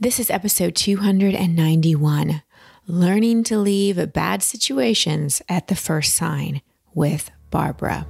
This 0.00 0.20
is 0.20 0.30
episode 0.30 0.76
291 0.76 2.42
Learning 2.86 3.42
to 3.42 3.58
Leave 3.58 4.12
Bad 4.12 4.44
Situations 4.44 5.42
at 5.48 5.66
the 5.66 5.74
First 5.74 6.14
Sign 6.14 6.62
with 6.94 7.32
Barbara. 7.50 8.06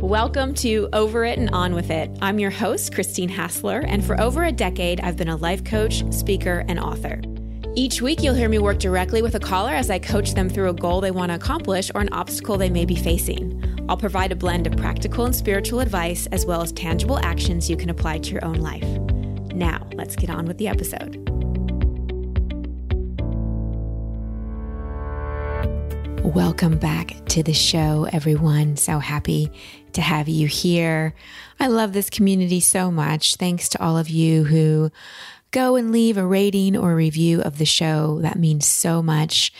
Welcome 0.00 0.54
to 0.54 0.88
Over 0.94 1.26
It 1.26 1.38
and 1.38 1.50
On 1.50 1.74
With 1.74 1.90
It. 1.90 2.16
I'm 2.22 2.38
your 2.38 2.50
host, 2.50 2.94
Christine 2.94 3.28
Hassler, 3.28 3.80
and 3.80 4.02
for 4.02 4.18
over 4.18 4.44
a 4.44 4.50
decade, 4.50 5.00
I've 5.00 5.18
been 5.18 5.28
a 5.28 5.36
life 5.36 5.64
coach, 5.64 6.02
speaker, 6.10 6.64
and 6.66 6.80
author. 6.80 7.20
Each 7.74 8.00
week, 8.00 8.22
you'll 8.22 8.32
hear 8.32 8.48
me 8.48 8.58
work 8.58 8.78
directly 8.78 9.20
with 9.20 9.34
a 9.34 9.40
caller 9.40 9.72
as 9.72 9.90
I 9.90 9.98
coach 9.98 10.32
them 10.32 10.48
through 10.48 10.70
a 10.70 10.72
goal 10.72 11.02
they 11.02 11.10
want 11.10 11.30
to 11.30 11.36
accomplish 11.36 11.90
or 11.94 12.00
an 12.00 12.12
obstacle 12.14 12.56
they 12.56 12.70
may 12.70 12.86
be 12.86 12.96
facing. 12.96 13.84
I'll 13.86 13.98
provide 13.98 14.32
a 14.32 14.36
blend 14.36 14.66
of 14.66 14.78
practical 14.78 15.26
and 15.26 15.36
spiritual 15.36 15.80
advice 15.80 16.26
as 16.28 16.46
well 16.46 16.62
as 16.62 16.72
tangible 16.72 17.18
actions 17.18 17.68
you 17.68 17.76
can 17.76 17.90
apply 17.90 18.20
to 18.20 18.32
your 18.32 18.46
own 18.46 18.56
life. 18.56 18.88
Now, 19.58 19.88
let's 19.94 20.14
get 20.14 20.30
on 20.30 20.46
with 20.46 20.56
the 20.58 20.68
episode. 20.68 21.16
Welcome 26.22 26.78
back 26.78 27.16
to 27.30 27.42
the 27.42 27.52
show, 27.52 28.06
everyone. 28.12 28.76
So 28.76 29.00
happy 29.00 29.50
to 29.94 30.00
have 30.00 30.28
you 30.28 30.46
here. 30.46 31.12
I 31.58 31.66
love 31.66 31.92
this 31.92 32.08
community 32.08 32.60
so 32.60 32.92
much. 32.92 33.34
Thanks 33.34 33.68
to 33.70 33.82
all 33.82 33.98
of 33.98 34.08
you 34.08 34.44
who 34.44 34.92
go 35.50 35.74
and 35.74 35.90
leave 35.90 36.18
a 36.18 36.26
rating 36.26 36.76
or 36.76 36.94
review 36.94 37.42
of 37.42 37.58
the 37.58 37.66
show. 37.66 38.20
That 38.20 38.38
means 38.38 38.64
so 38.64 39.02
much. 39.02 39.52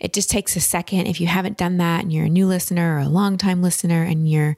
It 0.00 0.12
just 0.12 0.28
takes 0.28 0.56
a 0.56 0.60
second. 0.60 1.06
If 1.06 1.20
you 1.20 1.28
haven't 1.28 1.56
done 1.56 1.76
that 1.76 2.02
and 2.02 2.12
you're 2.12 2.26
a 2.26 2.30
new 2.30 2.48
listener 2.48 2.96
or 2.96 2.98
a 2.98 3.08
long-time 3.08 3.62
listener 3.62 4.02
and 4.02 4.28
you're 4.28 4.56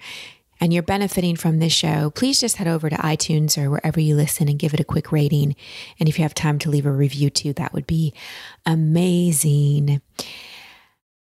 and 0.62 0.72
you're 0.72 0.84
benefiting 0.84 1.34
from 1.34 1.58
this 1.58 1.72
show, 1.72 2.10
please 2.10 2.38
just 2.38 2.54
head 2.54 2.68
over 2.68 2.88
to 2.88 2.94
iTunes 2.94 3.60
or 3.60 3.68
wherever 3.68 3.98
you 3.98 4.14
listen 4.14 4.48
and 4.48 4.60
give 4.60 4.72
it 4.72 4.78
a 4.78 4.84
quick 4.84 5.10
rating. 5.10 5.56
And 5.98 6.08
if 6.08 6.16
you 6.16 6.22
have 6.22 6.34
time 6.34 6.60
to 6.60 6.70
leave 6.70 6.86
a 6.86 6.92
review 6.92 7.30
too, 7.30 7.52
that 7.54 7.72
would 7.72 7.84
be 7.84 8.14
amazing. 8.64 10.00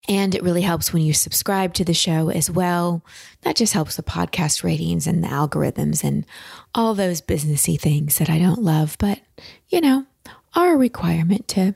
And 0.06 0.34
it 0.34 0.42
really 0.42 0.60
helps 0.60 0.92
when 0.92 1.02
you 1.02 1.14
subscribe 1.14 1.72
to 1.74 1.86
the 1.86 1.94
show 1.94 2.28
as 2.28 2.50
well. 2.50 3.02
That 3.40 3.56
just 3.56 3.72
helps 3.72 3.96
the 3.96 4.02
podcast 4.02 4.62
ratings 4.62 5.06
and 5.06 5.24
the 5.24 5.28
algorithms 5.28 6.04
and 6.04 6.26
all 6.74 6.92
those 6.92 7.22
businessy 7.22 7.80
things 7.80 8.18
that 8.18 8.28
I 8.28 8.38
don't 8.38 8.60
love, 8.60 8.96
but 8.98 9.20
you 9.70 9.80
know, 9.80 10.04
are 10.54 10.74
a 10.74 10.76
requirement 10.76 11.48
to 11.48 11.74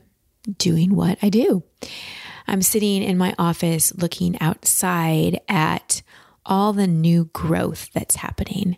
doing 0.59 0.95
what 0.95 1.17
I 1.23 1.29
do. 1.29 1.63
I'm 2.45 2.61
sitting 2.61 3.01
in 3.01 3.17
my 3.17 3.33
office 3.39 3.91
looking 3.95 4.39
outside 4.39 5.41
at 5.49 6.03
all 6.45 6.73
the 6.73 6.87
new 6.87 7.25
growth 7.33 7.89
that's 7.93 8.17
happening. 8.17 8.77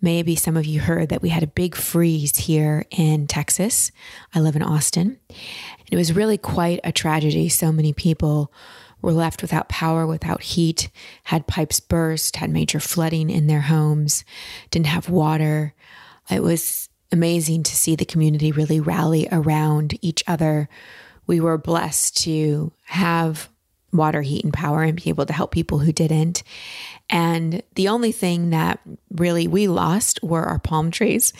Maybe 0.00 0.36
some 0.36 0.56
of 0.56 0.66
you 0.66 0.80
heard 0.80 1.08
that 1.08 1.22
we 1.22 1.30
had 1.30 1.42
a 1.42 1.48
big 1.48 1.74
freeze 1.74 2.36
here 2.36 2.84
in 2.90 3.26
Texas. 3.26 3.90
I 4.34 4.40
live 4.40 4.56
in 4.56 4.62
Austin. 4.62 5.18
It 5.90 5.96
was 5.96 6.12
really 6.12 6.36
quite 6.36 6.80
a 6.84 6.92
tragedy. 6.92 7.48
So 7.48 7.72
many 7.72 7.92
people 7.92 8.52
were 9.00 9.12
left 9.12 9.40
without 9.40 9.68
power, 9.68 10.06
without 10.06 10.42
heat, 10.42 10.90
had 11.24 11.46
pipes 11.46 11.80
burst, 11.80 12.36
had 12.36 12.50
major 12.50 12.80
flooding 12.80 13.30
in 13.30 13.46
their 13.46 13.62
homes, 13.62 14.24
didn't 14.70 14.86
have 14.86 15.08
water. 15.08 15.74
It 16.30 16.42
was 16.42 16.88
amazing 17.12 17.62
to 17.64 17.76
see 17.76 17.94
the 17.94 18.04
community 18.04 18.52
really 18.52 18.80
rally 18.80 19.28
around 19.30 19.96
each 20.02 20.24
other. 20.26 20.68
We 21.26 21.40
were 21.40 21.58
blessed 21.58 22.16
to 22.24 22.72
have 22.84 23.48
water, 23.92 24.22
heat, 24.22 24.44
and 24.44 24.52
power 24.52 24.82
and 24.82 25.02
be 25.02 25.08
able 25.08 25.26
to 25.26 25.32
help 25.32 25.52
people 25.52 25.78
who 25.78 25.92
didn't. 25.92 26.42
And 27.08 27.62
the 27.74 27.88
only 27.88 28.12
thing 28.12 28.50
that 28.50 28.80
really 29.10 29.46
we 29.46 29.68
lost 29.68 30.22
were 30.22 30.44
our 30.44 30.58
palm 30.58 30.90
trees, 30.90 31.32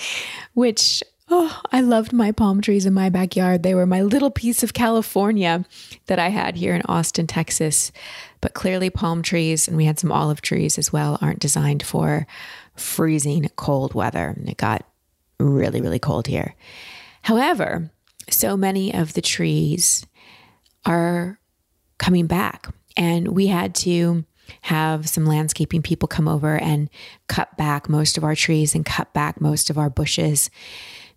which 0.55 1.03
Oh, 1.29 1.61
I 1.73 1.81
loved 1.81 2.13
my 2.13 2.31
palm 2.31 2.61
trees 2.61 2.87
in 2.87 2.95
my 2.95 3.09
backyard. 3.09 3.65
They 3.65 3.75
were 3.75 3.87
my 3.87 4.01
little 4.03 4.31
piece 4.31 4.63
of 4.63 4.75
California 4.75 5.65
that 6.07 6.21
I 6.21 6.29
had 6.29 6.55
here 6.55 6.73
in 6.73 6.83
Austin, 6.83 7.27
Texas. 7.27 7.91
But 8.41 8.55
clearly, 8.55 8.91
palm 8.91 9.23
trees, 9.23 9.67
and 9.67 9.77
we 9.77 9.87
had 9.87 9.99
some 9.99 10.13
olive 10.13 10.41
trees 10.41 10.79
as 10.79 10.93
well, 10.93 11.19
aren't 11.21 11.41
designed 11.41 11.83
for 11.83 12.29
freezing 12.77 13.51
cold 13.57 13.93
weather. 13.93 14.35
And 14.37 14.49
it 14.49 14.57
got 14.57 14.87
really, 15.41 15.81
really 15.81 15.99
cold 15.99 16.29
here. 16.29 16.55
However, 17.23 17.91
so 18.31 18.57
many 18.57 18.95
of 18.95 19.15
the 19.15 19.23
trees 19.23 20.07
are 20.85 21.41
coming 21.99 22.29
back, 22.29 22.69
and 22.97 23.29
we 23.29 23.49
had 23.49 23.75
to 23.77 24.25
have 24.63 25.09
some 25.09 25.27
landscaping 25.27 25.83
people 25.83 26.09
come 26.09 26.29
over 26.29 26.57
and 26.57 26.89
cut 27.29 27.57
back 27.57 27.89
most 27.89 28.17
of 28.17 28.25
our 28.25 28.35
trees 28.35 28.75
and 28.75 28.85
cut 28.85 29.13
back 29.13 29.41
most 29.41 29.71
of 29.71 29.79
our 29.79 29.91
bushes 29.91 30.51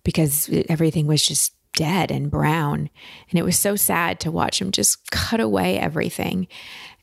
because 0.03 0.49
everything 0.69 1.07
was 1.07 1.25
just 1.25 1.53
dead 1.73 2.11
and 2.11 2.31
brown. 2.31 2.89
And 3.29 3.39
it 3.39 3.45
was 3.45 3.57
so 3.57 3.75
sad 3.75 4.19
to 4.21 4.31
watch 4.31 4.59
them 4.59 4.71
just 4.71 5.11
cut 5.11 5.39
away 5.39 5.77
everything. 5.79 6.47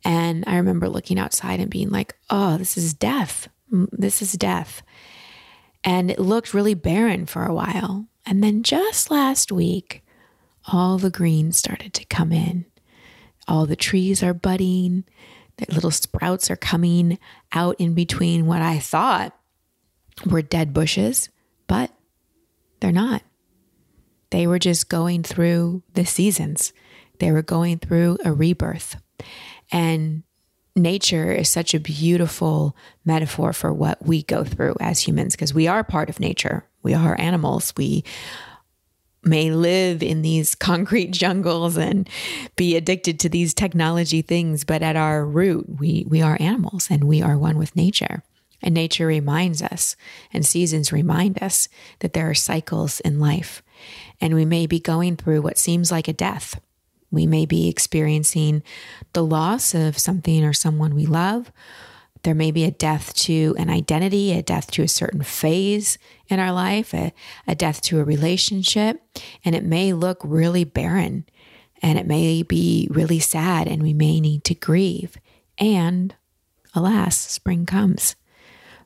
And 0.05 0.45
I 0.47 0.57
remember 0.57 0.89
looking 0.89 1.19
outside 1.19 1.61
and 1.61 1.71
being 1.71 1.91
like, 1.91 2.15
oh, 2.31 2.57
this 2.57 2.77
is 2.77 2.95
death. 2.95 3.49
This 3.71 4.23
is 4.23 4.33
death. 4.33 4.83
And 5.83 6.11
it 6.11 6.19
looked 6.19 6.55
really 6.55 6.75
barren 6.75 7.27
for 7.27 7.45
a 7.45 7.55
while. 7.55 8.07
And 8.25 8.43
then 8.43 8.63
just 8.63 9.11
last 9.11 9.53
week, 9.53 10.03
all 10.67 10.99
the 10.99 11.11
green 11.11 11.53
started 11.53 11.95
to 11.95 12.05
come 12.05 12.33
in. 12.33 12.67
All 13.49 13.67
the 13.67 13.77
trees 13.77 14.23
are 14.23 14.35
budding. 14.35 15.05
Little 15.69 15.91
sprouts 15.91 16.51
are 16.51 16.57
coming 16.57 17.19
out 17.53 17.77
in 17.79 17.95
between 17.95 18.47
what 18.47 18.61
I 18.63 18.79
thought 18.79 19.35
were 20.25 20.43
dead 20.43 20.75
bushes, 20.75 21.29
but 21.67 21.91
they're 22.81 22.93
not. 22.93 23.23
They 24.31 24.47
were 24.47 24.59
just 24.59 24.89
going 24.89 25.23
through 25.23 25.83
the 25.95 26.05
seasons, 26.05 26.73
they 27.19 27.33
were 27.33 27.43
going 27.43 27.79
through 27.79 28.19
a 28.25 28.33
rebirth. 28.33 28.97
And 29.73 30.23
nature 30.75 31.33
is 31.33 31.49
such 31.49 31.73
a 31.73 31.81
beautiful 31.81 32.77
metaphor 33.05 33.53
for 33.53 33.73
what 33.73 34.05
we 34.05 34.23
go 34.23 34.45
through 34.45 34.77
as 34.79 35.01
humans 35.01 35.35
because 35.35 35.55
we 35.55 35.67
are 35.67 35.83
part 35.83 36.11
of 36.11 36.21
nature. 36.21 36.67
We 36.83 36.93
are 36.93 37.19
animals. 37.19 37.73
We 37.77 38.05
may 39.27 39.51
live 39.51 40.03
in 40.03 40.23
these 40.23 40.55
concrete 40.69 41.11
jungles 41.11 41.77
and 41.77 42.09
be 42.57 42.77
addicted 42.77 43.19
to 43.21 43.29
these 43.29 43.55
technology 43.55 44.23
things, 44.23 44.65
but 44.65 44.83
at 44.83 44.97
our 44.97 45.25
root, 45.25 45.81
we, 45.81 46.07
we 46.09 46.23
are 46.23 46.37
animals 46.41 46.89
and 46.91 47.05
we 47.05 47.23
are 47.23 47.37
one 47.37 47.59
with 47.59 47.77
nature. 47.77 48.23
And 48.63 48.75
nature 48.75 49.07
reminds 49.07 49.61
us, 49.63 49.97
and 50.33 50.45
seasons 50.45 50.91
remind 50.91 51.43
us 51.43 51.69
that 52.01 52.15
there 52.15 52.29
are 52.31 52.35
cycles 52.35 53.01
in 53.01 53.21
life. 53.21 53.63
And 54.21 54.35
we 54.35 54.47
may 54.47 54.67
be 54.67 54.81
going 54.81 55.17
through 55.17 55.43
what 55.43 55.59
seems 55.59 55.93
like 55.93 56.09
a 56.09 56.13
death. 56.13 56.59
We 57.11 57.27
may 57.27 57.47
be 57.47 57.69
experiencing 57.69 58.63
the 59.13 59.25
loss 59.25 59.75
of 59.75 59.99
something 59.99 60.45
or 60.45 60.53
someone 60.53 60.95
we 60.95 61.07
love. 61.07 61.53
There 62.27 62.35
may 62.35 62.51
be 62.51 62.65
a 62.65 62.73
death 62.73 63.15
to 63.15 63.55
an 63.57 63.71
identity, 63.71 64.33
a 64.33 64.43
death 64.43 64.73
to 64.73 64.83
a 64.83 64.89
certain 64.89 65.23
phase 65.23 65.97
in 66.27 66.41
our 66.41 66.51
life, 66.51 66.93
a, 66.93 67.15
a 67.47 67.55
death 67.55 67.81
to 67.83 68.01
a 68.01 68.05
relationship. 68.05 69.01
And 69.45 69.55
it 69.55 69.63
may 69.63 69.93
look 69.93 70.19
really 70.25 70.65
barren 70.65 71.25
and 71.81 71.97
it 72.01 72.07
may 72.09 72.43
be 72.43 72.89
really 72.91 73.21
sad, 73.21 73.69
and 73.69 73.81
we 73.81 73.93
may 73.93 74.19
need 74.19 74.43
to 74.43 74.57
grieve. 74.57 75.17
And 75.57 76.17
alas, 76.75 77.17
spring 77.17 77.65
comes 77.65 78.17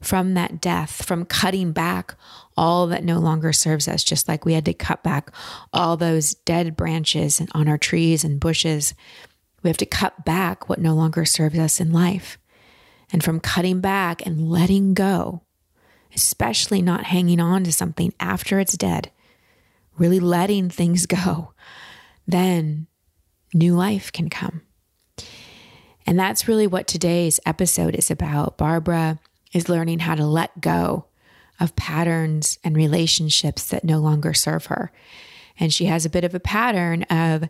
from 0.02 0.34
that 0.34 0.60
death, 0.60 1.02
from 1.02 1.24
cutting 1.24 1.72
back 1.72 2.16
all 2.58 2.88
that 2.88 3.04
no 3.04 3.18
longer 3.20 3.54
serves 3.54 3.88
us, 3.88 4.04
just 4.04 4.28
like 4.28 4.44
we 4.44 4.52
had 4.52 4.66
to 4.66 4.74
cut 4.74 5.02
back 5.02 5.30
all 5.72 5.96
those 5.96 6.34
dead 6.34 6.76
branches 6.76 7.40
on 7.52 7.68
our 7.68 7.78
trees 7.78 8.22
and 8.22 8.38
bushes. 8.38 8.92
We 9.62 9.70
have 9.70 9.78
to 9.78 9.86
cut 9.86 10.26
back 10.26 10.68
what 10.68 10.78
no 10.78 10.94
longer 10.94 11.24
serves 11.24 11.58
us 11.58 11.80
in 11.80 11.90
life. 11.90 12.36
And 13.12 13.22
from 13.24 13.40
cutting 13.40 13.80
back 13.80 14.24
and 14.24 14.48
letting 14.48 14.94
go, 14.94 15.42
especially 16.14 16.82
not 16.82 17.04
hanging 17.04 17.40
on 17.40 17.64
to 17.64 17.72
something 17.72 18.12
after 18.20 18.60
it's 18.60 18.76
dead, 18.76 19.10
really 19.98 20.20
letting 20.20 20.70
things 20.70 21.06
go, 21.06 21.52
then 22.26 22.86
new 23.52 23.74
life 23.74 24.12
can 24.12 24.30
come. 24.30 24.62
And 26.06 26.18
that's 26.18 26.48
really 26.48 26.66
what 26.66 26.86
today's 26.86 27.38
episode 27.44 27.94
is 27.94 28.10
about. 28.10 28.58
Barbara 28.58 29.18
is 29.52 29.68
learning 29.68 30.00
how 30.00 30.14
to 30.14 30.24
let 30.24 30.60
go 30.60 31.06
of 31.58 31.76
patterns 31.76 32.58
and 32.64 32.74
relationships 32.74 33.66
that 33.68 33.84
no 33.84 33.98
longer 33.98 34.32
serve 34.32 34.66
her. 34.66 34.90
And 35.58 35.72
she 35.72 35.84
has 35.86 36.06
a 36.06 36.10
bit 36.10 36.24
of 36.24 36.34
a 36.34 36.40
pattern 36.40 37.02
of 37.04 37.48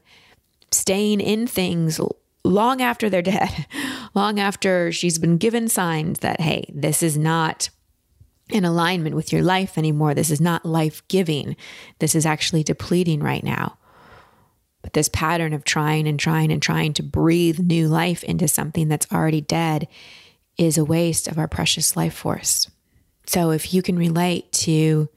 staying 0.72 1.20
in 1.20 1.46
things 1.46 2.00
long 2.44 2.80
after 2.80 3.10
they're 3.10 3.22
dead, 3.22 3.66
long 4.14 4.40
after 4.40 4.92
she's 4.92 5.18
been 5.18 5.38
given 5.38 5.68
signs 5.68 6.20
that, 6.20 6.40
hey, 6.40 6.64
this 6.72 7.02
is 7.02 7.16
not 7.16 7.70
in 8.48 8.64
alignment 8.64 9.14
with 9.14 9.32
your 9.32 9.42
life 9.42 9.78
anymore. 9.78 10.14
This 10.14 10.30
is 10.30 10.40
not 10.40 10.66
life 10.66 11.06
giving. 11.08 11.56
This 11.98 12.14
is 12.14 12.26
actually 12.26 12.64
depleting 12.64 13.20
right 13.22 13.44
now. 13.44 13.78
But 14.82 14.94
this 14.94 15.08
pattern 15.08 15.52
of 15.52 15.64
trying 15.64 16.08
and 16.08 16.18
trying 16.18 16.50
and 16.50 16.62
trying 16.62 16.94
to 16.94 17.02
breathe 17.02 17.58
new 17.58 17.88
life 17.88 18.24
into 18.24 18.48
something 18.48 18.88
that's 18.88 19.10
already 19.12 19.40
dead 19.40 19.86
is 20.56 20.78
a 20.78 20.84
waste 20.84 21.28
of 21.28 21.38
our 21.38 21.48
precious 21.48 21.96
life 21.96 22.14
force. 22.14 22.70
So 23.26 23.50
if 23.50 23.72
you 23.72 23.82
can 23.82 23.96
relate 23.96 24.50
to 24.52 25.08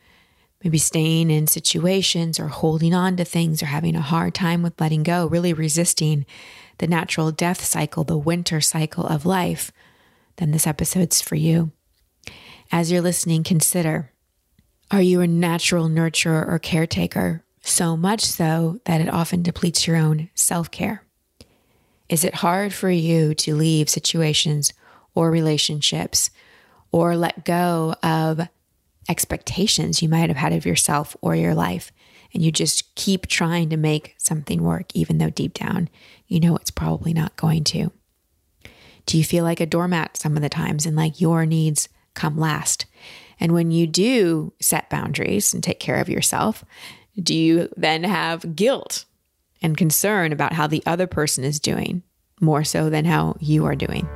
maybe 0.63 0.77
staying 0.77 1.29
in 1.31 1.47
situations 1.47 2.39
or 2.39 2.47
holding 2.47 2.93
on 2.93 3.17
to 3.17 3.25
things 3.25 3.61
or 3.61 3.67
having 3.67 3.95
a 3.95 4.01
hard 4.01 4.33
time 4.33 4.63
with 4.63 4.79
letting 4.79 5.03
go, 5.03 5.25
really 5.25 5.53
resisting 5.53 6.25
the 6.77 6.87
natural 6.87 7.31
death 7.31 7.63
cycle, 7.63 8.03
the 8.03 8.17
winter 8.17 8.61
cycle 8.61 9.05
of 9.05 9.25
life, 9.25 9.71
then 10.37 10.51
this 10.51 10.67
episode's 10.67 11.21
for 11.21 11.35
you. 11.35 11.71
As 12.71 12.91
you're 12.91 13.01
listening, 13.01 13.43
consider 13.43 14.11
are 14.91 15.01
you 15.01 15.21
a 15.21 15.27
natural 15.27 15.89
nurturer 15.89 16.47
or 16.47 16.59
caretaker, 16.59 17.43
so 17.61 17.97
much 17.97 18.21
so 18.21 18.79
that 18.85 19.01
it 19.01 19.09
often 19.09 19.41
depletes 19.41 19.87
your 19.87 19.95
own 19.95 20.29
self 20.35 20.69
care? 20.69 21.03
Is 22.09 22.23
it 22.23 22.35
hard 22.35 22.73
for 22.73 22.91
you 22.91 23.33
to 23.35 23.55
leave 23.55 23.89
situations 23.89 24.73
or 25.15 25.31
relationships 25.31 26.29
or 26.91 27.15
let 27.15 27.45
go 27.45 27.95
of 28.03 28.47
expectations 29.09 30.01
you 30.01 30.09
might 30.09 30.29
have 30.29 30.37
had 30.37 30.53
of 30.53 30.65
yourself 30.65 31.15
or 31.21 31.35
your 31.35 31.55
life. 31.55 31.91
And 32.33 32.43
you 32.43 32.51
just 32.51 32.95
keep 32.95 33.27
trying 33.27 33.69
to 33.69 33.77
make 33.77 34.15
something 34.17 34.63
work, 34.63 34.87
even 34.95 35.19
though 35.19 35.29
deep 35.29 35.53
down 35.53 35.89
you 36.27 36.39
know 36.39 36.55
it's 36.55 36.71
probably 36.71 37.13
not 37.13 37.35
going 37.35 37.63
to. 37.65 37.91
Do 39.05 39.17
you 39.17 39.23
feel 39.23 39.43
like 39.43 39.59
a 39.59 39.65
doormat 39.65 40.17
some 40.17 40.35
of 40.35 40.41
the 40.41 40.49
times 40.49 40.85
and 40.85 40.95
like 40.95 41.21
your 41.21 41.45
needs 41.45 41.89
come 42.15 42.37
last? 42.37 42.85
And 43.39 43.51
when 43.51 43.71
you 43.71 43.85
do 43.85 44.53
set 44.59 44.89
boundaries 44.89 45.53
and 45.53 45.63
take 45.63 45.79
care 45.79 45.97
of 45.97 46.09
yourself, 46.09 46.63
do 47.21 47.35
you 47.35 47.69
then 47.77 48.03
have 48.03 48.55
guilt 48.55 49.05
and 49.61 49.77
concern 49.77 50.31
about 50.31 50.53
how 50.53 50.65
the 50.65 50.83
other 50.85 51.07
person 51.07 51.43
is 51.43 51.59
doing 51.59 52.01
more 52.41 52.63
so 52.63 52.89
than 52.89 53.05
how 53.05 53.35
you 53.39 53.65
are 53.65 53.75
doing? 53.75 54.07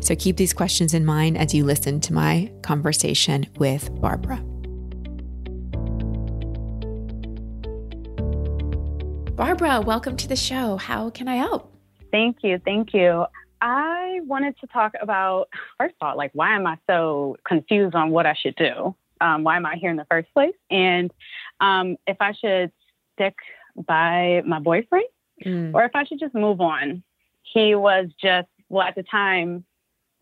So 0.00 0.14
keep 0.14 0.36
these 0.36 0.52
questions 0.52 0.94
in 0.94 1.04
mind 1.04 1.38
as 1.38 1.54
you 1.54 1.64
listen 1.64 2.00
to 2.02 2.12
my 2.12 2.52
conversation 2.62 3.46
with 3.56 3.90
Barbara. 4.00 4.51
Barbara, 9.34 9.80
welcome 9.80 10.16
to 10.18 10.28
the 10.28 10.36
show. 10.36 10.76
How 10.76 11.10
can 11.10 11.26
I 11.26 11.36
help? 11.36 11.72
Thank 12.10 12.38
you. 12.42 12.60
Thank 12.64 12.92
you. 12.92 13.24
I 13.60 14.20
wanted 14.24 14.58
to 14.60 14.66
talk 14.66 14.92
about, 15.00 15.48
first 15.78 15.94
of 16.00 16.06
all, 16.06 16.16
like, 16.16 16.30
why 16.34 16.54
am 16.54 16.66
I 16.66 16.76
so 16.86 17.36
confused 17.46 17.94
on 17.94 18.10
what 18.10 18.26
I 18.26 18.34
should 18.34 18.56
do? 18.56 18.94
Um, 19.20 19.42
why 19.44 19.56
am 19.56 19.64
I 19.64 19.76
here 19.76 19.90
in 19.90 19.96
the 19.96 20.06
first 20.10 20.32
place? 20.34 20.54
And 20.70 21.10
um, 21.60 21.96
if 22.06 22.16
I 22.20 22.32
should 22.32 22.72
stick 23.14 23.34
by 23.76 24.42
my 24.44 24.58
boyfriend 24.58 25.06
mm. 25.44 25.72
or 25.74 25.84
if 25.84 25.92
I 25.94 26.04
should 26.04 26.20
just 26.20 26.34
move 26.34 26.60
on. 26.60 27.02
He 27.42 27.74
was 27.74 28.08
just, 28.20 28.48
well, 28.68 28.86
at 28.86 28.94
the 28.94 29.02
time, 29.02 29.64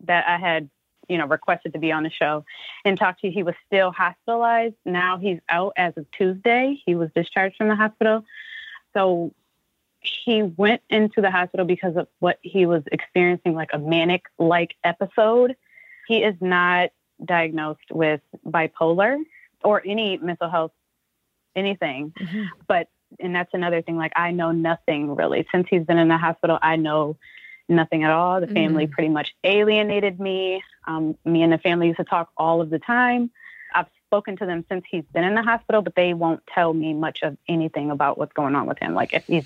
that 0.05 0.25
I 0.27 0.37
had, 0.37 0.69
you 1.07 1.17
know, 1.17 1.27
requested 1.27 1.73
to 1.73 1.79
be 1.79 1.91
on 1.91 2.03
the 2.03 2.09
show 2.09 2.43
and 2.83 2.97
talked 2.97 3.21
to 3.21 3.27
you. 3.27 3.33
He 3.33 3.43
was 3.43 3.55
still 3.67 3.91
hospitalized. 3.91 4.75
Now 4.85 5.17
he's 5.17 5.39
out 5.49 5.73
as 5.77 5.93
of 5.95 6.05
Tuesday. 6.11 6.81
He 6.85 6.95
was 6.95 7.09
discharged 7.15 7.57
from 7.57 7.67
the 7.67 7.75
hospital. 7.75 8.23
So 8.93 9.33
he 10.01 10.43
went 10.43 10.81
into 10.89 11.21
the 11.21 11.31
hospital 11.31 11.65
because 11.65 11.95
of 11.95 12.07
what 12.19 12.39
he 12.41 12.65
was 12.65 12.83
experiencing, 12.91 13.53
like 13.53 13.69
a 13.73 13.79
manic 13.79 14.23
like 14.39 14.75
episode. 14.83 15.55
He 16.07 16.17
is 16.17 16.35
not 16.41 16.89
diagnosed 17.23 17.91
with 17.91 18.21
bipolar 18.45 19.17
or 19.63 19.81
any 19.85 20.17
mental 20.17 20.49
health 20.49 20.71
anything. 21.55 22.13
Mm-hmm. 22.19 22.43
But 22.67 22.87
and 23.19 23.35
that's 23.35 23.53
another 23.53 23.81
thing. 23.81 23.97
Like 23.97 24.13
I 24.15 24.31
know 24.31 24.51
nothing 24.51 25.15
really. 25.15 25.45
Since 25.51 25.67
he's 25.69 25.83
been 25.83 25.97
in 25.97 26.07
the 26.07 26.17
hospital, 26.17 26.57
I 26.61 26.77
know 26.77 27.17
nothing 27.67 28.03
at 28.03 28.11
all. 28.11 28.41
The 28.41 28.47
family 28.47 28.87
mm 28.87 28.91
pretty 28.91 29.09
much 29.09 29.33
alienated 29.43 30.19
me. 30.19 30.63
Um, 30.87 31.17
me 31.25 31.43
and 31.43 31.53
the 31.53 31.57
family 31.57 31.87
used 31.87 31.97
to 31.97 32.03
talk 32.03 32.29
all 32.37 32.61
of 32.61 32.69
the 32.69 32.79
time. 32.79 33.31
Spoken 34.11 34.35
to 34.37 34.45
them 34.45 34.65
since 34.67 34.83
he's 34.91 35.05
been 35.13 35.23
in 35.23 35.35
the 35.35 35.41
hospital, 35.41 35.81
but 35.81 35.95
they 35.95 36.13
won't 36.13 36.43
tell 36.53 36.73
me 36.73 36.93
much 36.93 37.19
of 37.23 37.37
anything 37.47 37.91
about 37.91 38.17
what's 38.17 38.33
going 38.33 38.55
on 38.55 38.67
with 38.67 38.77
him. 38.77 38.93
Like 38.93 39.13
if 39.13 39.25
he's 39.25 39.45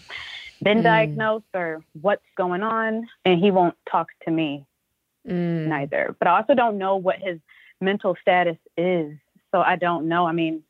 been 0.59 0.79
mm. 0.79 0.83
diagnosed 0.83 1.45
or 1.53 1.83
what's 2.01 2.25
going 2.35 2.63
on, 2.63 3.07
and 3.23 3.39
he 3.39 3.51
won't 3.51 3.75
talk 3.87 4.07
to 4.23 4.31
me 4.31 4.65
mm. 5.27 5.67
neither. 5.67 6.15
But 6.17 6.29
I 6.29 6.37
also 6.37 6.55
don't 6.55 6.79
know 6.79 6.95
what 6.95 7.17
his 7.19 7.39
mental 7.79 8.15
status 8.19 8.57
is. 8.75 9.15
So 9.51 9.61
I 9.61 9.75
don't 9.75 10.07
know. 10.07 10.25
I 10.25 10.31
mean, 10.31 10.63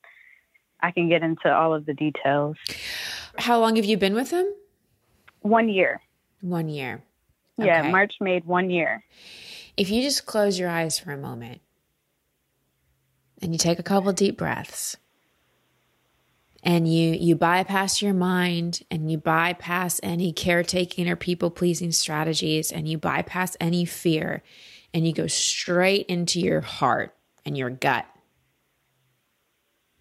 I 0.82 0.92
can 0.92 1.08
get 1.08 1.24
into 1.24 1.50
all 1.50 1.74
of 1.74 1.86
the 1.86 1.94
details. 1.94 2.58
How 3.38 3.60
long 3.60 3.78
have 3.78 3.86
you 3.86 3.96
been 3.96 4.14
with 4.14 4.32
him? 4.32 4.46
One 5.40 5.70
year. 5.70 6.02
One 6.42 6.68
year. 6.68 7.02
Yeah. 7.58 7.90
March 7.90 8.16
made 8.20 8.44
one 8.44 8.70
year. 8.70 9.06
If 9.78 9.90
you 9.90 10.02
just 10.02 10.26
close 10.26 10.60
your 10.60 10.70
eyes 10.70 11.00
for 11.00 11.12
a 11.12 11.18
moment 11.18 11.62
and 13.46 13.54
you 13.54 13.60
take 13.60 13.78
a 13.78 13.84
couple 13.84 14.12
deep 14.12 14.38
breaths 14.40 14.98
and 16.64 16.92
you 16.92 17.12
you 17.14 17.36
bypass 17.36 18.02
your 18.02 18.14
mind 18.14 18.82
and 18.90 19.12
you 19.12 19.20
bypass 19.20 20.00
any 20.02 20.34
caretaking 20.34 21.08
or 21.08 21.16
people 21.16 21.52
pleasing 21.52 21.92
strategies 21.92 22.72
and 22.72 22.88
you 22.90 22.98
bypass 22.98 23.56
any 23.62 23.86
fear 23.86 24.42
and 24.96 25.06
you 25.06 25.14
go 25.14 25.28
straight 25.28 26.08
into 26.08 26.42
your 26.42 26.62
heart 26.62 27.16
and 27.46 27.56
your 27.56 27.70
gut. 27.70 28.08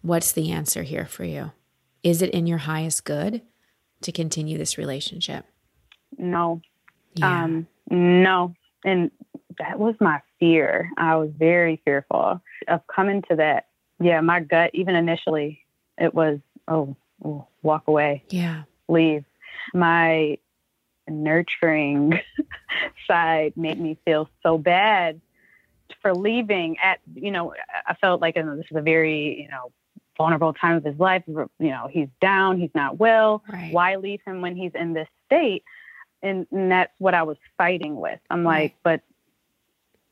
What's 0.01 0.31
the 0.31 0.51
answer 0.51 0.81
here 0.81 1.05
for 1.05 1.23
you? 1.23 1.51
Is 2.01 2.23
it 2.23 2.31
in 2.31 2.47
your 2.47 2.57
highest 2.57 3.03
good 3.03 3.43
to 4.01 4.11
continue 4.11 4.57
this 4.57 4.75
relationship? 4.75 5.45
No. 6.17 6.61
Yeah. 7.13 7.43
Um, 7.43 7.67
no. 7.91 8.55
And 8.83 9.11
that 9.59 9.79
was 9.79 9.95
my 9.99 10.21
fear. 10.39 10.89
I 10.97 11.15
was 11.17 11.29
very 11.37 11.81
fearful 11.85 12.41
of 12.67 12.87
coming 12.87 13.23
to 13.29 13.37
that. 13.37 13.67
Yeah, 13.99 14.21
my 14.21 14.39
gut, 14.41 14.71
even 14.73 14.95
initially, 14.95 15.65
it 15.97 16.13
was, 16.13 16.39
oh, 16.67 16.95
oh 17.23 17.47
walk 17.63 17.83
away. 17.87 18.23
Yeah. 18.29 18.63
Leave. 18.87 19.25
My 19.73 20.37
nurturing 21.07 22.19
side 23.07 23.53
made 23.55 23.79
me 23.79 23.97
feel 24.05 24.29
so 24.43 24.57
bad 24.57 25.21
for 26.01 26.13
leaving 26.13 26.77
at, 26.79 26.99
you 27.13 27.31
know, 27.31 27.53
I 27.85 27.93
felt 27.95 28.21
like 28.21 28.35
you 28.35 28.43
know, 28.43 28.55
this 28.55 28.65
is 28.69 28.77
a 28.77 28.81
very, 28.81 29.41
you 29.41 29.49
know, 29.49 29.71
vulnerable 30.17 30.53
time 30.53 30.75
of 30.75 30.83
his 30.83 30.97
life. 30.99 31.23
You 31.27 31.47
know, 31.59 31.87
he's 31.89 32.09
down, 32.21 32.59
he's 32.59 32.73
not 32.75 32.97
well. 32.97 33.43
Right. 33.51 33.71
Why 33.71 33.95
leave 33.95 34.21
him 34.25 34.41
when 34.41 34.55
he's 34.55 34.71
in 34.75 34.93
this 34.93 35.07
state? 35.25 35.63
and, 36.25 36.47
and 36.51 36.71
that's 36.71 36.93
what 36.99 37.13
I 37.13 37.23
was 37.23 37.37
fighting 37.57 37.95
with. 37.95 38.19
I'm 38.29 38.43
like, 38.43 38.75
but 38.83 39.01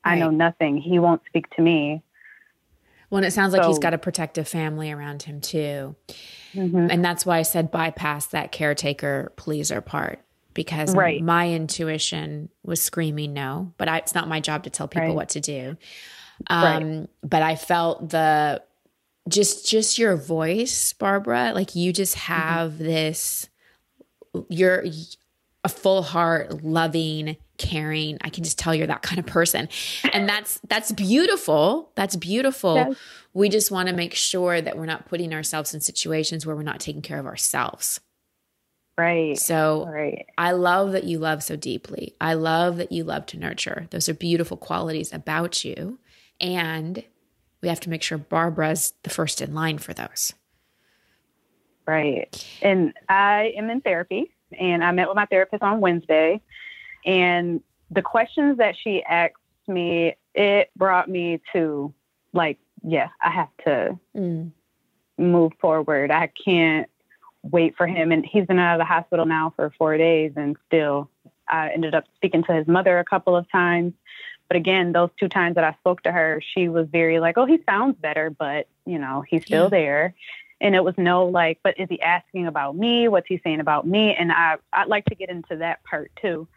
I 0.04 0.16
know 0.16 0.30
nothing. 0.30 0.78
He 0.78 0.98
won't 0.98 1.22
speak 1.26 1.48
to 1.56 1.62
me. 1.62 2.02
Well, 3.10 3.18
and 3.18 3.26
it 3.26 3.32
sounds 3.32 3.52
like 3.52 3.62
so, 3.62 3.68
he's 3.68 3.78
got 3.78 3.94
a 3.94 3.98
protective 3.98 4.48
family 4.48 4.90
around 4.90 5.22
him 5.22 5.40
too. 5.40 5.94
Mm-hmm. 6.52 6.88
And 6.90 7.04
that's 7.04 7.24
why 7.24 7.38
I 7.38 7.42
said 7.42 7.70
bypass 7.70 8.26
that 8.28 8.52
caretaker 8.52 9.32
pleaser 9.36 9.80
part 9.80 10.20
because 10.52 10.94
right. 10.94 11.22
my 11.22 11.50
intuition 11.50 12.48
was 12.62 12.82
screaming 12.82 13.32
no, 13.32 13.72
but 13.76 13.88
I, 13.88 13.98
it's 13.98 14.14
not 14.14 14.28
my 14.28 14.40
job 14.40 14.64
to 14.64 14.70
tell 14.70 14.88
people 14.88 15.08
right. 15.08 15.14
what 15.14 15.30
to 15.30 15.40
do. 15.40 15.76
Um, 16.48 16.64
right. 16.64 17.06
But 17.22 17.42
I 17.42 17.56
felt 17.56 18.10
the 18.10 18.62
just 19.28 19.68
just 19.68 19.98
your 19.98 20.16
voice, 20.16 20.92
Barbara. 20.92 21.52
Like 21.54 21.74
you 21.74 21.92
just 21.92 22.16
mm-hmm. 22.16 22.32
have 22.32 22.72
mm-hmm. 22.72 22.84
this. 22.84 23.48
You're 24.48 24.84
a 25.62 25.68
full 25.68 26.02
heart, 26.02 26.64
loving, 26.64 27.36
caring. 27.58 28.18
I 28.20 28.28
can 28.28 28.44
just 28.44 28.58
tell 28.58 28.74
you're 28.74 28.86
that 28.86 29.02
kind 29.02 29.18
of 29.18 29.26
person. 29.26 29.68
And 30.12 30.28
that's 30.28 30.60
that's 30.68 30.92
beautiful. 30.92 31.90
That's 31.94 32.16
beautiful. 32.16 32.76
Yes. 32.76 32.96
We 33.32 33.48
just 33.48 33.70
want 33.70 33.88
to 33.88 33.94
make 33.94 34.14
sure 34.14 34.60
that 34.60 34.76
we're 34.76 34.86
not 34.86 35.06
putting 35.06 35.34
ourselves 35.34 35.74
in 35.74 35.80
situations 35.80 36.46
where 36.46 36.54
we're 36.54 36.62
not 36.62 36.80
taking 36.80 37.02
care 37.02 37.18
of 37.18 37.26
ourselves. 37.26 38.00
Right. 38.96 39.36
So 39.38 39.86
right. 39.86 40.26
I 40.38 40.52
love 40.52 40.92
that 40.92 41.04
you 41.04 41.18
love 41.18 41.42
so 41.42 41.56
deeply. 41.56 42.14
I 42.20 42.34
love 42.34 42.76
that 42.76 42.92
you 42.92 43.02
love 43.02 43.26
to 43.26 43.38
nurture. 43.38 43.88
Those 43.90 44.08
are 44.08 44.14
beautiful 44.14 44.56
qualities 44.56 45.12
about 45.12 45.64
you. 45.64 45.98
And 46.40 47.02
we 47.60 47.68
have 47.68 47.80
to 47.80 47.90
make 47.90 48.02
sure 48.02 48.18
Barbara's 48.18 48.92
the 49.02 49.10
first 49.10 49.40
in 49.40 49.54
line 49.54 49.78
for 49.78 49.94
those. 49.94 50.32
Right. 51.86 52.46
And 52.62 52.94
I 53.08 53.52
am 53.56 53.68
in 53.68 53.80
therapy 53.80 54.30
and 54.58 54.84
I 54.84 54.92
met 54.92 55.08
with 55.08 55.16
my 55.16 55.26
therapist 55.26 55.62
on 55.62 55.80
Wednesday. 55.80 56.40
And 57.04 57.62
the 57.90 58.02
questions 58.02 58.58
that 58.58 58.76
she 58.76 59.02
asked 59.02 59.34
me, 59.66 60.16
it 60.34 60.70
brought 60.76 61.08
me 61.08 61.40
to 61.52 61.92
like, 62.32 62.58
yeah, 62.82 63.08
I 63.22 63.30
have 63.30 63.48
to 63.64 63.98
mm. 64.16 64.50
move 65.18 65.52
forward. 65.60 66.10
I 66.10 66.30
can't 66.44 66.88
wait 67.42 67.76
for 67.76 67.86
him. 67.86 68.10
And 68.10 68.24
he's 68.24 68.46
been 68.46 68.58
out 68.58 68.74
of 68.74 68.80
the 68.80 68.84
hospital 68.84 69.26
now 69.26 69.52
for 69.54 69.72
four 69.78 69.96
days 69.96 70.32
and 70.36 70.56
still 70.66 71.10
I 71.48 71.70
ended 71.70 71.94
up 71.94 72.04
speaking 72.16 72.42
to 72.44 72.54
his 72.54 72.66
mother 72.66 72.98
a 72.98 73.04
couple 73.04 73.36
of 73.36 73.50
times. 73.50 73.92
But 74.48 74.56
again, 74.56 74.92
those 74.92 75.10
two 75.18 75.28
times 75.28 75.54
that 75.54 75.64
I 75.64 75.74
spoke 75.80 76.02
to 76.02 76.12
her, 76.12 76.42
she 76.54 76.68
was 76.68 76.86
very 76.88 77.20
like, 77.20 77.38
oh, 77.38 77.46
he 77.46 77.60
sounds 77.66 77.96
better, 77.98 78.30
but 78.30 78.68
you 78.86 78.98
know, 78.98 79.24
he's 79.26 79.44
still 79.44 79.64
yeah. 79.64 79.68
there 79.70 80.14
and 80.60 80.74
it 80.74 80.82
was 80.82 80.94
no 80.96 81.26
like 81.26 81.58
but 81.62 81.78
is 81.78 81.88
he 81.88 82.00
asking 82.00 82.46
about 82.46 82.76
me 82.76 83.08
what's 83.08 83.28
he 83.28 83.40
saying 83.44 83.60
about 83.60 83.86
me 83.86 84.14
and 84.14 84.32
i 84.32 84.56
i'd 84.72 84.88
like 84.88 85.04
to 85.04 85.14
get 85.14 85.28
into 85.28 85.56
that 85.56 85.82
part 85.84 86.10
too 86.20 86.48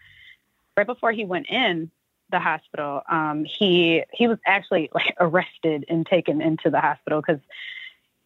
right 0.77 0.88
before 0.88 1.12
he 1.12 1.25
went 1.25 1.48
in 1.50 1.91
the 2.29 2.39
hospital 2.39 3.01
um, 3.10 3.46
he 3.46 4.03
he 4.13 4.27
was 4.27 4.38
actually 4.46 4.89
like 4.93 5.15
arrested 5.19 5.86
and 5.89 6.05
taken 6.05 6.41
into 6.41 6.69
the 6.69 6.79
hospital 6.79 7.22
because 7.22 7.41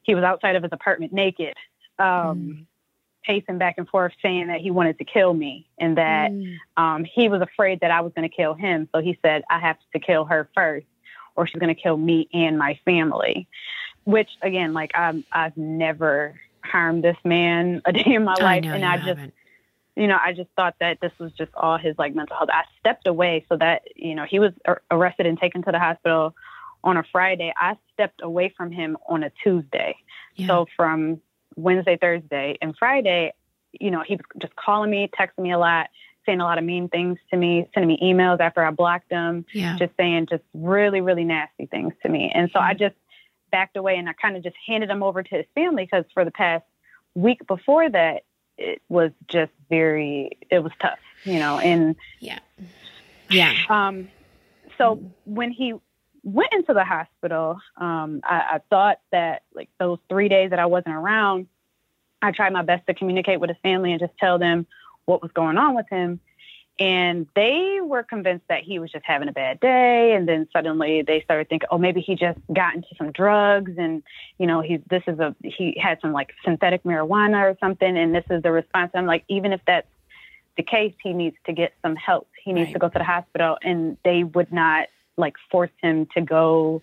he 0.04 0.16
was 0.16 0.24
outside 0.24 0.56
of 0.56 0.64
his 0.64 0.72
apartment 0.72 1.14
naked, 1.14 1.56
um, 2.00 2.06
mm. 2.06 2.66
pacing 3.24 3.58
back 3.58 3.76
and 3.78 3.88
forth, 3.88 4.14
saying 4.22 4.48
that 4.48 4.62
he 4.62 4.72
wanted 4.72 4.98
to 4.98 5.06
kill 5.06 5.34
me 5.34 5.68
and 5.80 5.98
that 5.98 6.32
mm. 6.32 6.58
um, 6.78 7.06
he 7.06 7.30
was 7.30 7.42
afraid 7.42 7.82
that 7.82 7.92
I 7.92 8.02
was 8.02 8.12
going 8.16 8.30
to 8.30 8.36
kill 8.36 8.54
him. 8.54 8.90
So 8.94 9.02
he 9.02 9.18
said, 9.22 9.44
I 9.50 9.60
have 9.60 9.78
to 9.94 10.00
kill 10.00 10.26
her 10.26 10.50
first, 10.56 10.88
or 11.36 11.48
she's 11.48 11.60
going 11.60 11.74
to 11.74 11.82
kill 11.82 11.98
me 11.98 12.28
and 12.34 12.58
my 12.58 12.80
family. 12.86 13.48
Which, 14.04 14.30
again, 14.42 14.74
like 14.74 14.92
I'm, 14.96 15.24
I've 15.32 15.56
never 15.56 16.40
harmed 16.64 17.04
this 17.04 17.18
man 17.24 17.82
a 17.86 17.94
day 17.94 18.16
in 18.16 18.24
my 18.24 18.36
life, 18.36 18.66
I 18.66 18.76
and 18.76 18.86
I 18.86 18.98
just. 18.98 19.32
You 19.96 20.08
know, 20.08 20.18
I 20.24 20.34
just 20.34 20.50
thought 20.56 20.76
that 20.80 21.00
this 21.02 21.12
was 21.20 21.32
just 21.34 21.52
all 21.54 21.78
his 21.78 21.96
like 21.98 22.16
mental 22.16 22.38
health. 22.38 22.50
I 22.52 22.64
stepped 22.80 23.08
away 23.08 23.46
so 23.50 23.58
that, 23.58 23.84
you 23.96 24.16
know, 24.16 24.26
he 24.30 24.40
was 24.40 24.54
arrested 24.90 25.26
and 25.26 25.38
taken 25.38 25.64
to 25.64 25.72
the 25.72 25.80
hospital 25.80 26.34
on 26.84 26.98
a 26.98 27.04
Friday, 27.12 27.54
I 27.56 27.78
stepped 27.94 28.22
away 28.24 28.54
from 28.56 28.72
him 28.72 28.98
on 29.08 29.24
a 29.24 29.32
Tuesday. 29.44 29.96
Yeah. 30.36 30.48
So 30.48 30.66
from 30.76 31.22
Wednesday, 31.56 31.98
Thursday, 32.00 32.58
and 32.62 32.76
Friday, 32.78 33.34
you 33.80 33.92
know, 33.92 34.04
he 34.06 34.16
was 34.16 34.26
just 34.42 34.56
calling 34.56 34.90
me, 34.90 35.10
texting 35.18 35.44
me 35.44 35.52
a 35.52 35.60
lot, 35.60 35.90
saying 36.26 36.40
a 36.40 36.44
lot 36.44 36.58
of 36.58 36.64
mean 36.64 36.90
things 36.90 37.18
to 37.32 37.38
me, 37.38 37.68
sending 37.74 37.88
me 37.88 38.00
emails 38.02 38.40
after 38.40 38.64
I 38.64 38.72
blocked 38.72 39.12
him, 39.12 39.46
yeah. 39.54 39.78
just 39.78 39.94
saying 39.98 40.28
just 40.30 40.44
really, 40.54 41.02
really 41.02 41.24
nasty 41.24 41.66
things 41.66 41.94
to 42.04 42.10
me. 42.10 42.32
And 42.34 42.50
so 42.54 42.60
I 42.60 42.74
just 42.74 42.96
backed 43.52 43.78
away 43.78 43.98
and 43.98 44.08
I 44.08 44.14
kind 44.14 44.36
of 44.38 44.44
just 44.44 44.56
handed 44.66 44.90
him 44.90 45.04
over 45.04 45.24
to 45.24 45.36
his 45.36 45.46
family 45.56 45.86
because 45.86 46.06
for 46.14 46.26
the 46.26 46.32
past 46.32 46.64
week 47.16 47.46
before 47.48 47.90
that, 47.90 48.24
it 48.62 48.82
was 48.90 49.12
just 49.28 49.52
very, 49.70 50.38
it 50.50 50.60
was 50.60 50.72
tough, 50.82 51.00
you 51.24 51.40
know, 51.40 51.60
and 51.60 51.96
yeah. 52.20 52.40
Yeah. 53.30 53.54
Um, 53.70 54.10
so 54.78 55.02
when 55.26 55.52
he 55.52 55.74
went 56.24 56.50
into 56.54 56.74
the 56.74 56.84
hospital, 56.84 57.60
um, 57.78 58.22
I, 58.24 58.56
I 58.56 58.60
thought 58.70 59.00
that 59.12 59.44
like 59.54 59.70
those 59.80 60.00
three 60.10 60.30
days 60.30 60.52
that 60.52 60.60
I 60.60 60.66
wasn't 60.66 60.96
around, 60.96 61.48
I 62.22 62.32
tried 62.32 62.54
my 62.54 62.62
best 62.62 62.86
to 62.88 62.94
communicate 62.94 63.40
with 63.40 63.50
his 63.50 63.58
family 63.64 63.92
and 63.92 64.00
just 64.00 64.14
tell 64.20 64.38
them 64.38 64.68
what 65.06 65.22
was 65.22 65.32
going 65.32 65.58
on 65.58 65.76
with 65.76 65.88
him. 65.90 66.20
And 66.82 67.28
they 67.36 67.78
were 67.80 68.02
convinced 68.02 68.48
that 68.48 68.64
he 68.64 68.80
was 68.80 68.92
just 68.92 69.06
having 69.06 69.28
a 69.28 69.32
bad 69.32 69.60
day. 69.60 70.16
And 70.16 70.28
then 70.28 70.48
suddenly 70.52 71.04
they 71.04 71.22
started 71.22 71.48
thinking, 71.48 71.68
oh, 71.70 71.78
maybe 71.78 72.02
he 72.02 72.16
just 72.16 72.40
got 72.52 72.74
into 72.74 72.88
some 72.98 73.12
drugs. 73.12 73.74
And, 73.78 74.02
you 74.40 74.48
know, 74.48 74.62
he's, 74.62 74.80
this 74.90 75.04
is 75.06 75.20
a, 75.20 75.36
he 75.44 75.80
had 75.80 76.02
some 76.02 76.12
like 76.12 76.34
synthetic 76.44 76.82
marijuana 76.82 77.44
or 77.44 77.56
something. 77.60 77.96
And 77.96 78.16
this 78.16 78.26
is 78.32 78.42
the 78.42 78.52
response. 78.52 78.90
I'm 78.96 79.06
like, 79.06 79.24
even 79.28 79.54
if 79.54 79.62
that's 79.68 79.86
the 80.58 80.64
case, 80.64 80.96
he 81.04 81.14
needs 81.14 81.36
to 81.46 81.54
get 81.54 81.72
some 81.84 81.96
help. 81.96 82.28
He 82.44 82.52
needs 82.52 82.70
right. 82.70 82.74
to 82.74 82.80
go 82.80 82.90
to 82.90 82.98
the 82.98 83.04
hospital. 83.04 83.60
And 83.62 83.98
they 84.04 84.24
would 84.24 84.52
not 84.52 84.88
like 85.18 85.36
force 85.52 85.70
him 85.84 86.08
to 86.16 86.22
go 86.22 86.82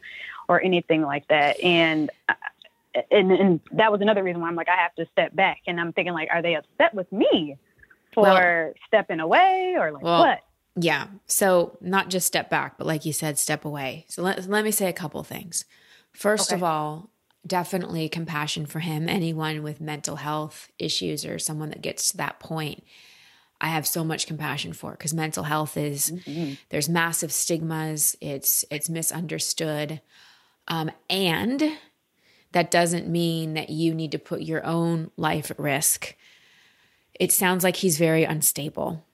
or 0.48 0.62
anything 0.62 1.02
like 1.02 1.26
that. 1.26 1.58
And 1.60 2.08
uh, 2.28 2.34
and 3.10 3.32
and 3.32 3.60
that 3.72 3.90
was 3.90 4.00
another 4.00 4.22
reason 4.22 4.40
why 4.40 4.46
I'm 4.46 4.54
like 4.54 4.68
I 4.68 4.76
have 4.76 4.94
to 4.94 5.06
step 5.10 5.34
back. 5.34 5.62
And 5.66 5.80
I'm 5.80 5.92
thinking 5.92 6.14
like, 6.14 6.28
are 6.30 6.40
they 6.40 6.54
upset 6.54 6.94
with 6.94 7.10
me 7.10 7.58
for 8.12 8.22
well, 8.22 8.72
stepping 8.86 9.20
away 9.20 9.74
or 9.78 9.92
like 9.92 10.02
well, 10.02 10.20
what? 10.20 10.40
Yeah. 10.80 11.08
So 11.26 11.76
not 11.80 12.08
just 12.08 12.26
step 12.26 12.50
back, 12.50 12.78
but 12.78 12.86
like 12.86 13.04
you 13.04 13.12
said, 13.12 13.38
step 13.38 13.64
away. 13.64 14.04
So 14.08 14.22
let 14.22 14.48
let 14.48 14.64
me 14.64 14.70
say 14.70 14.88
a 14.88 14.92
couple 14.92 15.22
things. 15.22 15.64
First 16.12 16.50
okay. 16.50 16.56
of 16.56 16.62
all, 16.62 17.10
definitely 17.46 18.08
compassion 18.08 18.66
for 18.66 18.80
him. 18.80 19.08
Anyone 19.08 19.62
with 19.62 19.80
mental 19.80 20.16
health 20.16 20.70
issues 20.78 21.24
or 21.24 21.38
someone 21.38 21.70
that 21.70 21.82
gets 21.82 22.10
to 22.10 22.16
that 22.18 22.40
point 22.40 22.84
I 23.60 23.68
have 23.68 23.86
so 23.86 24.04
much 24.04 24.26
compassion 24.26 24.72
for 24.72 24.92
because 24.92 25.12
mental 25.12 25.44
health 25.44 25.76
is 25.76 26.10
mm-hmm. 26.10 26.54
there's 26.68 26.88
massive 26.88 27.32
stigmas. 27.32 28.16
It's 28.20 28.64
it's 28.70 28.88
misunderstood, 28.88 30.00
um, 30.68 30.90
and 31.10 31.76
that 32.52 32.70
doesn't 32.70 33.08
mean 33.08 33.54
that 33.54 33.70
you 33.70 33.94
need 33.94 34.12
to 34.12 34.18
put 34.18 34.42
your 34.42 34.64
own 34.64 35.10
life 35.16 35.50
at 35.50 35.58
risk. 35.58 36.14
It 37.18 37.32
sounds 37.32 37.64
like 37.64 37.76
he's 37.76 37.98
very 37.98 38.24
unstable, 38.24 39.04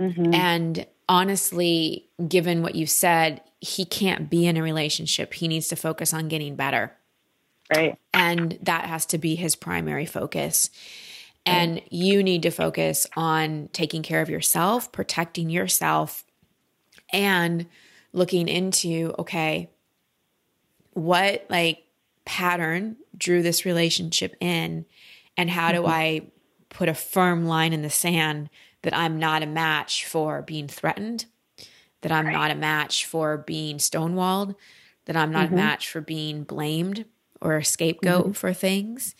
mm-hmm. 0.00 0.34
and 0.34 0.86
honestly, 1.08 2.08
given 2.26 2.62
what 2.62 2.74
you 2.74 2.86
said, 2.86 3.40
he 3.60 3.84
can't 3.84 4.28
be 4.28 4.46
in 4.46 4.56
a 4.56 4.62
relationship. 4.62 5.34
He 5.34 5.48
needs 5.48 5.68
to 5.68 5.76
focus 5.76 6.12
on 6.12 6.28
getting 6.28 6.56
better, 6.56 6.92
right? 7.74 7.98
And 8.12 8.58
that 8.62 8.86
has 8.86 9.06
to 9.06 9.18
be 9.18 9.34
his 9.36 9.56
primary 9.56 10.06
focus. 10.06 10.70
And 11.48 11.80
you 11.90 12.24
need 12.24 12.42
to 12.42 12.50
focus 12.50 13.06
on 13.16 13.68
taking 13.72 14.02
care 14.02 14.20
of 14.20 14.28
yourself, 14.28 14.90
protecting 14.90 15.48
yourself, 15.48 16.24
and 17.12 17.66
looking 18.12 18.48
into 18.48 19.14
okay, 19.18 19.70
what 20.92 21.46
like 21.48 21.84
pattern 22.24 22.96
drew 23.16 23.42
this 23.42 23.64
relationship 23.64 24.34
in, 24.40 24.86
and 25.36 25.48
how 25.48 25.70
do 25.70 25.78
mm-hmm. 25.78 25.88
I 25.88 26.22
put 26.76 26.88
a 26.90 26.94
firm 26.94 27.46
line 27.46 27.72
in 27.72 27.80
the 27.80 27.88
sand 27.88 28.50
that 28.82 28.94
I'm 28.94 29.18
not 29.18 29.42
a 29.42 29.46
match 29.46 30.04
for 30.04 30.42
being 30.42 30.68
threatened, 30.68 31.24
that 32.02 32.12
I'm 32.12 32.26
right. 32.26 32.34
not 32.34 32.50
a 32.50 32.54
match 32.54 33.06
for 33.06 33.38
being 33.38 33.78
stonewalled, 33.78 34.54
that 35.06 35.16
I'm 35.16 35.32
not 35.32 35.46
mm-hmm. 35.46 35.54
a 35.54 35.56
match 35.56 35.88
for 35.88 36.02
being 36.02 36.44
blamed 36.44 37.06
or 37.40 37.56
a 37.56 37.64
scapegoat 37.64 38.24
mm-hmm. 38.24 38.32
for 38.32 38.52
things. 38.52 39.14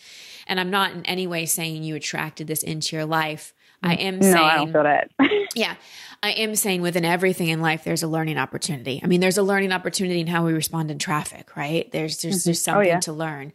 And 0.47 0.61
I'm 0.61 0.69
not 0.69 0.93
in 0.93 1.07
any 1.07 1.27
way 1.27 1.47
saying 1.47 1.83
you 1.83 1.97
attracted 1.97 2.47
this 2.47 2.63
into 2.63 2.95
your 2.95 3.07
life. 3.07 3.55
I 3.83 3.97
mm. 3.97 4.01
am 4.01 4.19
no, 4.19 4.33
saying, 4.33 4.37
I 4.37 4.57
don't 4.57 4.73
feel 4.73 4.83
that. 4.83 5.11
yeah, 5.55 5.77
I 6.23 6.33
am 6.33 6.57
saying 6.57 6.83
within 6.83 7.07
everything 7.07 7.49
in 7.49 7.63
life, 7.63 7.85
there's 7.85 8.03
a 8.03 8.09
learning 8.09 8.37
opportunity. 8.37 9.01
I 9.03 9.07
mean, 9.07 9.23
there's 9.23 9.39
a 9.39 9.43
learning 9.43 9.73
opportunity 9.73 10.21
in 10.21 10.27
how 10.27 10.45
we 10.45 10.53
respond 10.53 10.91
in 10.91 10.99
traffic, 10.99 11.57
right? 11.57 11.91
There's 11.91 12.21
there's 12.21 12.41
mm-hmm. 12.41 12.49
there's 12.49 12.61
oh, 12.61 12.73
something 12.73 12.89
oh, 12.89 12.95
yeah. 12.95 13.01
to 13.01 13.13
learn. 13.15 13.55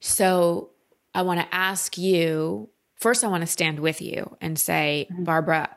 So 0.00 0.70
I 1.14 1.20
want 1.20 1.40
to 1.40 1.54
ask 1.54 1.98
you 1.98 2.70
first. 2.96 3.24
I 3.24 3.28
want 3.28 3.42
to 3.42 3.46
stand 3.46 3.80
with 3.80 4.00
you 4.00 4.36
and 4.40 4.58
say, 4.58 5.06
mm-hmm. 5.10 5.24
Barbara, 5.24 5.76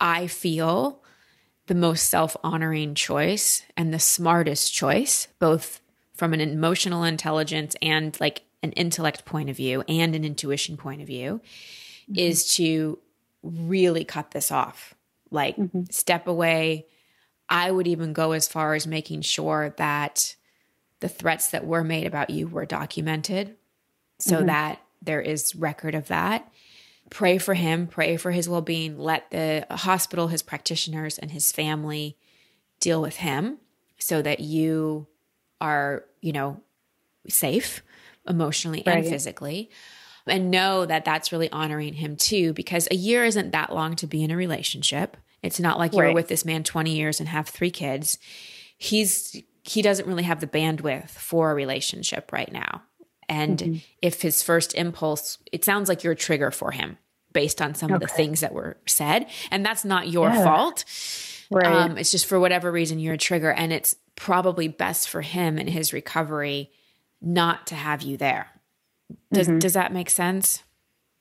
I 0.00 0.26
feel 0.26 1.02
the 1.66 1.74
most 1.74 2.08
self 2.08 2.36
honoring 2.42 2.94
choice 2.94 3.62
and 3.76 3.92
the 3.92 3.98
smartest 3.98 4.72
choice, 4.72 5.28
both 5.38 5.80
from 6.14 6.32
an 6.34 6.40
emotional 6.40 7.04
intelligence 7.04 7.76
and 7.80 8.18
like 8.20 8.42
an 8.62 8.72
intellect 8.72 9.24
point 9.24 9.48
of 9.48 9.56
view 9.56 9.82
and 9.88 10.14
an 10.14 10.24
intuition 10.24 10.76
point 10.76 11.00
of 11.00 11.06
view 11.06 11.40
mm-hmm. 12.10 12.18
is 12.18 12.54
to 12.56 12.98
really 13.42 14.04
cut 14.04 14.32
this 14.32 14.50
off. 14.50 14.94
Like 15.30 15.56
mm-hmm. 15.56 15.84
step 15.90 16.26
away. 16.26 16.86
I 17.48 17.70
would 17.70 17.88
even 17.88 18.12
go 18.12 18.32
as 18.32 18.46
far 18.46 18.74
as 18.74 18.86
making 18.86 19.22
sure 19.22 19.74
that 19.76 20.36
the 21.00 21.08
threats 21.08 21.48
that 21.48 21.66
were 21.66 21.82
made 21.82 22.06
about 22.06 22.30
you 22.30 22.46
were 22.46 22.66
documented 22.66 23.56
so 24.20 24.36
mm-hmm. 24.36 24.46
that 24.46 24.80
there 25.02 25.20
is 25.20 25.54
record 25.54 25.94
of 25.94 26.08
that. 26.08 26.50
Pray 27.10 27.38
for 27.38 27.54
him, 27.54 27.86
pray 27.86 28.16
for 28.16 28.30
his 28.30 28.48
well 28.48 28.60
being. 28.60 28.98
Let 28.98 29.30
the 29.30 29.66
hospital, 29.70 30.28
his 30.28 30.42
practitioners, 30.42 31.18
and 31.18 31.30
his 31.30 31.50
family 31.50 32.16
deal 32.78 33.02
with 33.02 33.16
him 33.16 33.58
so 33.98 34.22
that 34.22 34.40
you 34.40 35.06
are, 35.60 36.04
you 36.20 36.32
know, 36.32 36.60
safe 37.28 37.82
emotionally 38.28 38.82
right. 38.86 38.98
and 38.98 39.06
physically. 39.06 39.70
And 40.26 40.50
know 40.50 40.86
that 40.86 41.04
that's 41.04 41.32
really 41.32 41.50
honoring 41.50 41.94
him 41.94 42.16
too, 42.16 42.52
because 42.52 42.86
a 42.90 42.94
year 42.94 43.24
isn't 43.24 43.50
that 43.50 43.74
long 43.74 43.96
to 43.96 44.06
be 44.06 44.22
in 44.22 44.30
a 44.30 44.36
relationship. 44.36 45.16
It's 45.42 45.58
not 45.58 45.78
like 45.78 45.92
you're 45.92 46.06
right. 46.06 46.14
with 46.14 46.28
this 46.28 46.44
man 46.44 46.62
20 46.62 46.94
years 46.94 47.18
and 47.18 47.28
have 47.28 47.48
three 47.48 47.70
kids. 47.70 48.18
He's 48.76 49.42
he 49.62 49.82
doesn't 49.82 50.06
really 50.06 50.22
have 50.22 50.40
the 50.40 50.46
bandwidth 50.46 51.10
for 51.10 51.50
a 51.50 51.54
relationship 51.54 52.32
right 52.32 52.50
now. 52.52 52.82
And 53.30 53.58
mm-hmm. 53.58 53.76
if 54.02 54.22
his 54.22 54.42
first 54.42 54.74
impulse, 54.74 55.38
it 55.52 55.64
sounds 55.64 55.88
like 55.88 56.02
you're 56.02 56.14
a 56.14 56.16
trigger 56.16 56.50
for 56.50 56.72
him 56.72 56.98
based 57.32 57.62
on 57.62 57.76
some 57.76 57.92
okay. 57.92 57.94
of 57.94 58.00
the 58.00 58.08
things 58.08 58.40
that 58.40 58.52
were 58.52 58.76
said. 58.86 59.26
And 59.52 59.64
that's 59.64 59.84
not 59.84 60.08
your 60.08 60.30
yeah. 60.30 60.42
fault. 60.42 60.84
Right. 61.48 61.64
Um, 61.64 61.96
it's 61.96 62.10
just 62.10 62.26
for 62.26 62.40
whatever 62.40 62.72
reason 62.72 62.98
you're 62.98 63.14
a 63.14 63.18
trigger. 63.18 63.52
And 63.52 63.72
it's 63.72 63.94
probably 64.16 64.66
best 64.66 65.08
for 65.08 65.22
him 65.22 65.58
in 65.58 65.68
his 65.68 65.92
recovery 65.92 66.72
not 67.22 67.68
to 67.68 67.76
have 67.76 68.02
you 68.02 68.16
there. 68.16 68.48
Does 69.32 69.46
mm-hmm. 69.46 69.58
does 69.58 69.74
that 69.74 69.92
make 69.92 70.10
sense? 70.10 70.64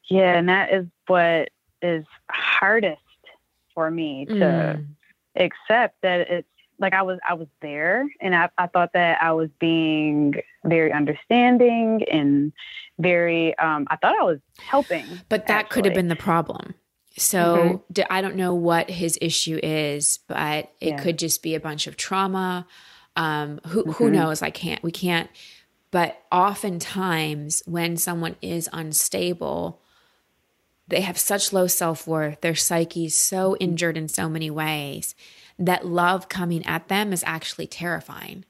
Yeah, 0.10 0.36
and 0.38 0.50
that 0.50 0.74
is 0.74 0.88
what 1.06 1.50
is 1.82 2.06
hardest 2.30 3.02
for 3.74 3.92
me 3.92 4.26
to 4.26 4.34
mm. 4.34 4.88
accept 5.36 6.02
that 6.02 6.22
it's 6.22 6.48
like 6.80 6.94
I 6.94 7.02
was 7.02 7.20
I 7.28 7.34
was 7.34 7.48
there 7.62 8.08
and 8.22 8.36
I, 8.36 8.50
I 8.58 8.68
thought 8.68 8.94
that 8.94 9.22
I 9.22 9.32
was 9.32 9.50
being 9.60 10.36
very 10.66 10.92
understanding 10.92 12.04
and 12.12 12.54
very 12.98 13.58
um 13.58 13.88
I 13.90 13.96
thought 13.98 14.16
I 14.20 14.24
was 14.24 14.40
helping. 14.60 15.06
But 15.30 15.48
that 15.48 15.66
actually. 15.66 15.74
could 15.74 15.86
have 15.86 15.96
been 15.96 16.08
the 16.08 16.16
problem. 16.16 16.76
So 17.18 17.82
mm-hmm. 17.98 18.14
I 18.14 18.22
don't 18.22 18.36
know 18.36 18.54
what 18.54 18.90
his 18.90 19.18
issue 19.22 19.60
is, 19.62 20.20
but 20.28 20.72
it 20.80 20.90
yeah. 20.90 20.98
could 20.98 21.20
just 21.20 21.44
be 21.44 21.56
a 21.56 21.60
bunch 21.60 21.88
of 21.88 21.98
trauma. 21.98 22.66
Um, 23.16 23.60
who 23.68 23.84
mm-hmm. 23.84 23.92
who 23.92 24.10
knows? 24.10 24.42
I 24.42 24.52
can't. 24.52 24.82
We 24.84 24.92
can't 24.92 25.30
but 25.92 26.22
oftentimes, 26.32 27.64
when 27.66 27.98
someone 27.98 28.36
is 28.42 28.70
unstable, 28.72 29.82
they 30.88 31.02
have 31.02 31.18
such 31.18 31.52
low 31.54 31.68
self 31.68 32.08
worth, 32.08 32.42
their 32.42 32.56
psyche's 32.56 33.16
so 33.16 33.56
injured 33.58 33.98
in 33.98 34.08
so 34.08 34.30
many 34.30 34.50
ways 34.50 35.16
that 35.60 35.86
love 35.86 36.30
coming 36.30 36.66
at 36.66 36.88
them 36.88 37.14
is 37.14 37.24
actually 37.28 37.68
terrifying. 37.68 38.46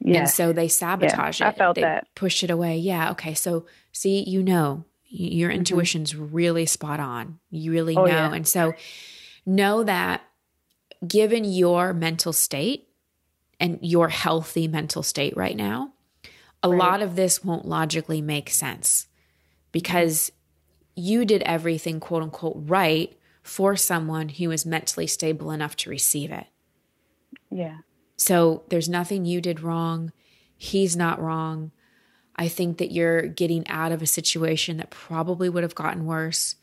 Yes. 0.00 0.18
And 0.18 0.30
so 0.30 0.52
they 0.52 0.68
sabotage 0.68 1.40
yeah, 1.40 1.48
it. 1.48 1.54
I 1.54 1.58
felt 1.58 1.74
they 1.74 1.82
that. 1.82 2.06
Push 2.14 2.44
it 2.44 2.50
away. 2.50 2.78
Yeah. 2.78 3.10
Okay. 3.10 3.34
So 3.34 3.66
see, 3.92 4.22
you 4.22 4.42
know, 4.42 4.84
your 5.06 5.50
mm-hmm. 5.50 5.58
intuition's 5.58 6.14
really 6.14 6.66
spot 6.66 7.00
on. 7.00 7.38
You 7.50 7.72
really 7.72 7.96
oh, 7.96 8.04
know. 8.04 8.12
Yeah. 8.12 8.32
And 8.32 8.46
so 8.46 8.74
know 9.44 9.82
that 9.84 10.22
given 11.06 11.44
your 11.44 11.92
mental 11.92 12.32
state 12.32 12.88
and 13.58 13.78
your 13.82 14.08
healthy 14.08 14.68
mental 14.68 15.02
state 15.02 15.36
right 15.36 15.56
now, 15.56 15.92
a 16.62 16.68
right. 16.68 16.78
lot 16.78 17.02
of 17.02 17.16
this 17.16 17.44
won't 17.44 17.66
logically 17.66 18.20
make 18.20 18.50
sense 18.50 19.06
because 19.72 20.30
you 20.96 21.24
did 21.24 21.42
everything 21.42 21.98
quote 21.98 22.22
unquote 22.22 22.56
right 22.56 23.18
for 23.44 23.76
someone 23.76 24.30
who 24.30 24.50
is 24.50 24.66
mentally 24.66 25.06
stable 25.06 25.52
enough 25.52 25.76
to 25.76 25.90
receive 25.90 26.32
it. 26.32 26.46
Yeah. 27.50 27.78
So 28.16 28.64
there's 28.68 28.88
nothing 28.88 29.26
you 29.26 29.40
did 29.40 29.60
wrong. 29.60 30.12
He's 30.56 30.96
not 30.96 31.20
wrong. 31.20 31.70
I 32.36 32.48
think 32.48 32.78
that 32.78 32.90
you're 32.90 33.22
getting 33.26 33.68
out 33.68 33.92
of 33.92 34.02
a 34.02 34.06
situation 34.06 34.78
that 34.78 34.90
probably 34.90 35.48
would 35.48 35.62
have 35.62 35.74
gotten 35.74 36.06
worse. 36.06 36.56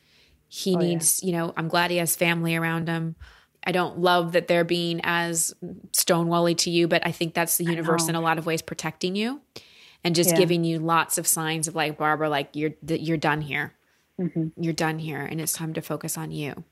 He 0.47 0.75
oh, 0.75 0.79
needs, 0.79 1.21
yeah. 1.21 1.27
you 1.27 1.33
know, 1.33 1.53
I'm 1.55 1.69
glad 1.69 1.91
he 1.91 1.97
has 1.97 2.15
family 2.15 2.55
around 2.55 2.89
him. 2.89 3.15
I 3.63 3.71
don't 3.71 3.99
love 3.99 4.31
that 4.31 4.47
they're 4.47 4.63
being 4.63 5.01
as 5.03 5.53
stonewally 5.91 6.57
to 6.57 6.71
you, 6.71 6.87
but 6.87 7.05
I 7.05 7.11
think 7.11 7.35
that's 7.35 7.57
the 7.57 7.63
universe 7.63 8.09
in 8.09 8.15
a 8.15 8.21
lot 8.21 8.39
of 8.39 8.47
ways 8.47 8.61
protecting 8.61 9.15
you 9.15 9.39
and 10.03 10.15
just 10.15 10.31
yeah. 10.31 10.37
giving 10.37 10.63
you 10.63 10.79
lots 10.79 11.19
of 11.19 11.27
signs 11.27 11.67
of 11.67 11.75
like 11.75 11.97
Barbara, 11.97 12.27
like 12.27 12.55
you're 12.55 12.73
you're 12.87 13.17
done 13.17 13.41
here. 13.41 13.75
Mm-hmm. 14.19 14.47
You're 14.57 14.73
done 14.73 14.99
here, 14.99 15.21
and 15.21 15.39
it's 15.39 15.53
time 15.53 15.73
to 15.73 15.81
focus 15.81 16.17
on 16.17 16.31
you. 16.31 16.63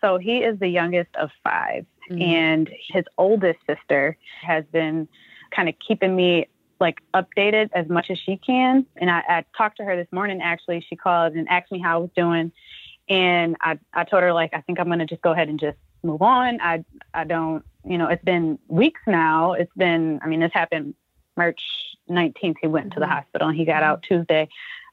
So 0.00 0.18
he 0.18 0.38
is 0.38 0.58
the 0.58 0.68
youngest 0.68 1.14
of 1.16 1.30
5 1.44 1.86
mm-hmm. 2.10 2.22
and 2.22 2.70
his 2.88 3.04
oldest 3.18 3.58
sister 3.66 4.16
has 4.42 4.64
been 4.72 5.08
kind 5.50 5.68
of 5.68 5.74
keeping 5.78 6.14
me 6.14 6.48
like 6.80 7.00
updated 7.14 7.70
as 7.72 7.88
much 7.88 8.10
as 8.10 8.18
she 8.18 8.36
can. 8.36 8.86
And 8.96 9.10
I, 9.10 9.22
I 9.28 9.44
talked 9.56 9.78
to 9.78 9.84
her 9.84 9.96
this 9.96 10.08
morning. 10.12 10.40
Actually, 10.42 10.84
she 10.86 10.96
called 10.96 11.34
and 11.34 11.48
asked 11.48 11.72
me 11.72 11.78
how 11.78 11.96
I 11.96 12.00
was 12.00 12.10
doing, 12.14 12.52
and 13.08 13.56
I 13.60 13.78
I 13.92 14.04
told 14.04 14.22
her 14.22 14.32
like 14.32 14.50
I 14.52 14.60
think 14.60 14.78
I'm 14.78 14.88
gonna 14.88 15.06
just 15.06 15.22
go 15.22 15.32
ahead 15.32 15.48
and 15.48 15.58
just 15.58 15.78
move 16.02 16.22
on. 16.22 16.60
I 16.60 16.84
I 17.14 17.24
don't 17.24 17.64
you 17.84 17.98
know 17.98 18.08
it's 18.08 18.24
been 18.24 18.58
weeks 18.68 19.00
now. 19.06 19.52
It's 19.52 19.72
been 19.76 20.20
I 20.22 20.26
mean 20.26 20.40
this 20.40 20.52
happened 20.52 20.94
March 21.36 21.60
19th. 22.10 22.56
He 22.60 22.66
went 22.66 22.86
mm-hmm. 22.86 22.94
to 22.94 23.00
the 23.00 23.06
mm-hmm. 23.06 23.14
hospital 23.14 23.48
and 23.48 23.56
he 23.56 23.64
got 23.64 23.82
out 23.82 24.02
Tuesday, 24.02 24.48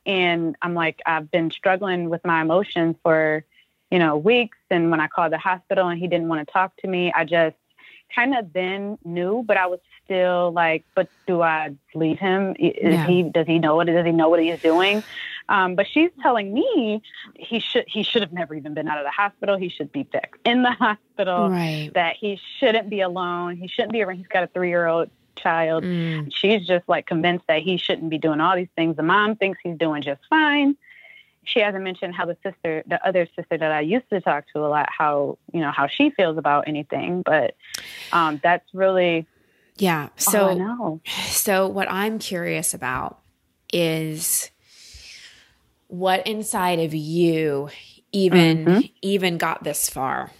and 0.06 0.56
I'm 0.62 0.74
like 0.74 1.02
I've 1.06 1.30
been 1.32 1.52
struggling 1.52 2.10
with 2.10 2.24
my 2.24 2.42
emotions 2.42 2.96
for 3.04 3.46
you 3.94 4.00
know 4.00 4.18
weeks. 4.18 4.58
And 4.72 4.90
when 4.90 5.00
I 5.00 5.08
called 5.08 5.32
the 5.32 5.38
hospital 5.38 5.88
and 5.88 6.00
he 6.00 6.08
didn't 6.08 6.28
want 6.28 6.46
to 6.46 6.52
talk 6.52 6.76
to 6.78 6.88
me, 6.88 7.14
I 7.16 7.26
just 7.26 7.56
kind 8.14 8.36
of 8.36 8.52
then 8.52 8.98
knew, 9.06 9.44
but 9.46 9.56
I 9.56 9.68
was 9.68 9.80
still 10.04 10.52
like, 10.52 10.84
but 10.96 11.10
do 11.28 11.44
I 11.44 11.76
leave 11.94 12.18
him? 12.18 12.56
Is 12.58 12.74
yeah. 12.82 13.06
he 13.06 13.22
does 13.22 13.46
he 13.46 13.60
know 13.60 13.76
what 13.76 13.86
does 13.86 14.04
he 14.04 14.12
know 14.12 14.30
what 14.30 14.42
he's 14.42 14.60
doing? 14.62 15.04
Um, 15.48 15.76
but 15.76 15.86
she's 15.86 16.10
telling 16.24 16.52
me 16.52 17.04
he 17.36 17.60
should 17.60 17.86
he 17.88 18.02
should 18.02 18.24
have 18.24 18.34
never 18.34 18.56
even 18.56 18.74
been 18.74 18.88
out 18.88 18.98
of 18.98 19.04
the 19.04 19.12
hospital. 19.12 19.58
He 19.58 19.70
should 19.70 19.92
be 19.92 20.02
back 20.02 20.40
in 20.44 20.64
the 20.64 20.72
hospital. 20.86 21.52
Right. 21.52 21.92
That 21.94 22.16
he 22.20 22.40
shouldn't 22.58 22.90
be 22.90 23.02
alone. 23.02 23.58
He 23.58 23.68
shouldn't 23.68 23.94
be 23.94 24.02
around. 24.02 24.18
He's 24.18 24.28
got 24.28 24.42
a 24.42 24.48
three 24.48 24.70
year 24.70 24.88
old 24.88 25.12
child. 25.36 25.84
Mm. 25.84 26.34
She's 26.34 26.66
just 26.66 26.90
like 26.90 27.06
convinced 27.06 27.46
that 27.48 27.62
he 27.62 27.78
shouldn't 27.78 28.10
be 28.10 28.18
doing 28.18 28.42
all 28.42 28.56
these 28.56 28.74
things. 28.76 28.96
The 28.96 29.04
mom 29.04 29.36
thinks 29.36 29.60
he's 29.62 29.78
doing 29.78 30.02
just 30.02 30.22
fine 30.32 30.78
she 31.44 31.60
hasn't 31.60 31.84
mentioned 31.84 32.16
how 32.16 32.26
the 32.26 32.38
sister, 32.44 32.84
the 32.88 33.06
other 33.06 33.28
sister 33.36 33.58
that 33.58 33.72
I 33.72 33.82
used 33.82 34.10
to 34.10 34.22
talk 34.22 34.46
to 34.54 34.60
a 34.60 34.68
lot, 34.68 34.90
how 34.96 35.38
you 35.52 35.62
know 35.62 35.72
how 35.72 35.88
she 35.88 36.10
feels 36.12 36.38
about 36.38 36.68
anything. 36.68 37.22
But 37.24 37.56
um, 38.12 38.40
that's 38.44 38.66
really 38.74 39.28
yeah. 39.78 40.10
So 40.18 41.02
so 41.28 41.68
what 41.68 41.92
I'm 41.92 42.20
curious 42.20 42.74
about 42.74 43.20
is 43.72 44.50
what 45.88 46.26
inside 46.28 46.80
of 46.80 46.94
you 46.94 47.70
even 48.12 48.66
mm-hmm. 48.66 48.82
even 49.02 49.38
got 49.38 49.64
this 49.64 49.90
far. 49.90 50.32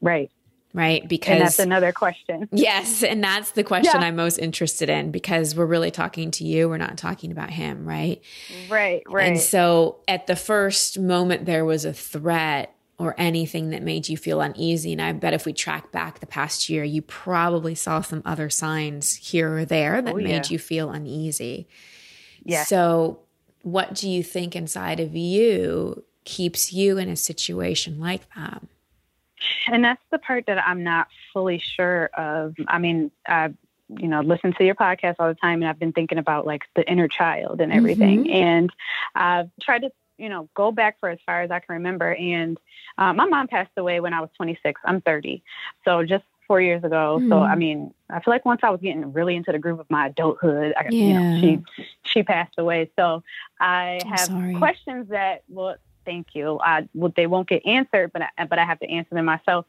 Right 0.00 0.30
right? 0.74 1.08
Because 1.08 1.32
and 1.32 1.40
that's 1.42 1.58
another 1.60 1.92
question. 1.92 2.48
Yes, 2.52 3.02
and 3.02 3.22
that's 3.22 3.52
the 3.52 3.64
question 3.64 4.00
yeah. 4.00 4.06
I'm 4.06 4.16
most 4.16 4.38
interested 4.38 4.90
in 4.90 5.10
because 5.10 5.54
we're 5.54 5.66
really 5.66 5.90
talking 5.90 6.30
to 6.32 6.44
you. 6.44 6.68
We're 6.68 6.76
not 6.76 6.98
talking 6.98 7.30
about 7.30 7.50
him, 7.50 7.86
right? 7.86 8.20
Right, 8.68 9.02
right. 9.06 9.28
And 9.28 9.40
so 9.40 10.00
at 10.08 10.26
the 10.26 10.36
first 10.36 10.98
moment 10.98 11.46
there 11.46 11.64
was 11.64 11.84
a 11.84 11.92
threat 11.92 12.74
or 12.98 13.14
anything 13.18 13.70
that 13.70 13.82
made 13.82 14.08
you 14.08 14.16
feel 14.16 14.40
uneasy, 14.40 14.92
and 14.92 15.00
I 15.00 15.12
bet 15.12 15.32
if 15.32 15.46
we 15.46 15.52
track 15.52 15.92
back 15.92 16.20
the 16.20 16.26
past 16.26 16.68
year, 16.68 16.84
you 16.84 17.02
probably 17.02 17.74
saw 17.74 18.00
some 18.00 18.22
other 18.24 18.50
signs 18.50 19.14
here 19.14 19.56
or 19.56 19.64
there 19.64 20.02
that 20.02 20.12
oh, 20.12 20.18
yeah. 20.18 20.28
made 20.28 20.50
you 20.50 20.58
feel 20.58 20.90
uneasy. 20.90 21.68
Yeah. 22.42 22.64
So 22.64 23.20
what 23.62 23.94
do 23.94 24.08
you 24.08 24.22
think 24.22 24.56
inside 24.56 25.00
of 25.00 25.14
you 25.14 26.04
keeps 26.24 26.72
you 26.72 26.98
in 26.98 27.08
a 27.08 27.16
situation 27.16 28.00
like 28.00 28.22
that? 28.34 28.62
And 29.68 29.84
that's 29.84 30.02
the 30.10 30.18
part 30.18 30.46
that 30.46 30.64
I'm 30.66 30.82
not 30.82 31.08
fully 31.32 31.58
sure 31.58 32.10
of. 32.16 32.54
I 32.68 32.78
mean, 32.78 33.10
I, 33.26 33.54
you 33.88 34.08
know, 34.08 34.20
listen 34.20 34.52
to 34.54 34.64
your 34.64 34.74
podcast 34.74 35.16
all 35.18 35.28
the 35.28 35.34
time, 35.34 35.62
and 35.62 35.68
I've 35.68 35.78
been 35.78 35.92
thinking 35.92 36.18
about 36.18 36.46
like 36.46 36.62
the 36.74 36.88
inner 36.90 37.08
child 37.08 37.60
and 37.60 37.72
everything. 37.72 38.24
Mm-hmm. 38.24 38.32
And 38.32 38.70
I've 39.14 39.50
tried 39.60 39.80
to, 39.80 39.92
you 40.18 40.28
know, 40.28 40.48
go 40.54 40.72
back 40.72 40.98
for 41.00 41.08
as 41.08 41.18
far 41.26 41.42
as 41.42 41.50
I 41.50 41.60
can 41.60 41.74
remember. 41.74 42.14
And 42.14 42.58
uh, 42.98 43.12
my 43.12 43.26
mom 43.26 43.48
passed 43.48 43.72
away 43.76 44.00
when 44.00 44.14
I 44.14 44.20
was 44.20 44.30
26. 44.36 44.80
I'm 44.84 45.00
30. 45.00 45.42
So 45.84 46.04
just 46.04 46.24
four 46.46 46.60
years 46.60 46.84
ago. 46.84 47.18
Mm-hmm. 47.18 47.30
So 47.30 47.38
I 47.38 47.54
mean, 47.54 47.92
I 48.10 48.20
feel 48.20 48.32
like 48.32 48.44
once 48.44 48.60
I 48.62 48.70
was 48.70 48.80
getting 48.80 49.12
really 49.12 49.36
into 49.36 49.52
the 49.52 49.58
groove 49.58 49.80
of 49.80 49.90
my 49.90 50.08
adulthood, 50.08 50.74
I, 50.76 50.88
yeah. 50.90 50.90
you 50.90 51.14
know, 51.14 51.40
she 51.40 51.62
she 52.02 52.22
passed 52.22 52.54
away. 52.58 52.90
So 52.96 53.22
I 53.60 54.00
have 54.06 54.58
questions 54.58 55.08
that 55.08 55.42
well 55.48 55.76
thank 56.04 56.28
you. 56.34 56.58
I, 56.60 56.88
well, 56.94 57.12
they 57.14 57.26
won't 57.26 57.48
get 57.48 57.64
answered, 57.66 58.12
but 58.12 58.22
I, 58.22 58.44
but 58.44 58.58
I 58.58 58.64
have 58.64 58.80
to 58.80 58.88
answer 58.88 59.14
them 59.14 59.24
myself. 59.24 59.66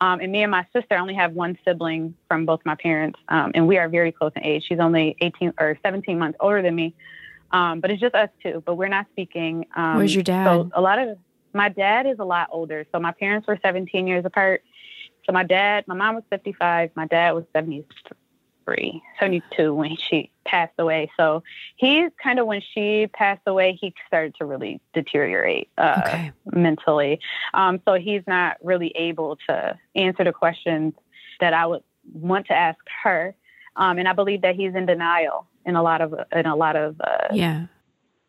Um, 0.00 0.20
and 0.20 0.30
me 0.30 0.42
and 0.42 0.50
my 0.50 0.64
sister 0.72 0.96
only 0.96 1.14
have 1.14 1.32
one 1.32 1.58
sibling 1.64 2.14
from 2.28 2.46
both 2.46 2.60
my 2.64 2.76
parents, 2.76 3.18
um, 3.28 3.50
and 3.54 3.66
we 3.66 3.78
are 3.78 3.88
very 3.88 4.12
close 4.12 4.30
in 4.36 4.44
age. 4.44 4.64
She's 4.68 4.78
only 4.78 5.16
18 5.20 5.54
or 5.58 5.76
17 5.82 6.18
months 6.18 6.36
older 6.40 6.62
than 6.62 6.74
me, 6.76 6.94
um, 7.50 7.80
but 7.80 7.90
it's 7.90 8.00
just 8.00 8.14
us 8.14 8.28
two. 8.42 8.62
But 8.64 8.76
we're 8.76 8.88
not 8.88 9.06
speaking. 9.10 9.66
Um, 9.74 9.96
Where's 9.96 10.14
your 10.14 10.22
dad? 10.22 10.44
So 10.44 10.70
a 10.72 10.80
lot 10.80 11.00
of 11.00 11.18
my 11.52 11.68
dad 11.68 12.06
is 12.06 12.18
a 12.20 12.24
lot 12.24 12.48
older. 12.52 12.86
So 12.92 13.00
my 13.00 13.10
parents 13.10 13.48
were 13.48 13.58
17 13.60 14.06
years 14.06 14.24
apart. 14.24 14.62
So 15.26 15.32
my 15.32 15.42
dad, 15.42 15.84
my 15.88 15.94
mom 15.94 16.14
was 16.14 16.24
55, 16.30 16.90
my 16.94 17.06
dad 17.06 17.32
was 17.32 17.44
73 17.52 17.84
73, 18.68 19.02
72 19.20 19.74
when 19.74 19.96
she 19.96 20.30
passed 20.44 20.72
away. 20.78 21.10
So 21.16 21.42
he 21.76 22.08
kind 22.22 22.38
of, 22.38 22.46
when 22.46 22.62
she 22.74 23.06
passed 23.12 23.42
away, 23.46 23.78
he 23.80 23.94
started 24.06 24.34
to 24.36 24.44
really 24.44 24.80
deteriorate 24.94 25.68
uh, 25.78 26.02
okay. 26.06 26.32
mentally. 26.52 27.20
Um, 27.54 27.80
so 27.86 27.94
he's 27.94 28.22
not 28.26 28.56
really 28.62 28.92
able 28.96 29.36
to 29.48 29.78
answer 29.94 30.24
the 30.24 30.32
questions 30.32 30.94
that 31.40 31.52
I 31.52 31.66
would 31.66 31.82
want 32.12 32.46
to 32.46 32.54
ask 32.54 32.78
her. 33.02 33.34
Um, 33.76 33.98
and 33.98 34.08
I 34.08 34.12
believe 34.12 34.42
that 34.42 34.56
he's 34.56 34.74
in 34.74 34.86
denial 34.86 35.46
in 35.64 35.76
a 35.76 35.82
lot 35.82 36.00
of, 36.00 36.14
in 36.32 36.46
a 36.46 36.56
lot 36.56 36.76
of, 36.76 37.00
uh, 37.00 37.28
yeah, 37.32 37.66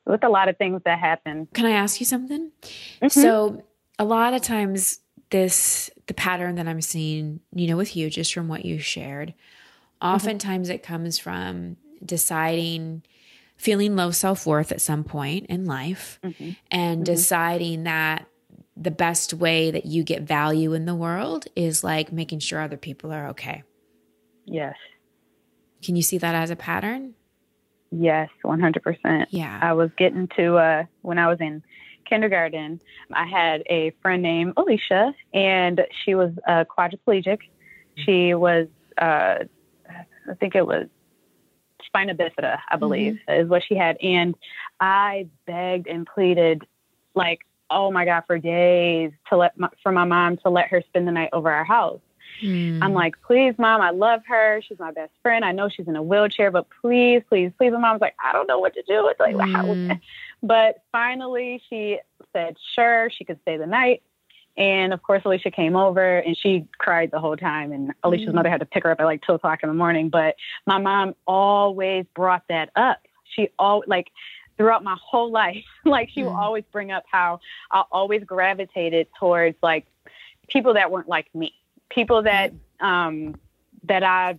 with 0.06 0.24
a 0.24 0.30
lot 0.30 0.50
of 0.50 0.58
things 0.58 0.82
that 0.86 1.00
happen. 1.00 1.48
Can 1.54 1.66
I 1.66 1.72
ask 1.72 2.00
you 2.00 2.06
something? 2.06 2.52
Mm-hmm. 3.02 3.08
So 3.08 3.64
a 3.98 4.06
lot 4.06 4.34
of 4.34 4.42
times 4.42 5.00
this, 5.30 5.90
the 6.08 6.14
pattern 6.14 6.56
that 6.56 6.68
I'm 6.68 6.82
seeing, 6.82 7.40
you 7.54 7.68
know, 7.68 7.78
with 7.78 7.96
you, 7.96 8.10
just 8.10 8.34
from 8.34 8.48
what 8.48 8.66
you 8.66 8.80
shared, 8.80 9.34
Mm-hmm. 10.02 10.16
Oftentimes 10.16 10.70
it 10.70 10.84
comes 10.84 11.18
from 11.20 11.78
deciding, 12.04 13.04
feeling 13.58 13.96
low 13.96 14.12
self 14.12 14.46
worth 14.46 14.72
at 14.72 14.82
some 14.82 15.04
point 15.04 15.48
in 15.48 15.66
life 15.66 16.20
mm-hmm. 16.24 16.52
and 16.72 17.00
mm-hmm. 17.00 17.04
deciding 17.04 17.84
that 17.84 18.28
the 18.78 18.92
best 18.92 19.34
way 19.34 19.72
that 19.72 19.86
you 19.86 20.04
get 20.04 20.22
value 20.22 20.74
in 20.74 20.86
the 20.86 20.96
world 20.96 21.46
is 21.56 21.84
like 21.84 22.14
making 22.14 22.40
sure 22.40 22.62
other 22.62 22.78
people 22.78 23.12
are 23.12 23.30
okay. 23.30 23.64
Yes. 24.46 24.76
Can 25.84 25.96
you 25.96 26.02
see 26.02 26.18
that 26.18 26.34
as 26.34 26.50
a 26.50 26.56
pattern? 26.56 27.14
Yes, 27.92 28.30
100%. 28.46 29.26
Yeah. 29.32 29.60
I 29.62 29.74
was 29.74 29.90
getting 29.98 30.28
to, 30.38 30.58
uh, 30.58 30.84
when 31.02 31.18
I 31.18 31.28
was 31.28 31.40
in 31.42 31.64
kindergarten, 32.06 32.82
I 33.14 33.26
had 33.26 33.64
a 33.70 33.92
friend 34.02 34.22
named 34.22 34.54
Alicia, 34.58 35.14
and 35.34 35.82
she 36.04 36.16
was 36.16 36.32
uh, 36.48 36.66
quadriplegic. 36.66 37.40
She 37.96 38.34
was 38.34 38.68
uh, 38.98 39.46
I 40.30 40.34
think 40.36 40.56
it 40.56 40.66
was 40.66 40.88
spina 41.86 42.16
bifida, 42.16 42.60
I 42.70 42.76
believe, 42.76 43.20
mm-hmm. 43.28 43.42
is 43.42 43.50
what 43.50 43.64
she 43.64 43.76
had. 43.76 43.98
And 44.02 44.36
I 44.80 45.28
begged 45.46 45.88
and 45.88 46.06
pleaded, 46.06 46.64
like, 47.16 47.42
oh 47.72 47.92
my 47.92 48.06
God, 48.06 48.24
for 48.28 48.38
days 48.38 49.12
to 49.30 49.38
let 49.38 49.58
my, 49.58 49.70
for 49.84 49.92
my 49.92 50.06
mom 50.06 50.38
to 50.38 50.50
let 50.50 50.68
her 50.68 50.82
spend 50.88 51.08
the 51.08 51.12
night 51.12 51.30
over 51.34 51.52
our 51.52 51.64
house. 51.64 52.02
Mm. 52.44 52.82
I'm 52.82 52.94
like, 52.94 53.16
please, 53.22 53.56
mom, 53.58 53.82
I 53.82 53.90
love 53.90 54.22
her. 54.28 54.62
She's 54.68 54.80
my 54.80 54.92
best 54.92 55.12
friend. 55.22 55.44
I 55.44 55.52
know 55.52 55.68
she's 55.70 55.88
in 55.88 55.96
a 55.96 56.04
wheelchair, 56.04 56.52
but 56.52 56.68
please, 56.82 57.22
please, 57.28 57.52
please. 57.58 57.74
And 57.74 57.82
mom's 57.82 58.02
like, 58.02 58.16
I 58.24 58.32
don't 58.32 58.48
know 58.48 58.60
what 58.60 58.74
to 58.76 58.84
do. 58.84 59.08
It's 59.08 59.20
like, 59.20 59.36
mm. 59.36 60.00
But 60.42 60.84
finally, 60.92 61.62
she 61.70 62.00
said, 62.34 62.56
sure, 62.76 63.10
she 63.10 63.26
could 63.26 63.40
stay 63.42 63.58
the 63.58 63.68
night. 63.68 64.04
And 64.60 64.94
of 64.94 65.02
course, 65.02 65.22
Alicia 65.24 65.52
came 65.52 65.78
over 65.78 66.20
and 66.20 66.38
she 66.38 66.68
cried 66.78 67.12
the 67.12 67.20
whole 67.20 67.38
time. 67.38 67.72
And 67.72 67.94
Alicia's 68.04 68.30
mm. 68.30 68.36
mother 68.36 68.50
had 68.50 68.60
to 68.60 68.66
pick 68.66 68.84
her 68.84 68.92
up 68.92 69.00
at 69.00 69.06
like 69.06 69.22
two 69.22 69.32
o'clock 69.32 69.64
in 69.64 69.70
the 69.70 69.74
morning. 69.74 70.10
But 70.10 70.36
my 70.68 70.78
mom 70.78 71.16
always 71.26 72.06
brought 72.14 72.44
that 72.50 72.70
up. 72.76 73.00
She 73.24 73.50
all 73.58 73.84
like 73.88 74.12
throughout 74.58 74.84
my 74.84 74.98
whole 75.02 75.32
life, 75.32 75.64
like 75.86 76.10
she 76.10 76.22
mm. 76.22 76.26
will 76.26 76.36
always 76.36 76.66
bring 76.74 76.92
up 76.92 77.06
how 77.10 77.40
I 77.72 77.86
always 77.90 78.24
gravitated 78.26 79.08
towards 79.18 79.58
like 79.64 79.88
people 80.50 80.74
that 80.74 80.92
weren't 80.92 81.08
like 81.08 81.34
me, 81.34 81.54
people 81.90 82.24
that 82.24 82.54
um 82.82 83.40
that 83.86 84.04
I 84.04 84.38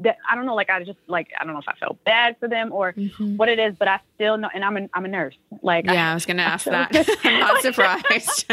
that 0.00 0.16
I 0.28 0.34
don't 0.34 0.46
know, 0.46 0.54
like 0.54 0.70
I 0.70 0.82
just 0.82 0.98
like 1.06 1.28
I 1.38 1.44
don't 1.44 1.52
know 1.52 1.60
if 1.60 1.68
I 1.68 1.74
felt 1.74 2.02
bad 2.04 2.36
for 2.38 2.48
them 2.48 2.72
or 2.72 2.92
mm-hmm. 2.92 3.36
what 3.36 3.48
it 3.48 3.58
is, 3.58 3.74
but 3.78 3.88
I 3.88 4.00
still 4.14 4.38
know. 4.38 4.48
And 4.52 4.64
I'm 4.64 4.76
a 4.76 4.88
I'm 4.94 5.04
a 5.04 5.08
nurse. 5.08 5.36
Like 5.62 5.84
yeah, 5.84 6.08
I, 6.08 6.10
I 6.12 6.14
was 6.14 6.26
gonna 6.26 6.42
ask 6.54 6.64
that. 6.66 6.90
I'm 7.24 7.40
not 7.40 7.62
surprised. 7.62 8.52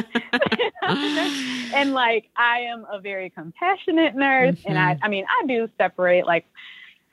and 1.73 1.93
like 1.93 2.29
I 2.35 2.59
am 2.61 2.85
a 2.91 2.99
very 2.99 3.29
compassionate 3.29 4.15
nurse, 4.15 4.55
mm-hmm. 4.55 4.69
and 4.69 4.77
I 4.77 4.93
mm-hmm. 4.95 5.03
I 5.03 5.07
mean 5.07 5.25
I 5.25 5.45
do 5.47 5.69
separate 5.77 6.25
like. 6.25 6.45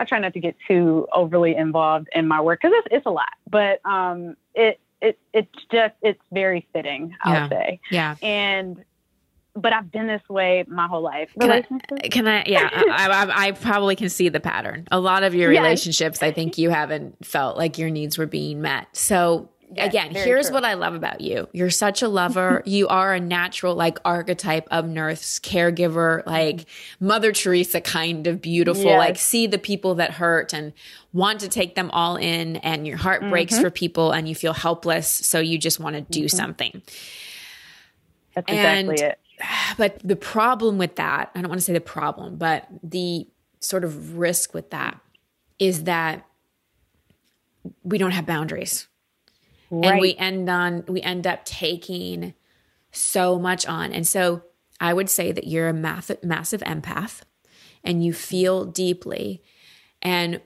I 0.00 0.04
try 0.04 0.18
not 0.18 0.34
to 0.34 0.40
get 0.40 0.56
too 0.66 1.06
overly 1.14 1.54
involved 1.54 2.08
in 2.16 2.26
my 2.26 2.40
work 2.40 2.60
because 2.60 2.74
it's, 2.78 2.88
it's 2.90 3.06
a 3.06 3.10
lot, 3.10 3.30
but 3.48 3.80
um, 3.86 4.36
it 4.52 4.80
it 5.00 5.18
it's 5.32 5.64
just 5.70 5.94
it's 6.02 6.20
very 6.32 6.66
fitting. 6.72 7.14
I'll 7.22 7.34
yeah. 7.34 7.48
say, 7.48 7.80
yeah. 7.92 8.16
And 8.20 8.84
but 9.56 9.72
I've 9.72 9.90
been 9.90 10.06
this 10.06 10.22
way 10.28 10.64
my 10.66 10.86
whole 10.86 11.02
life. 11.02 11.30
Can 11.40 11.50
I, 11.50 11.62
can 12.08 12.26
I, 12.26 12.44
yeah, 12.46 12.68
I, 12.72 13.08
I, 13.08 13.46
I, 13.46 13.52
probably 13.52 13.94
can 13.96 14.08
see 14.08 14.28
the 14.28 14.40
pattern. 14.40 14.86
A 14.90 14.98
lot 14.98 15.22
of 15.22 15.34
your 15.34 15.52
yes. 15.52 15.62
relationships, 15.62 16.22
I 16.22 16.32
think 16.32 16.58
you 16.58 16.70
haven't 16.70 17.24
felt 17.24 17.56
like 17.56 17.78
your 17.78 17.90
needs 17.90 18.18
were 18.18 18.26
being 18.26 18.60
met. 18.60 18.88
So 18.96 19.50
yes, 19.72 19.88
again, 19.88 20.12
here's 20.12 20.46
true. 20.46 20.54
what 20.54 20.64
I 20.64 20.74
love 20.74 20.94
about 20.94 21.20
you. 21.20 21.48
You're 21.52 21.70
such 21.70 22.02
a 22.02 22.08
lover. 22.08 22.62
you 22.66 22.88
are 22.88 23.14
a 23.14 23.20
natural 23.20 23.76
like 23.76 23.98
archetype 24.04 24.66
of 24.72 24.88
nurse, 24.88 25.38
caregiver, 25.38 26.26
like 26.26 26.66
Mother 26.98 27.30
Teresa 27.30 27.80
kind 27.80 28.26
of 28.26 28.42
beautiful, 28.42 28.84
yes. 28.84 28.98
like 28.98 29.18
see 29.18 29.46
the 29.46 29.58
people 29.58 29.94
that 29.96 30.10
hurt 30.10 30.52
and 30.52 30.72
want 31.12 31.40
to 31.40 31.48
take 31.48 31.76
them 31.76 31.92
all 31.92 32.16
in 32.16 32.56
and 32.56 32.88
your 32.88 32.96
heart 32.96 33.22
breaks 33.28 33.54
mm-hmm. 33.54 33.62
for 33.62 33.70
people 33.70 34.10
and 34.10 34.28
you 34.28 34.34
feel 34.34 34.52
helpless. 34.52 35.06
So 35.06 35.38
you 35.38 35.58
just 35.58 35.78
want 35.78 35.94
to 35.94 36.02
do 36.02 36.24
mm-hmm. 36.24 36.36
something. 36.36 36.82
That's 38.34 38.50
exactly 38.50 38.96
it 38.96 39.20
but 39.76 39.98
the 40.04 40.16
problem 40.16 40.78
with 40.78 40.96
that, 40.96 41.30
I 41.34 41.40
don't 41.40 41.48
want 41.48 41.60
to 41.60 41.64
say 41.64 41.72
the 41.72 41.80
problem, 41.80 42.36
but 42.36 42.66
the 42.82 43.26
sort 43.60 43.84
of 43.84 44.18
risk 44.18 44.54
with 44.54 44.70
that 44.70 45.00
is 45.58 45.84
that 45.84 46.26
we 47.82 47.98
don't 47.98 48.10
have 48.10 48.26
boundaries. 48.26 48.86
Right. 49.70 49.92
And 49.92 50.00
we 50.00 50.14
end 50.16 50.48
on 50.48 50.84
we 50.86 51.00
end 51.00 51.26
up 51.26 51.44
taking 51.44 52.34
so 52.92 53.38
much 53.38 53.66
on. 53.66 53.92
And 53.92 54.06
so 54.06 54.42
I 54.80 54.92
would 54.92 55.08
say 55.08 55.32
that 55.32 55.46
you're 55.46 55.68
a 55.68 55.74
massive 55.74 56.22
massive 56.22 56.60
empath 56.62 57.22
and 57.82 58.04
you 58.04 58.12
feel 58.12 58.64
deeply 58.64 59.42
and 60.02 60.40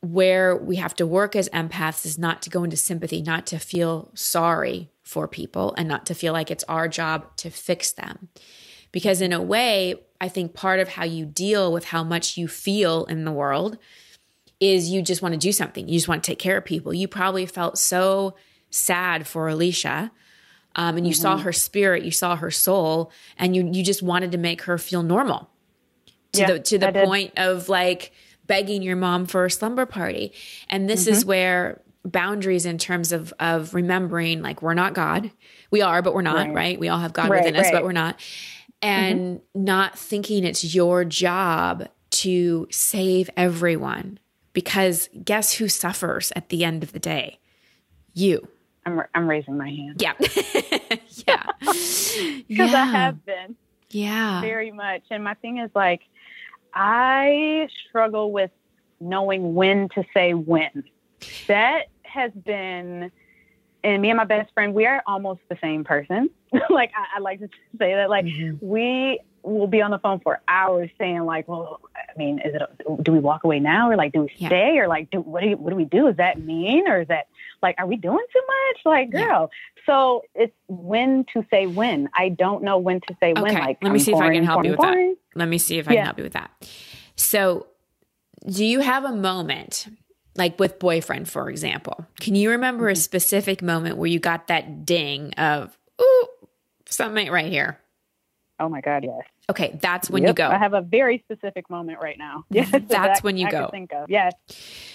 where 0.00 0.56
we 0.56 0.76
have 0.76 0.94
to 0.96 1.06
work 1.06 1.34
as 1.34 1.48
empaths 1.50 2.04
is 2.04 2.18
not 2.18 2.42
to 2.42 2.50
go 2.50 2.64
into 2.64 2.76
sympathy, 2.76 3.22
not 3.22 3.46
to 3.46 3.58
feel 3.58 4.10
sorry 4.14 4.90
for 5.06 5.28
people 5.28 5.72
and 5.78 5.88
not 5.88 6.04
to 6.04 6.14
feel 6.14 6.32
like 6.32 6.50
it's 6.50 6.64
our 6.64 6.88
job 6.88 7.24
to 7.36 7.48
fix 7.48 7.92
them. 7.92 8.28
Because 8.90 9.20
in 9.20 9.32
a 9.32 9.40
way, 9.40 9.94
I 10.20 10.28
think 10.28 10.52
part 10.52 10.80
of 10.80 10.88
how 10.88 11.04
you 11.04 11.24
deal 11.24 11.72
with 11.72 11.84
how 11.84 12.02
much 12.02 12.36
you 12.36 12.48
feel 12.48 13.04
in 13.04 13.24
the 13.24 13.30
world 13.30 13.78
is 14.58 14.90
you 14.90 15.02
just 15.02 15.22
want 15.22 15.32
to 15.32 15.38
do 15.38 15.52
something. 15.52 15.86
You 15.86 15.94
just 15.94 16.08
want 16.08 16.24
to 16.24 16.30
take 16.30 16.40
care 16.40 16.56
of 16.56 16.64
people. 16.64 16.92
You 16.92 17.06
probably 17.06 17.46
felt 17.46 17.78
so 17.78 18.34
sad 18.70 19.28
for 19.28 19.46
Alicia. 19.48 20.10
Um, 20.74 20.96
and 20.96 21.06
you 21.06 21.12
mm-hmm. 21.12 21.22
saw 21.22 21.38
her 21.38 21.52
spirit, 21.52 22.02
you 22.02 22.10
saw 22.10 22.36
her 22.36 22.50
soul, 22.50 23.10
and 23.38 23.56
you 23.56 23.70
you 23.72 23.82
just 23.82 24.02
wanted 24.02 24.32
to 24.32 24.38
make 24.38 24.62
her 24.62 24.76
feel 24.76 25.02
normal 25.02 25.48
to 26.32 26.40
yeah, 26.40 26.52
the 26.52 26.58
to 26.60 26.78
the 26.78 26.92
point 26.92 27.32
of 27.38 27.70
like 27.70 28.12
begging 28.46 28.82
your 28.82 28.96
mom 28.96 29.24
for 29.24 29.46
a 29.46 29.50
slumber 29.50 29.86
party. 29.86 30.32
And 30.68 30.88
this 30.88 31.04
mm-hmm. 31.04 31.14
is 31.14 31.24
where 31.24 31.80
boundaries 32.06 32.66
in 32.66 32.78
terms 32.78 33.12
of 33.12 33.32
of 33.40 33.74
remembering 33.74 34.42
like 34.42 34.62
we're 34.62 34.74
not 34.74 34.94
God. 34.94 35.30
We 35.70 35.82
are, 35.82 36.02
but 36.02 36.14
we're 36.14 36.22
not, 36.22 36.46
right? 36.46 36.54
right? 36.54 36.80
We 36.80 36.88
all 36.88 37.00
have 37.00 37.12
God 37.12 37.28
right, 37.28 37.40
within 37.42 37.54
right. 37.54 37.66
us, 37.66 37.72
but 37.72 37.84
we're 37.84 37.92
not. 37.92 38.20
And 38.82 39.38
mm-hmm. 39.38 39.64
not 39.64 39.98
thinking 39.98 40.44
it's 40.44 40.74
your 40.74 41.04
job 41.04 41.88
to 42.10 42.66
save 42.70 43.28
everyone 43.36 44.18
because 44.52 45.08
guess 45.24 45.54
who 45.54 45.68
suffers 45.68 46.32
at 46.36 46.48
the 46.48 46.64
end 46.64 46.82
of 46.82 46.92
the 46.92 46.98
day? 46.98 47.38
You. 48.14 48.48
I'm 48.84 49.02
I'm 49.14 49.28
raising 49.28 49.56
my 49.56 49.68
hand. 49.68 50.00
Yeah. 50.00 50.14
yeah. 51.26 51.46
Because 52.48 52.70
yeah. 52.70 52.82
I 52.82 52.84
have 52.84 53.26
been. 53.26 53.56
Yeah. 53.90 54.40
Very 54.40 54.70
much. 54.70 55.02
And 55.10 55.22
my 55.22 55.34
thing 55.34 55.58
is 55.58 55.70
like 55.74 56.02
I 56.72 57.68
struggle 57.86 58.32
with 58.32 58.50
knowing 59.00 59.54
when 59.54 59.88
to 59.90 60.04
say 60.14 60.32
when. 60.34 60.84
That 61.48 61.86
has 62.16 62.32
been, 62.32 63.10
and 63.84 64.02
me 64.02 64.10
and 64.10 64.16
my 64.16 64.24
best 64.24 64.52
friend, 64.54 64.74
we 64.74 64.86
are 64.86 65.02
almost 65.06 65.40
the 65.48 65.56
same 65.62 65.84
person. 65.84 66.30
like 66.70 66.90
I, 66.96 67.18
I, 67.18 67.20
like 67.20 67.40
to 67.40 67.48
say 67.78 67.94
that, 67.94 68.10
like 68.10 68.24
mm-hmm. 68.24 68.66
we 68.66 69.20
will 69.42 69.68
be 69.68 69.80
on 69.80 69.92
the 69.92 69.98
phone 69.98 70.18
for 70.20 70.40
hours 70.48 70.90
saying, 70.98 71.24
like, 71.24 71.46
well, 71.46 71.80
I 71.94 72.18
mean, 72.18 72.40
is 72.40 72.54
it? 72.54 72.62
A, 72.62 73.02
do 73.02 73.12
we 73.12 73.20
walk 73.20 73.44
away 73.44 73.60
now, 73.60 73.90
or 73.90 73.96
like, 73.96 74.12
do 74.12 74.22
we 74.22 74.32
stay, 74.36 74.72
yeah. 74.74 74.82
or 74.82 74.88
like, 74.88 75.10
do 75.10 75.20
what 75.20 75.42
do 75.42 75.50
you, 75.50 75.56
what 75.56 75.70
do 75.70 75.76
we 75.76 75.84
do? 75.84 76.08
Is 76.08 76.16
that 76.16 76.40
mean, 76.40 76.88
or 76.88 77.02
is 77.02 77.08
that 77.08 77.28
like, 77.62 77.76
are 77.78 77.86
we 77.86 77.96
doing 77.96 78.24
too 78.32 78.42
much? 78.46 78.80
Like, 78.84 79.10
girl. 79.10 79.50
Yeah. 79.50 79.82
So 79.86 80.22
it's 80.34 80.54
when 80.66 81.24
to 81.32 81.46
say 81.50 81.66
when. 81.66 82.08
I 82.12 82.30
don't 82.30 82.64
know 82.64 82.78
when 82.78 83.00
to 83.02 83.16
say 83.20 83.32
okay. 83.32 83.40
when. 83.40 83.54
Like, 83.54 83.78
let 83.82 83.92
me 83.92 83.98
I'm 83.98 83.98
see 84.00 84.12
pouring, 84.12 84.28
if 84.28 84.30
I 84.30 84.34
can 84.34 84.44
help 84.44 84.56
pouring, 84.56 84.64
you 84.64 84.70
with 84.72 84.80
pouring. 84.80 85.16
that. 85.34 85.38
Let 85.38 85.48
me 85.48 85.58
see 85.58 85.78
if 85.78 85.88
I 85.88 85.92
yeah. 85.92 85.98
can 85.98 86.04
help 86.06 86.18
you 86.18 86.24
with 86.24 86.32
that. 86.32 86.50
So, 87.14 87.68
do 88.48 88.64
you 88.64 88.80
have 88.80 89.04
a 89.04 89.12
moment 89.12 89.86
like 90.36 90.58
with 90.58 90.78
boyfriend, 90.78 91.28
for 91.28 91.48
example. 91.50 92.06
Can 92.20 92.34
you 92.34 92.50
remember 92.50 92.84
mm-hmm. 92.84 92.92
a 92.92 92.96
specific 92.96 93.62
moment 93.62 93.96
where 93.96 94.08
you 94.08 94.18
got 94.18 94.48
that 94.48 94.84
ding 94.84 95.32
of, 95.34 95.76
ooh, 96.00 96.28
something 96.88 97.30
right 97.30 97.50
here? 97.50 97.78
Oh 98.58 98.68
my 98.68 98.80
God, 98.80 99.04
yes. 99.04 99.20
Okay, 99.48 99.78
that's 99.80 100.10
when 100.10 100.22
yep, 100.22 100.30
you 100.30 100.34
go. 100.34 100.48
I 100.48 100.58
have 100.58 100.72
a 100.72 100.80
very 100.80 101.18
specific 101.18 101.70
moment 101.70 102.00
right 102.00 102.18
now. 102.18 102.44
Yes, 102.50 102.70
that's 102.70 102.88
that 102.88 103.18
when 103.22 103.36
you 103.36 103.46
I 103.46 103.50
go. 103.50 103.68
Think 103.70 103.92
of. 103.92 104.10
Yes. 104.10 104.32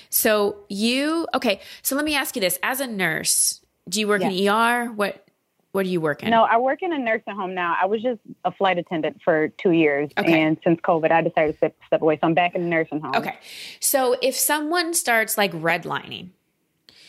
So 0.10 0.58
you 0.67 1.27
okay? 1.36 1.62
So 1.82 1.95
let 1.95 2.04
me 2.04 2.15
ask 2.15 2.36
you 2.36 2.41
this: 2.41 2.60
as 2.63 2.82
a 2.82 2.88
nurse, 2.88 3.62
do 3.88 3.99
you 3.99 4.08
work 4.08 4.21
yes. 4.21 4.34
in 4.34 4.47
ER? 4.47 4.91
What 4.91 5.25
what 5.72 5.84
do 5.84 5.90
you 5.90 6.02
work 6.02 6.24
in? 6.24 6.30
No, 6.30 6.44
I 6.44 6.58
work 6.58 6.82
in 6.82 6.92
a 6.92 7.00
nursing 7.00 7.36
home 7.36 7.54
now. 7.54 7.78
I 7.82 7.86
was 7.86 8.02
just 8.02 8.20
a 8.44 8.52
flight 8.52 8.78
attendant 8.78 9.22
for 9.24 9.50
two 9.50 9.72
years. 9.72 10.10
Okay. 10.18 10.42
And 10.42 10.58
since 10.64 10.80
COVID, 10.82 11.12
I 11.12 11.22
decided 11.22 11.54
to 11.54 11.58
step, 11.58 11.76
step 11.88 12.02
away. 12.02 12.16
So 12.16 12.28
I'm 12.28 12.34
back 12.34 12.56
in 12.56 12.64
the 12.64 12.68
nursing 12.68 13.00
home. 13.00 13.16
Okay. 13.16 13.38
So 13.80 14.18
if 14.22 14.36
someone 14.36 14.94
starts 14.94 15.38
like 15.38 15.54
redlining, 15.54 16.30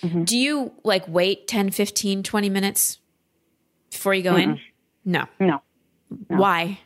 mm-hmm. 0.03 0.25
do 0.25 0.39
you 0.39 0.73
like 0.85 1.07
wait 1.09 1.49
10, 1.49 1.71
15, 1.71 2.23
20 2.23 2.49
minutes 2.49 2.99
before 3.91 4.15
you 4.15 4.23
go 4.23 4.35
mm-hmm. 4.35 4.53
in? 4.53 4.61
No. 5.05 5.27
no. 5.41 5.63
No. 6.29 6.37
Why? 6.37 6.79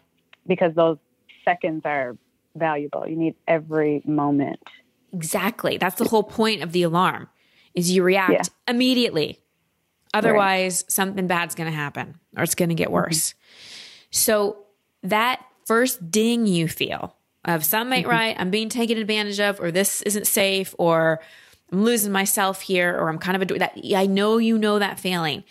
Because 0.47 0.75
those 0.75 0.99
seconds 1.45 1.83
are 1.85 2.17
valuable. 2.55 3.07
You 3.07 3.17
need 3.17 3.35
every 3.47 4.03
moment. 4.07 4.61
Exactly. 5.13 5.77
That's 5.77 5.97
the 5.97 6.09
whole 6.09 6.23
point 6.23 6.63
of 6.63 6.73
the 6.73 6.83
alarm 6.83 7.29
is 7.75 7.91
you 7.91 8.03
react 8.03 8.33
yeah. 8.33 8.43
immediately. 8.73 9.41
Otherwise, 10.17 10.83
right. 10.85 10.93
something 10.93 11.27
bad's 11.27 11.55
going 11.55 11.71
to 11.71 11.77
happen 11.77 12.19
or 12.37 12.43
it's 12.43 12.55
going 12.55 12.71
to 12.71 12.75
get 12.75 12.87
mm-hmm. 12.87 12.95
worse. 12.95 13.31
Mm-hmm. 13.31 14.07
So 14.11 14.57
that 15.03 15.45
first 15.67 16.11
ding 16.11 16.47
you 16.47 16.69
feel 16.69 17.17
of 17.45 17.65
something 17.65 17.99
ain't 17.99 18.07
mm-hmm. 18.07 18.17
right, 18.17 18.37
I'm 18.39 18.51
being 18.51 18.69
taken 18.69 18.99
advantage 18.99 19.41
of, 19.41 19.61
or 19.61 19.71
this 19.71 20.03
isn't 20.03 20.27
safe, 20.27 20.75
or 20.79 21.21
I'm 21.73 21.85
losing 21.85 22.13
myself 22.13 22.61
here, 22.63 22.97
or 22.97 23.09
I'm 23.09 23.19
kind 23.19 23.41
of 23.41 23.51
a 23.51 23.59
that. 23.59 23.79
I 23.95 24.07
know 24.07 24.39
you 24.39 24.59
know 24.59 24.79
that 24.79 24.99
feeling. 24.99 25.45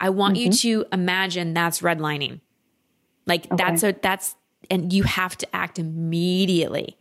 I 0.00 0.10
want 0.10 0.36
mm-hmm. 0.36 0.46
you 0.46 0.82
to 0.82 0.86
imagine 0.92 1.54
that's 1.54 1.80
redlining. 1.80 2.40
Like 3.26 3.46
okay. 3.46 3.56
that's 3.56 3.82
a 3.82 3.92
that's 3.92 4.34
and 4.70 4.92
you 4.92 5.02
have 5.04 5.36
to 5.38 5.56
act 5.56 5.78
immediately. 5.78 6.96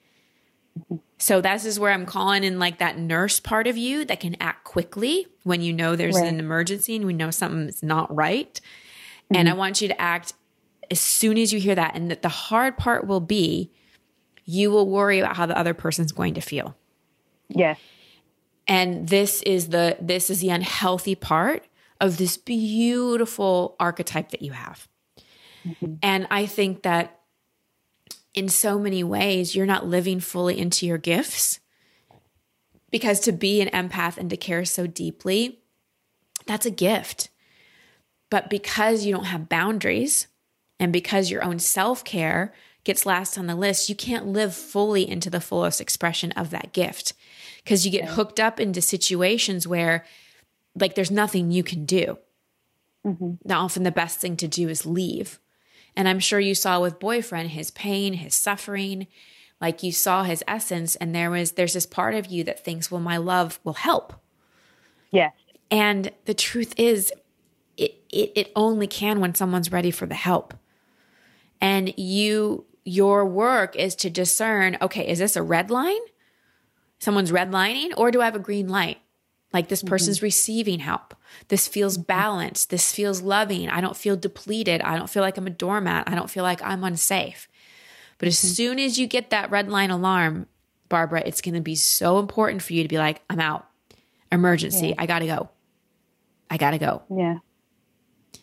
Mm-hmm. 0.80 0.98
So 1.18 1.40
this 1.40 1.66
is 1.66 1.80
where 1.80 1.92
I'm 1.92 2.06
calling 2.06 2.44
in 2.44 2.58
like 2.58 2.80
that 2.80 2.98
nurse 2.98 3.40
part 3.40 3.68
of 3.68 3.78
you 3.78 4.06
that 4.06 4.20
can 4.20 4.36
act 4.40 4.64
quickly 4.64 5.28
when 5.44 5.62
you 5.62 5.72
know 5.72 5.96
there's 5.96 6.16
right. 6.16 6.28
an 6.28 6.40
emergency 6.40 6.96
and 6.96 7.06
we 7.06 7.14
know 7.14 7.30
something's 7.30 7.84
not 7.84 8.14
right. 8.14 8.54
Mm-hmm. 8.54 9.36
And 9.36 9.50
I 9.50 9.54
want 9.54 9.82
you 9.82 9.88
to 9.88 10.02
act 10.02 10.34
as 10.90 11.00
soon 11.00 11.38
as 11.38 11.54
you 11.54 11.60
hear 11.60 11.76
that. 11.76 11.96
And 11.96 12.10
that 12.10 12.22
the 12.22 12.30
hard 12.30 12.78
part 12.78 13.06
will 13.06 13.20
be 13.20 13.72
you 14.46 14.72
will 14.72 14.90
worry 14.90 15.20
about 15.20 15.38
how 15.38 15.46
the 15.46 15.58
other 15.58 15.74
person's 15.74 16.12
going 16.12 16.34
to 16.34 16.42
feel. 16.42 16.76
Yes. 17.50 17.80
And 18.68 19.08
this 19.08 19.42
is 19.44 19.70
the 19.70 19.98
this 20.02 20.30
is 20.30 20.40
the 20.40 20.50
unhealthy 20.50 21.16
part 21.16 21.68
of 22.00 22.18
this 22.18 22.38
beautiful 22.38 23.76
archetype 23.80 24.32
that 24.32 24.42
you 24.42 24.52
have. 24.52 24.88
Mm-hmm. 25.66 25.96
And 26.02 26.28
I 26.32 26.46
think 26.48 26.84
that 26.84 27.21
in 28.34 28.50
so 28.50 28.80
many 28.80 29.04
ways, 29.04 29.56
you're 29.56 29.66
not 29.66 29.88
living 29.88 30.20
fully 30.20 30.58
into 30.60 30.86
your 30.86 30.98
gifts. 30.98 31.60
Because 32.90 33.20
to 33.22 33.32
be 33.32 33.62
an 33.62 33.70
empath 33.70 34.18
and 34.18 34.30
to 34.30 34.38
care 34.38 34.66
so 34.66 34.88
deeply, 34.88 35.60
that's 36.46 36.66
a 36.66 36.72
gift. 36.72 37.30
But 38.30 38.50
because 38.50 39.06
you 39.06 39.14
don't 39.14 39.26
have 39.26 39.50
boundaries 39.50 40.28
And 40.82 40.92
because 40.92 41.30
your 41.30 41.44
own 41.44 41.60
self 41.60 42.04
care 42.04 42.54
gets 42.84 43.06
last 43.06 43.38
on 43.38 43.46
the 43.46 43.56
list, 43.56 43.88
you 43.88 43.96
can't 43.96 44.26
live 44.26 44.56
fully 44.56 45.08
into 45.08 45.30
the 45.30 45.40
fullest 45.40 45.80
expression 45.80 46.32
of 46.32 46.50
that 46.50 46.74
gift 46.74 47.14
because 47.64 47.86
you 47.86 47.92
get 47.92 48.10
hooked 48.10 48.40
up 48.40 48.60
into 48.60 48.82
situations 48.82 49.68
where, 49.68 50.04
like, 50.76 50.96
there's 50.96 51.12
nothing 51.12 51.52
you 51.52 51.62
can 51.62 51.86
do. 51.86 52.18
Mm-hmm. 53.06 53.34
Now, 53.46 53.64
often 53.64 53.84
the 53.84 53.92
best 53.92 54.20
thing 54.20 54.36
to 54.38 54.48
do 54.48 54.68
is 54.70 54.84
leave. 54.84 55.40
And 55.96 56.08
I'm 56.08 56.20
sure 56.20 56.40
you 56.40 56.56
saw 56.56 56.80
with 56.80 57.00
boyfriend 57.00 57.52
his 57.52 57.72
pain, 57.72 58.14
his 58.14 58.36
suffering, 58.36 59.08
like 59.60 59.84
you 59.84 59.92
saw 59.92 60.24
his 60.24 60.44
essence, 60.48 60.96
and 60.96 61.14
there 61.14 61.30
was 61.30 61.52
there's 61.52 61.74
this 61.74 61.86
part 61.86 62.16
of 62.16 62.28
you 62.28 62.44
that 62.46 62.64
thinks, 62.64 62.90
well, 62.90 63.02
my 63.02 63.18
love 63.18 63.60
will 63.64 63.74
help. 63.74 64.14
Yes. 65.12 65.34
And 65.70 66.12
the 66.26 66.34
truth 66.34 66.74
is, 66.78 67.14
it, 67.78 68.02
it, 68.10 68.32
it 68.36 68.52
only 68.56 68.88
can 68.88 69.20
when 69.20 69.36
someone's 69.36 69.72
ready 69.72 69.92
for 69.92 70.06
the 70.06 70.16
help. 70.16 70.54
And 71.62 71.94
you, 71.98 72.66
your 72.84 73.26
work 73.26 73.76
is 73.76 73.96
to 73.98 74.10
discern, 74.10 74.78
okay, 74.82 75.08
is 75.08 75.20
this 75.20 75.36
a 75.36 75.44
red 75.44 75.70
line? 75.70 76.02
Someone's 77.00 77.32
redlining, 77.32 77.94
or 77.98 78.12
do 78.12 78.22
I 78.22 78.26
have 78.26 78.36
a 78.36 78.40
green 78.40 78.68
light? 78.68 79.00
Like 79.54 79.68
this 79.68 79.84
person's 79.84 80.18
mm-hmm. 80.18 80.26
receiving 80.26 80.80
help. 80.80 81.14
This 81.50 81.68
feels 81.68 81.98
mm-hmm. 81.98 82.04
balanced. 82.04 82.70
This 82.70 82.94
feels 82.94 83.22
loving. 83.22 83.70
I 83.70 83.82
don't 83.82 83.98
feel 83.98 84.16
depleted. 84.16 84.82
I 84.82 84.98
don't 84.98 85.10
feel 85.10 85.22
like 85.22 85.38
I'm 85.38 85.48
a 85.48 85.52
doormat. 85.52 86.06
I 86.08 86.16
don't 86.16 86.30
feel 86.30 86.44
like 86.44 86.62
I'm 86.64 86.84
unsafe. 86.84 87.48
But 88.18 88.28
as 88.28 88.38
mm-hmm. 88.38 88.54
soon 88.54 88.80
as 88.80 88.98
you 88.98 89.08
get 89.08 89.30
that 89.32 89.52
red 89.52 89.70
line 89.70 89.92
alarm, 89.92 90.48
Barbara, 90.90 91.24
it's 91.26 91.42
going 91.42 91.56
to 91.56 91.62
be 91.62 91.76
so 91.76 92.20
important 92.20 92.62
for 92.62 92.74
you 92.74 92.84
to 92.84 92.90
be 92.90 92.98
like, 92.98 93.22
I'm 93.30 93.40
out. 93.40 93.68
Emergency. 94.32 94.90
Yeah. 94.90 94.96
I 94.98 95.06
got 95.06 95.20
to 95.20 95.28
go. 95.28 95.50
I 96.50 96.58
got 96.58 96.72
to 96.72 96.78
go. 96.78 97.02
Yeah. 97.10 97.38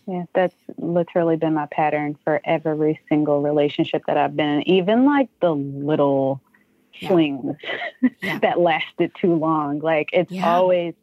Yeah, 0.07 0.25
that's 0.35 0.55
literally 0.79 1.37
been 1.37 1.53
my 1.53 1.67
pattern 1.67 2.17
for 2.25 2.41
every 2.45 2.99
single 3.11 3.43
relationship 3.43 4.05
that 4.07 4.17
I've 4.17 4.35
been 4.35 4.49
in, 4.49 4.69
even 4.69 5.05
like 5.05 5.29
the 5.41 5.55
little 5.55 6.41
yeah. 7.01 7.09
flings 7.09 7.57
yeah. 8.23 8.39
that 8.43 8.61
lasted 8.61 9.13
too 9.21 9.35
long. 9.35 9.81
Like 9.81 10.11
it's 10.13 10.31
yeah. 10.31 10.51
always, 10.51 10.95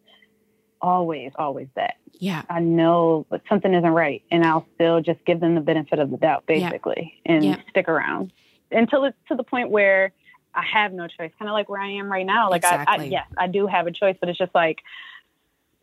always, 0.81 1.31
always 1.35 1.67
that. 1.75 1.95
Yeah. 2.19 2.43
I 2.49 2.59
know 2.59 3.25
but 3.29 3.41
something 3.49 3.73
isn't 3.73 3.89
right. 3.89 4.23
And 4.31 4.45
I'll 4.45 4.65
still 4.75 5.01
just 5.01 5.23
give 5.25 5.39
them 5.39 5.55
the 5.55 5.61
benefit 5.61 5.99
of 5.99 6.11
the 6.11 6.17
doubt, 6.17 6.45
basically, 6.45 7.19
and 7.25 7.61
stick 7.69 7.89
around 7.89 8.31
until 8.71 9.05
it's 9.05 9.17
to 9.29 9.35
the 9.35 9.43
point 9.43 9.69
where 9.69 10.11
I 10.53 10.63
have 10.71 10.93
no 10.93 11.07
choice, 11.07 11.31
kind 11.37 11.49
of 11.49 11.53
like 11.53 11.67
where 11.67 11.81
I 11.81 11.91
am 11.91 12.09
right 12.09 12.25
now. 12.25 12.49
Like, 12.49 12.63
exactly. 12.63 12.95
I, 12.97 13.01
I, 13.01 13.03
yes, 13.03 13.27
I 13.37 13.47
do 13.47 13.67
have 13.67 13.87
a 13.87 13.91
choice, 13.91 14.15
but 14.19 14.29
it's 14.29 14.37
just 14.37 14.55
like, 14.55 14.81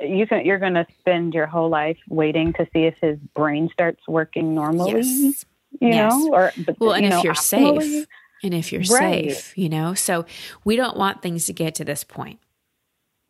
you 0.00 0.26
can 0.26 0.44
you're 0.44 0.58
going 0.58 0.74
to 0.74 0.86
spend 0.98 1.34
your 1.34 1.46
whole 1.46 1.68
life 1.68 1.98
waiting 2.08 2.52
to 2.54 2.66
see 2.72 2.84
if 2.84 2.94
his 3.00 3.18
brain 3.34 3.68
starts 3.72 4.00
working 4.08 4.54
normally 4.54 5.02
yes. 5.02 5.44
you 5.80 5.88
yes. 5.88 6.12
know 6.12 6.30
or 6.32 6.52
but, 6.64 6.80
well 6.80 6.92
and 6.92 7.06
if 7.06 7.10
know, 7.10 7.22
you're 7.22 7.34
optimally. 7.34 7.82
safe 7.82 8.06
and 8.42 8.54
if 8.54 8.72
you're 8.72 8.82
right. 8.82 9.30
safe 9.30 9.56
you 9.56 9.68
know 9.68 9.94
so 9.94 10.24
we 10.64 10.76
don't 10.76 10.96
want 10.96 11.22
things 11.22 11.46
to 11.46 11.52
get 11.52 11.74
to 11.74 11.84
this 11.84 12.04
point 12.04 12.38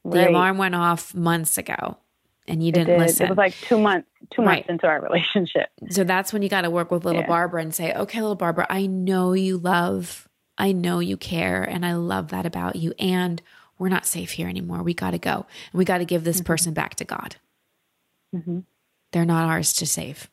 the 0.05 0.19
right. 0.19 0.29
alarm 0.29 0.59
went 0.59 0.75
off 0.75 1.15
months 1.15 1.59
ago 1.59 1.97
and 2.49 2.65
you 2.65 2.73
didn't 2.73 2.89
did. 2.89 2.99
listen 2.99 3.27
it 3.27 3.31
was 3.31 3.39
like 3.39 3.55
two 3.61 3.79
months 3.79 4.09
two 4.31 4.43
months 4.43 4.69
into 4.69 4.87
our 4.87 5.01
relationship 5.01 5.69
so 5.91 6.05
that's 6.05 6.33
when 6.33 6.43
you 6.43 6.49
got 6.49 6.63
to 6.63 6.71
work 6.71 6.91
with 6.91 7.05
little 7.05 7.23
yeah. 7.23 7.27
barbara 7.27 7.63
and 7.63 7.75
say 7.75 7.93
okay 7.95 8.21
little 8.21 8.35
barbara 8.35 8.67
i 8.69 8.87
know 8.87 9.33
you 9.33 9.59
love 9.59 10.29
i 10.59 10.73
know 10.73 10.99
you 10.99 11.17
care 11.17 11.63
and 11.63 11.87
i 11.87 11.95
love 11.95 12.29
that 12.29 12.47
about 12.47 12.77
you 12.77 12.93
and 12.99 13.43
we're 13.83 13.89
not 13.89 14.07
safe 14.07 14.31
here 14.31 14.49
anymore. 14.49 14.85
We 14.85 14.95
got 14.95 15.11
to 15.11 15.19
go. 15.19 15.45
And 15.73 15.79
we 15.79 15.85
got 15.85 15.99
to 15.99 16.05
give 16.05 16.23
this 16.23 16.37
mm-hmm. 16.37 16.47
person 16.47 16.73
back 16.73 16.95
to 16.95 17.05
God. 17.05 17.35
Mm-hmm. 18.33 18.61
They're 19.11 19.25
not 19.25 19.49
ours 19.49 19.73
to 19.75 19.87
save. 19.87 20.31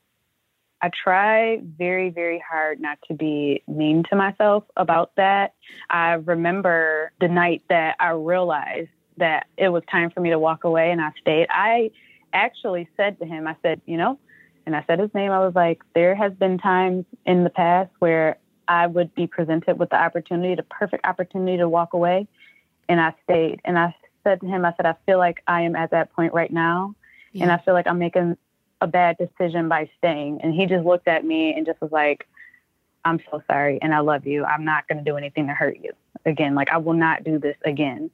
I 0.82 0.90
try 1.04 1.62
very, 1.78 2.10
very 2.10 2.42
hard 2.48 2.80
not 2.80 3.00
to 3.08 3.14
be 3.14 3.64
mean 3.68 4.04
to 4.10 4.16
myself 4.16 4.64
about 4.78 5.12
that. 5.18 5.54
I 5.90 6.14
remember 6.14 7.12
the 7.20 7.28
night 7.28 7.64
that 7.70 7.96
I 8.00 8.12
realized 8.12 8.90
that 9.18 9.48
it 9.58 9.70
was 9.70 9.84
time 9.92 10.10
for 10.10 10.22
me 10.22 10.30
to 10.30 10.40
walk 10.40 10.64
away 10.64 10.92
and 10.92 11.02
I 11.02 11.12
stayed. 11.20 11.48
I 11.50 11.92
actually 12.32 12.88
said 12.96 13.20
to 13.20 13.26
him, 13.26 13.48
I 13.48 13.56
said, 13.62 13.82
you 13.86 13.98
know, 13.98 14.18
and 14.66 14.76
I 14.76 14.84
said 14.88 15.00
his 15.00 15.14
name. 15.14 15.32
I 15.32 15.40
was 15.40 15.54
like, 15.54 15.82
there 15.94 16.16
has 16.16 16.32
been 16.34 16.58
times 16.58 17.06
in 17.26 17.44
the 17.44 17.50
past 17.50 17.92
where 18.00 18.38
I 18.68 18.88
would 18.88 19.14
be 19.16 19.28
presented 19.28 19.80
with 19.80 19.90
the 19.90 20.02
opportunity, 20.02 20.56
the 20.56 20.64
perfect 20.64 21.06
opportunity 21.06 21.58
to 21.58 21.68
walk 21.68 21.94
away 21.94 22.28
and 22.88 23.02
I 23.02 23.14
stayed. 23.24 23.62
And 23.66 23.78
I 23.78 23.96
said 24.24 24.42
to 24.42 24.48
him, 24.48 24.66
I 24.66 24.74
said, 24.78 24.86
I 24.86 24.96
feel 25.06 25.18
like 25.18 25.42
I 25.48 25.62
am 25.62 25.76
at 25.76 25.92
that 25.92 26.14
point 26.14 26.34
right 26.34 26.52
now. 26.52 26.96
Yeah. 27.34 27.44
And 27.44 27.52
I 27.52 27.58
feel 27.58 27.74
like 27.74 27.88
I'm 27.88 28.00
making 28.00 28.38
a 28.82 28.88
bad 28.88 29.18
decision 29.18 29.68
by 29.68 29.90
staying. 29.98 30.42
And 30.42 30.54
he 30.54 30.66
just 30.66 30.86
looked 30.86 31.08
at 31.08 31.26
me 31.26 31.54
and 31.54 31.66
just 31.66 31.82
was 31.82 31.92
like, 31.92 32.28
I'm 33.06 33.20
so 33.32 33.42
sorry 33.48 33.80
and 33.82 33.94
I 33.94 34.00
love 34.00 34.26
you. 34.28 34.44
I'm 34.46 34.66
not 34.66 34.88
going 34.88 34.98
to 34.98 35.04
do 35.04 35.18
anything 35.18 35.48
to 35.48 35.54
hurt 35.54 35.78
you 35.82 35.94
again. 36.26 36.56
Like, 36.56 36.70
I 36.70 36.78
will 36.78 36.94
not 36.94 37.24
do 37.24 37.40
this 37.40 37.56
again. 37.66 38.12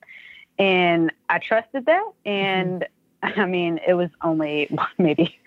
And 0.58 1.12
I 1.28 1.40
trusted 1.40 1.86
that. 1.86 2.12
And 2.26 2.86
mm-hmm. 3.24 3.40
I 3.42 3.46
mean, 3.46 3.80
it 3.86 3.94
was 3.94 4.10
only 4.22 4.70
maybe 4.98 5.40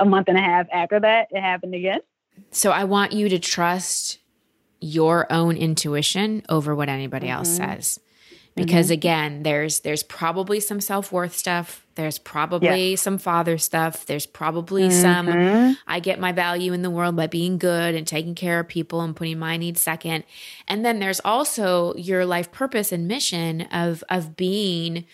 a 0.00 0.04
month 0.04 0.28
and 0.28 0.38
a 0.38 0.42
half 0.42 0.66
after 0.72 1.00
that, 1.00 1.28
it 1.30 1.40
happened 1.40 1.74
again. 1.74 2.00
So 2.50 2.70
I 2.70 2.84
want 2.84 3.12
you 3.12 3.28
to 3.28 3.38
trust 3.38 4.18
your 4.80 5.30
own 5.32 5.56
intuition 5.56 6.44
over 6.48 6.74
what 6.74 6.88
anybody 6.88 7.26
mm-hmm. 7.26 7.38
else 7.38 7.56
says 7.56 7.98
because 8.58 8.86
mm-hmm. 8.86 8.94
again 8.94 9.42
there's 9.42 9.80
there's 9.80 10.02
probably 10.02 10.60
some 10.60 10.80
self-worth 10.80 11.34
stuff 11.34 11.86
there's 11.94 12.18
probably 12.18 12.96
some 12.96 13.18
father 13.18 13.56
stuff 13.58 14.04
there's 14.06 14.26
probably 14.26 14.88
mm-hmm. 14.88 15.00
some 15.00 15.76
i 15.86 16.00
get 16.00 16.18
my 16.18 16.32
value 16.32 16.72
in 16.72 16.82
the 16.82 16.90
world 16.90 17.16
by 17.16 17.26
being 17.26 17.58
good 17.58 17.94
and 17.94 18.06
taking 18.06 18.34
care 18.34 18.60
of 18.60 18.68
people 18.68 19.00
and 19.00 19.16
putting 19.16 19.38
my 19.38 19.56
needs 19.56 19.80
second 19.80 20.24
and 20.66 20.84
then 20.84 20.98
there's 20.98 21.20
also 21.24 21.94
your 21.96 22.26
life 22.26 22.50
purpose 22.52 22.92
and 22.92 23.08
mission 23.08 23.62
of 23.72 24.04
of 24.08 24.36
being 24.36 25.04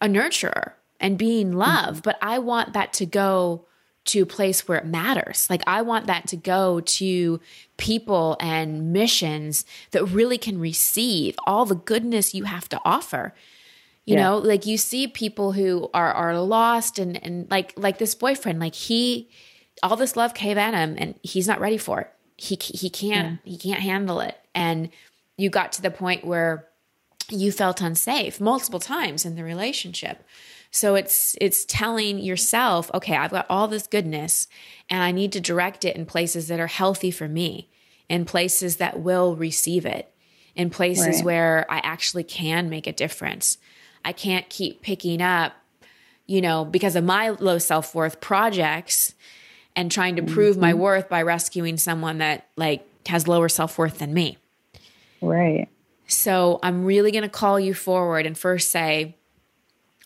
a 0.00 0.06
nurturer 0.06 0.72
and 1.00 1.18
being 1.18 1.52
love 1.52 1.96
mm-hmm. 1.96 2.02
but 2.04 2.18
i 2.22 2.38
want 2.38 2.72
that 2.72 2.92
to 2.92 3.04
go 3.04 3.66
to 4.06 4.22
a 4.22 4.26
place 4.26 4.68
where 4.68 4.78
it 4.78 4.86
matters. 4.86 5.48
Like 5.48 5.62
I 5.66 5.82
want 5.82 6.06
that 6.06 6.28
to 6.28 6.36
go 6.36 6.80
to 6.80 7.40
people 7.76 8.36
and 8.38 8.92
missions 8.92 9.64
that 9.92 10.04
really 10.04 10.38
can 10.38 10.58
receive 10.58 11.36
all 11.46 11.64
the 11.64 11.74
goodness 11.74 12.34
you 12.34 12.44
have 12.44 12.68
to 12.70 12.80
offer. 12.84 13.34
You 14.04 14.16
yeah. 14.16 14.24
know, 14.24 14.38
like 14.38 14.66
you 14.66 14.76
see 14.76 15.06
people 15.06 15.52
who 15.52 15.88
are 15.94 16.12
are 16.12 16.38
lost 16.38 16.98
and 16.98 17.22
and 17.24 17.50
like 17.50 17.72
like 17.76 17.98
this 17.98 18.14
boyfriend, 18.14 18.60
like 18.60 18.74
he 18.74 19.30
all 19.82 19.96
this 19.96 20.16
love 20.16 20.34
came 20.34 20.58
at 20.58 20.74
him 20.74 20.96
and 20.98 21.18
he's 21.22 21.48
not 21.48 21.60
ready 21.60 21.78
for 21.78 22.02
it. 22.02 22.10
He 22.36 22.58
he 22.60 22.90
can't 22.90 23.40
yeah. 23.44 23.50
he 23.50 23.58
can't 23.58 23.80
handle 23.80 24.20
it. 24.20 24.38
And 24.54 24.90
you 25.38 25.48
got 25.48 25.72
to 25.72 25.82
the 25.82 25.90
point 25.90 26.24
where 26.24 26.68
you 27.30 27.50
felt 27.50 27.80
unsafe 27.80 28.40
multiple 28.40 28.80
times 28.80 29.24
in 29.24 29.34
the 29.36 29.44
relationship. 29.44 30.22
So 30.74 30.96
it's 30.96 31.36
it's 31.40 31.64
telling 31.64 32.18
yourself, 32.18 32.90
okay, 32.92 33.14
I've 33.16 33.30
got 33.30 33.46
all 33.48 33.68
this 33.68 33.86
goodness 33.86 34.48
and 34.90 35.04
I 35.04 35.12
need 35.12 35.30
to 35.34 35.40
direct 35.40 35.84
it 35.84 35.94
in 35.94 36.04
places 36.04 36.48
that 36.48 36.58
are 36.58 36.66
healthy 36.66 37.12
for 37.12 37.28
me, 37.28 37.68
in 38.08 38.24
places 38.24 38.78
that 38.78 38.98
will 38.98 39.36
receive 39.36 39.86
it, 39.86 40.12
in 40.56 40.70
places 40.70 41.18
right. 41.18 41.24
where 41.24 41.66
I 41.70 41.80
actually 41.84 42.24
can 42.24 42.68
make 42.68 42.88
a 42.88 42.92
difference. 42.92 43.56
I 44.04 44.10
can't 44.10 44.48
keep 44.48 44.82
picking 44.82 45.22
up, 45.22 45.52
you 46.26 46.40
know, 46.40 46.64
because 46.64 46.96
of 46.96 47.04
my 47.04 47.28
low 47.28 47.58
self-worth 47.58 48.20
projects 48.20 49.14
and 49.76 49.92
trying 49.92 50.16
to 50.16 50.24
prove 50.24 50.56
mm-hmm. 50.56 50.62
my 50.62 50.74
worth 50.74 51.08
by 51.08 51.22
rescuing 51.22 51.76
someone 51.76 52.18
that 52.18 52.48
like 52.56 52.84
has 53.06 53.28
lower 53.28 53.48
self-worth 53.48 53.98
than 53.98 54.12
me. 54.12 54.38
Right. 55.22 55.68
So 56.08 56.58
I'm 56.64 56.84
really 56.84 57.12
going 57.12 57.22
to 57.22 57.28
call 57.28 57.60
you 57.60 57.74
forward 57.74 58.26
and 58.26 58.36
first 58.36 58.72
say, 58.72 59.14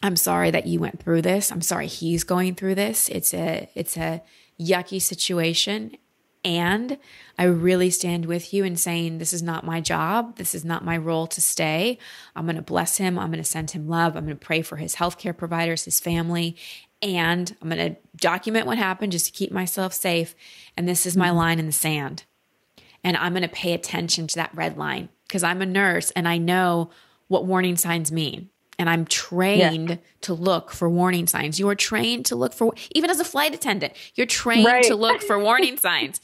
I'm 0.03 0.17
sorry 0.17 0.51
that 0.51 0.67
you 0.67 0.81
went 0.81 1.03
through 1.03 1.23
this. 1.23 1.51
I'm 1.51 1.61
sorry 1.61 1.87
he's 1.87 2.25
going 2.25 2.55
through 2.55 2.77
this. 2.77 3.09
It's 3.09 3.35
a 3.35 3.69
it's 3.75 3.97
a 3.97 4.23
yucky 4.61 5.01
situation 5.01 5.97
and 6.45 6.99
I 7.39 7.45
really 7.45 7.91
stand 7.91 8.27
with 8.27 8.55
you 8.55 8.65
in 8.65 8.77
saying 8.77 9.19
this 9.19 9.33
is 9.33 9.43
not 9.43 9.67
my 9.67 9.81
job. 9.81 10.37
This 10.37 10.55
is 10.55 10.65
not 10.65 10.85
my 10.85 10.97
role 10.97 11.27
to 11.29 11.41
stay. 11.41 11.99
I'm 12.37 12.47
going 12.47 12.57
to 12.57 12.63
bless 12.63 12.97
him. 12.97 13.19
I'm 13.19 13.31
going 13.31 13.43
to 13.43 13.45
send 13.45 13.73
him 13.73 13.89
love. 13.89 14.17
I'm 14.17 14.25
going 14.25 14.39
to 14.39 14.47
pray 14.47 14.63
for 14.63 14.77
his 14.77 14.97
healthcare 14.97 15.37
providers, 15.37 15.85
his 15.85 16.01
family, 16.01 16.57
and 17.03 17.55
I'm 17.61 17.69
going 17.69 17.95
to 17.95 18.01
document 18.17 18.67
what 18.67 18.79
happened 18.79 19.13
just 19.13 19.27
to 19.27 19.33
keep 19.33 19.51
myself 19.51 19.93
safe. 19.93 20.35
And 20.77 20.89
this 20.89 21.07
is 21.07 21.17
my 21.17 21.29
mm-hmm. 21.29 21.37
line 21.37 21.59
in 21.59 21.67
the 21.67 21.73
sand. 21.73 22.25
And 23.05 23.17
I'm 23.17 23.33
going 23.33 23.43
to 23.43 23.49
pay 23.49 23.73
attention 23.73 24.27
to 24.29 24.35
that 24.37 24.55
red 24.55 24.77
line 24.77 25.09
because 25.27 25.43
I'm 25.43 25.63
a 25.63 25.67
nurse 25.67 26.11
and 26.13 26.27
I 26.27 26.39
know 26.39 26.91
what 27.29 27.47
warning 27.47 27.77
signs 27.77 28.11
mean 28.11 28.49
and 28.79 28.89
I'm 28.89 29.05
trained 29.05 29.91
yeah. 29.91 29.97
to 30.23 30.35
look 30.35 30.71
for 30.71 30.89
warning 30.89 31.27
signs. 31.27 31.59
You 31.59 31.69
are 31.69 31.75
trained 31.75 32.27
to 32.27 32.37
look 32.37 32.53
for 32.53 32.75
even 32.93 33.11
as 33.11 33.19
a 33.19 33.25
flight 33.25 33.55
attendant, 33.55 33.93
you're 34.15 34.27
trained 34.27 34.67
right. 34.67 34.85
to 34.85 34.95
look 34.95 35.23
for 35.23 35.39
warning 35.43 35.77
signs. 35.77 36.21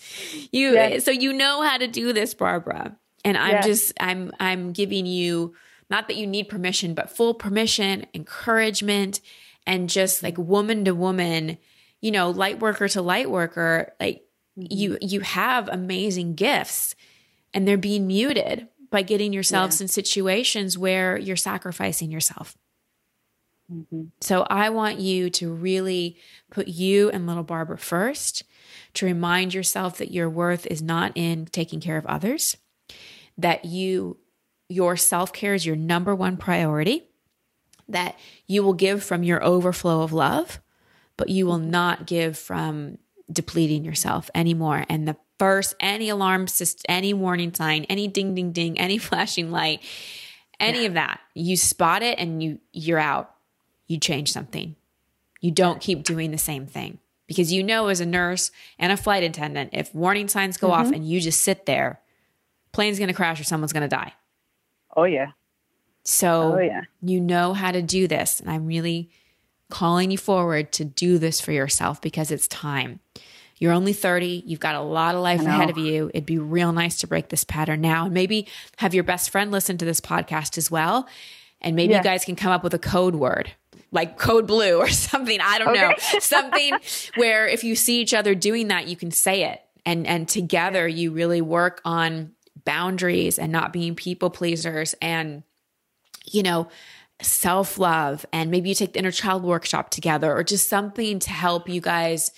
You 0.52 0.74
yes. 0.74 1.04
so 1.04 1.10
you 1.10 1.32
know 1.32 1.62
how 1.62 1.78
to 1.78 1.88
do 1.88 2.12
this, 2.12 2.34
Barbara. 2.34 2.96
And 3.24 3.36
I'm 3.36 3.52
yes. 3.52 3.66
just 3.66 3.92
I'm 3.98 4.30
I'm 4.38 4.72
giving 4.72 5.06
you 5.06 5.54
not 5.90 6.08
that 6.08 6.16
you 6.16 6.26
need 6.26 6.48
permission, 6.48 6.94
but 6.94 7.10
full 7.10 7.34
permission, 7.34 8.06
encouragement, 8.14 9.20
and 9.66 9.88
just 9.88 10.22
like 10.22 10.38
woman 10.38 10.84
to 10.84 10.94
woman, 10.94 11.58
you 12.00 12.10
know, 12.10 12.30
light 12.30 12.60
worker 12.60 12.88
to 12.88 13.02
light 13.02 13.30
worker, 13.30 13.92
like 13.98 14.24
mm-hmm. 14.58 14.66
you 14.70 14.98
you 15.00 15.20
have 15.20 15.68
amazing 15.68 16.34
gifts 16.34 16.94
and 17.52 17.66
they're 17.66 17.76
being 17.76 18.06
muted 18.06 18.68
by 18.94 19.02
getting 19.02 19.32
yourselves 19.32 19.80
yeah. 19.80 19.84
in 19.84 19.88
situations 19.88 20.78
where 20.78 21.18
you're 21.18 21.34
sacrificing 21.34 22.12
yourself. 22.12 22.56
Mm-hmm. 23.68 24.04
So 24.20 24.46
I 24.48 24.70
want 24.70 25.00
you 25.00 25.30
to 25.30 25.52
really 25.52 26.16
put 26.52 26.68
you 26.68 27.10
and 27.10 27.26
little 27.26 27.42
Barbara 27.42 27.76
first, 27.76 28.44
to 28.92 29.04
remind 29.04 29.52
yourself 29.52 29.98
that 29.98 30.12
your 30.12 30.30
worth 30.30 30.64
is 30.66 30.80
not 30.80 31.10
in 31.16 31.46
taking 31.46 31.80
care 31.80 31.96
of 31.96 32.06
others, 32.06 32.56
that 33.36 33.64
you 33.64 34.16
your 34.68 34.96
self-care 34.96 35.54
is 35.54 35.66
your 35.66 35.74
number 35.74 36.14
one 36.14 36.36
priority, 36.36 37.02
that 37.88 38.16
you 38.46 38.62
will 38.62 38.74
give 38.74 39.02
from 39.02 39.24
your 39.24 39.42
overflow 39.42 40.02
of 40.02 40.12
love, 40.12 40.60
but 41.16 41.28
you 41.28 41.46
will 41.46 41.58
not 41.58 42.06
give 42.06 42.38
from 42.38 42.98
depleting 43.30 43.84
yourself 43.84 44.30
anymore. 44.36 44.84
And 44.88 45.08
the 45.08 45.16
first, 45.38 45.74
any 45.80 46.08
alarm 46.08 46.46
system, 46.46 46.84
any 46.88 47.12
warning 47.12 47.54
sign, 47.54 47.84
any 47.84 48.08
ding, 48.08 48.34
ding, 48.34 48.52
ding, 48.52 48.78
any 48.78 48.98
flashing 48.98 49.50
light, 49.50 49.80
any 50.60 50.82
yeah. 50.82 50.86
of 50.86 50.94
that, 50.94 51.20
you 51.34 51.56
spot 51.56 52.02
it 52.02 52.18
and 52.18 52.42
you 52.42 52.58
you're 52.72 52.98
out. 52.98 53.30
You 53.86 53.98
change 53.98 54.32
something. 54.32 54.76
You 55.40 55.50
don't 55.50 55.80
keep 55.80 56.04
doing 56.04 56.30
the 56.30 56.38
same 56.38 56.66
thing 56.66 56.98
because 57.26 57.52
you 57.52 57.62
know 57.62 57.88
as 57.88 58.00
a 58.00 58.06
nurse 58.06 58.50
and 58.78 58.92
a 58.92 58.96
flight 58.96 59.22
attendant, 59.22 59.70
if 59.72 59.94
warning 59.94 60.28
signs 60.28 60.56
go 60.56 60.68
mm-hmm. 60.68 60.86
off 60.86 60.92
and 60.92 61.06
you 61.06 61.20
just 61.20 61.40
sit 61.42 61.66
there, 61.66 62.00
plane's 62.72 62.98
going 62.98 63.08
to 63.08 63.14
crash 63.14 63.40
or 63.40 63.44
someone's 63.44 63.72
going 63.72 63.88
to 63.88 63.88
die. 63.88 64.14
Oh 64.96 65.04
yeah. 65.04 65.32
So 66.04 66.54
oh, 66.54 66.58
yeah. 66.58 66.82
you 67.02 67.20
know 67.20 67.54
how 67.54 67.72
to 67.72 67.82
do 67.82 68.06
this, 68.06 68.40
and 68.40 68.50
I'm 68.50 68.66
really 68.66 69.10
calling 69.70 70.10
you 70.10 70.18
forward 70.18 70.70
to 70.72 70.84
do 70.84 71.18
this 71.18 71.40
for 71.40 71.52
yourself 71.52 72.00
because 72.00 72.30
it's 72.30 72.46
time. 72.46 73.00
You're 73.58 73.72
only 73.72 73.92
30. 73.92 74.44
You've 74.46 74.60
got 74.60 74.74
a 74.74 74.80
lot 74.80 75.14
of 75.14 75.22
life 75.22 75.40
ahead 75.40 75.70
of 75.70 75.78
you. 75.78 76.10
It'd 76.12 76.26
be 76.26 76.38
real 76.38 76.72
nice 76.72 76.98
to 76.98 77.06
break 77.06 77.28
this 77.28 77.44
pattern 77.44 77.80
now 77.80 78.06
and 78.06 78.14
maybe 78.14 78.48
have 78.78 78.94
your 78.94 79.04
best 79.04 79.30
friend 79.30 79.50
listen 79.50 79.78
to 79.78 79.84
this 79.84 80.00
podcast 80.00 80.58
as 80.58 80.70
well. 80.70 81.08
And 81.60 81.76
maybe 81.76 81.94
you 81.94 82.02
guys 82.02 82.24
can 82.24 82.36
come 82.36 82.52
up 82.52 82.62
with 82.62 82.74
a 82.74 82.78
code 82.78 83.14
word 83.14 83.52
like 83.94 84.18
code 84.18 84.46
blue 84.46 84.78
or 84.78 84.88
something. 84.90 85.40
I 85.40 85.58
don't 85.58 85.68
okay. 85.68 85.80
know. 85.80 85.94
something 86.20 86.76
where 87.14 87.46
if 87.46 87.64
you 87.64 87.76
see 87.76 88.00
each 88.00 88.12
other 88.12 88.34
doing 88.34 88.68
that, 88.68 88.88
you 88.88 88.96
can 88.96 89.10
say 89.10 89.44
it. 89.44 89.62
And 89.86 90.06
and 90.06 90.28
together 90.28 90.86
you 90.88 91.12
really 91.12 91.40
work 91.40 91.80
on 91.84 92.32
boundaries 92.64 93.38
and 93.38 93.52
not 93.52 93.72
being 93.72 93.94
people 93.94 94.30
pleasers 94.30 94.94
and 95.02 95.42
you 96.24 96.42
know 96.42 96.68
self 97.20 97.78
love 97.78 98.24
and 98.32 98.50
maybe 98.50 98.70
you 98.70 98.74
take 98.74 98.94
the 98.94 98.98
inner 98.98 99.10
child 99.10 99.42
workshop 99.42 99.90
together 99.90 100.34
or 100.34 100.42
just 100.42 100.68
something 100.68 101.18
to 101.18 101.30
help 101.30 101.68
you 101.68 101.80
guys 101.80 102.30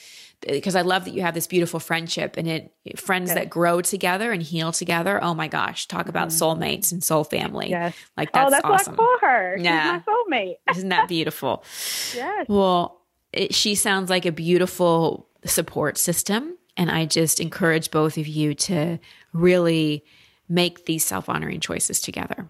because 0.46 0.76
I 0.76 0.82
love 0.82 1.04
that 1.04 1.12
you 1.12 1.22
have 1.22 1.34
this 1.34 1.46
beautiful 1.46 1.80
friendship 1.80 2.36
and 2.36 2.46
it 2.46 2.72
friends 2.98 3.34
that 3.34 3.50
grow 3.50 3.80
together 3.80 4.32
and 4.32 4.42
heal 4.42 4.72
together. 4.72 5.22
Oh 5.22 5.34
my 5.34 5.48
gosh, 5.48 5.88
talk 5.88 6.08
about 6.08 6.28
mm-hmm. 6.28 6.62
soulmates 6.62 6.92
and 6.92 7.02
soul 7.02 7.24
family. 7.24 7.70
Yes. 7.70 7.96
Like 8.16 8.32
that's, 8.32 8.46
oh, 8.46 8.50
that's 8.50 8.64
awesome. 8.64 8.94
what 8.96 9.02
I 9.02 9.18
call 9.18 9.28
her. 9.28 9.56
Yeah. 9.58 9.98
She's 9.98 10.06
my 10.06 10.36
soulmate. 10.36 10.54
Isn't 10.76 10.88
that 10.90 11.08
beautiful? 11.08 11.64
yes. 12.14 12.46
Well, 12.48 13.00
it, 13.32 13.54
she 13.54 13.74
sounds 13.74 14.08
like 14.08 14.24
a 14.24 14.32
beautiful 14.32 15.28
support 15.44 15.98
system. 15.98 16.56
And 16.76 16.90
I 16.90 17.06
just 17.06 17.40
encourage 17.40 17.90
both 17.90 18.18
of 18.18 18.26
you 18.26 18.54
to 18.54 18.98
really 19.32 20.04
make 20.48 20.84
these 20.84 21.04
self 21.04 21.28
honoring 21.28 21.60
choices 21.60 22.00
together. 22.00 22.48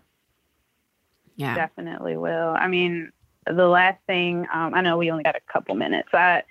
Yeah. 1.36 1.54
Definitely 1.54 2.16
will. 2.16 2.56
I 2.58 2.66
mean, 2.66 3.12
the 3.46 3.68
last 3.68 3.98
thing, 4.06 4.46
um, 4.52 4.74
I 4.74 4.80
know 4.80 4.96
we 4.96 5.10
only 5.10 5.22
got 5.22 5.36
a 5.36 5.52
couple 5.52 5.74
minutes. 5.74 6.08
I, 6.12 6.42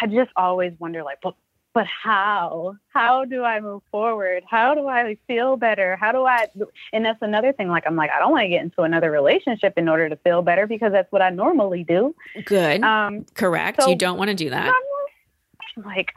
I 0.00 0.06
just 0.06 0.30
always 0.36 0.72
wonder, 0.78 1.02
like, 1.02 1.18
but, 1.22 1.34
but 1.74 1.86
how? 1.86 2.76
How 2.88 3.24
do 3.24 3.44
I 3.44 3.60
move 3.60 3.82
forward? 3.90 4.42
How 4.48 4.74
do 4.74 4.88
I 4.88 5.16
feel 5.26 5.56
better? 5.56 5.96
How 5.96 6.12
do 6.12 6.24
I? 6.24 6.46
And 6.92 7.04
that's 7.04 7.22
another 7.22 7.52
thing. 7.52 7.68
Like, 7.68 7.84
I'm 7.86 7.96
like, 7.96 8.10
I 8.10 8.18
don't 8.18 8.32
want 8.32 8.44
to 8.44 8.48
get 8.48 8.62
into 8.62 8.82
another 8.82 9.10
relationship 9.10 9.74
in 9.76 9.88
order 9.88 10.08
to 10.08 10.16
feel 10.16 10.42
better 10.42 10.66
because 10.66 10.92
that's 10.92 11.10
what 11.12 11.22
I 11.22 11.30
normally 11.30 11.84
do. 11.84 12.14
Good. 12.44 12.82
Um, 12.82 13.26
Correct. 13.34 13.82
So 13.82 13.88
you 13.88 13.96
don't 13.96 14.18
want 14.18 14.28
to 14.28 14.34
do 14.34 14.50
that. 14.50 14.72
I'm 15.76 15.84
like, 15.84 16.12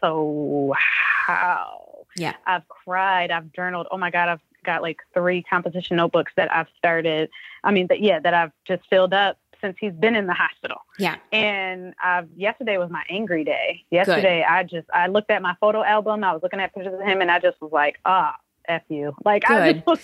so 0.00 0.74
how? 0.76 2.06
Yeah. 2.16 2.34
I've 2.46 2.66
cried. 2.68 3.30
I've 3.30 3.52
journaled. 3.52 3.86
Oh 3.90 3.98
my 3.98 4.10
God, 4.10 4.28
I've 4.28 4.40
got 4.64 4.82
like 4.82 5.00
three 5.14 5.42
composition 5.42 5.96
notebooks 5.96 6.32
that 6.36 6.52
I've 6.54 6.68
started. 6.78 7.30
I 7.64 7.72
mean, 7.72 7.86
that 7.88 8.00
yeah, 8.00 8.20
that 8.20 8.34
I've 8.34 8.52
just 8.66 8.82
filled 8.88 9.12
up 9.14 9.38
since 9.62 9.76
he's 9.80 9.94
been 9.94 10.14
in 10.14 10.26
the 10.26 10.34
hospital. 10.34 10.78
Yeah. 10.98 11.16
And 11.32 11.94
uh, 12.04 12.22
yesterday 12.36 12.76
was 12.76 12.90
my 12.90 13.02
angry 13.08 13.44
day. 13.44 13.84
Yesterday, 13.90 14.44
Good. 14.46 14.52
I 14.52 14.62
just 14.64 14.88
I 14.92 15.06
looked 15.06 15.30
at 15.30 15.40
my 15.40 15.54
photo 15.60 15.82
album. 15.82 16.24
I 16.24 16.32
was 16.32 16.42
looking 16.42 16.60
at 16.60 16.74
pictures 16.74 16.92
of 16.92 17.00
him, 17.00 17.22
and 17.22 17.30
I 17.30 17.38
just 17.38 17.60
was 17.60 17.72
like, 17.72 17.98
ah. 18.04 18.36
F 18.68 18.82
you. 18.88 19.12
Like 19.24 19.44
Good. 19.44 19.82
I 19.88 19.90
like, 19.90 20.00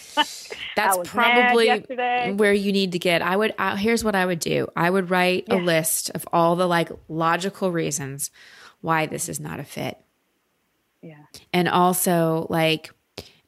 That's 0.74 0.98
probably 1.04 1.68
where 2.32 2.52
you 2.52 2.72
need 2.72 2.90
to 2.90 2.98
get. 2.98 3.22
I 3.22 3.36
would 3.36 3.54
uh, 3.56 3.76
here's 3.76 4.02
what 4.02 4.16
I 4.16 4.26
would 4.26 4.40
do. 4.40 4.66
I 4.74 4.90
would 4.90 5.10
write 5.10 5.44
yeah. 5.46 5.54
a 5.54 5.58
list 5.58 6.10
of 6.10 6.26
all 6.32 6.56
the 6.56 6.66
like 6.66 6.90
logical 7.08 7.70
reasons 7.70 8.32
why 8.80 9.06
this 9.06 9.28
is 9.28 9.38
not 9.38 9.60
a 9.60 9.64
fit. 9.64 9.96
Yeah. 11.02 11.22
And 11.52 11.68
also 11.68 12.48
like 12.50 12.90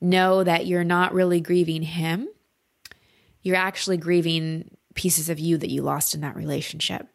know 0.00 0.44
that 0.44 0.66
you're 0.66 0.84
not 0.84 1.12
really 1.12 1.40
grieving 1.40 1.82
him. 1.82 2.28
You're 3.42 3.56
actually 3.56 3.96
grieving 3.96 4.76
pieces 4.94 5.28
of 5.28 5.38
you 5.38 5.58
that 5.58 5.70
you 5.70 5.82
lost 5.82 6.14
in 6.14 6.20
that 6.20 6.36
relationship. 6.36 7.06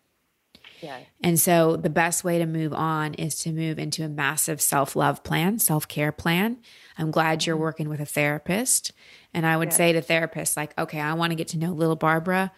Yeah. 0.82 1.00
And 1.22 1.40
so 1.40 1.78
the 1.78 1.90
best 1.90 2.24
way 2.24 2.38
to 2.40 2.46
move 2.46 2.74
on 2.74 3.14
is 3.16 3.40
to 3.40 3.52
move 3.52 3.80
into 3.80 4.04
a 4.04 4.10
massive 4.10 4.62
self 4.62 4.96
love 4.96 5.24
plan, 5.24 5.60
self 5.60 5.88
care 5.88 6.12
plan. 6.12 6.58
I'm 6.98 7.12
glad 7.12 7.46
you're 7.46 7.56
mm-hmm. 7.56 7.64
working 7.64 7.90
with 7.90 8.00
a 8.00 8.06
therapist. 8.06 8.92
And 9.34 9.46
I 9.46 9.58
would 9.58 9.70
yeah. 9.70 9.76
say 9.76 9.94
to 9.94 10.02
therapists, 10.02 10.56
like, 10.56 10.78
okay, 10.78 11.00
I 11.00 11.14
want 11.14 11.32
to 11.32 11.36
get 11.36 11.50
to 11.50 11.58
know 11.58 11.72
little 11.72 11.96
Barbara. 11.96 12.52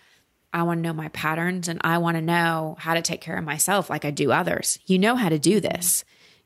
I 0.53 0.63
want 0.63 0.79
to 0.79 0.81
know 0.81 0.93
my 0.93 1.09
patterns 1.09 1.67
and 1.67 1.79
I 1.83 1.97
want 1.97 2.17
to 2.17 2.21
know 2.21 2.75
how 2.79 2.93
to 2.93 3.01
take 3.01 3.21
care 3.21 3.37
of 3.37 3.43
myself 3.43 3.89
like 3.89 4.05
I 4.05 4.11
do 4.11 4.31
others. 4.31 4.79
You 4.85 4.97
know 4.99 5.15
how 5.15 5.29
to 5.29 5.39
do 5.39 5.59
mm-hmm. 5.59 5.67
this. 5.67 6.03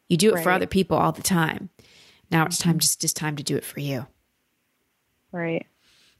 You 0.08 0.18
do 0.18 0.30
it 0.32 0.36
right. 0.36 0.44
for 0.44 0.52
other 0.52 0.68
people 0.68 0.98
all 0.98 1.12
the 1.12 1.24
time. 1.24 1.70
Now 2.30 2.46
it's 2.46 2.58
time 2.58 2.74
mm-hmm. 2.74 2.80
just 2.80 3.02
just 3.02 3.16
time 3.16 3.36
to 3.38 3.44
do 3.44 3.56
it 3.56 3.66
for 3.66 3.80
you. 3.80 4.08
Right. 5.32 5.66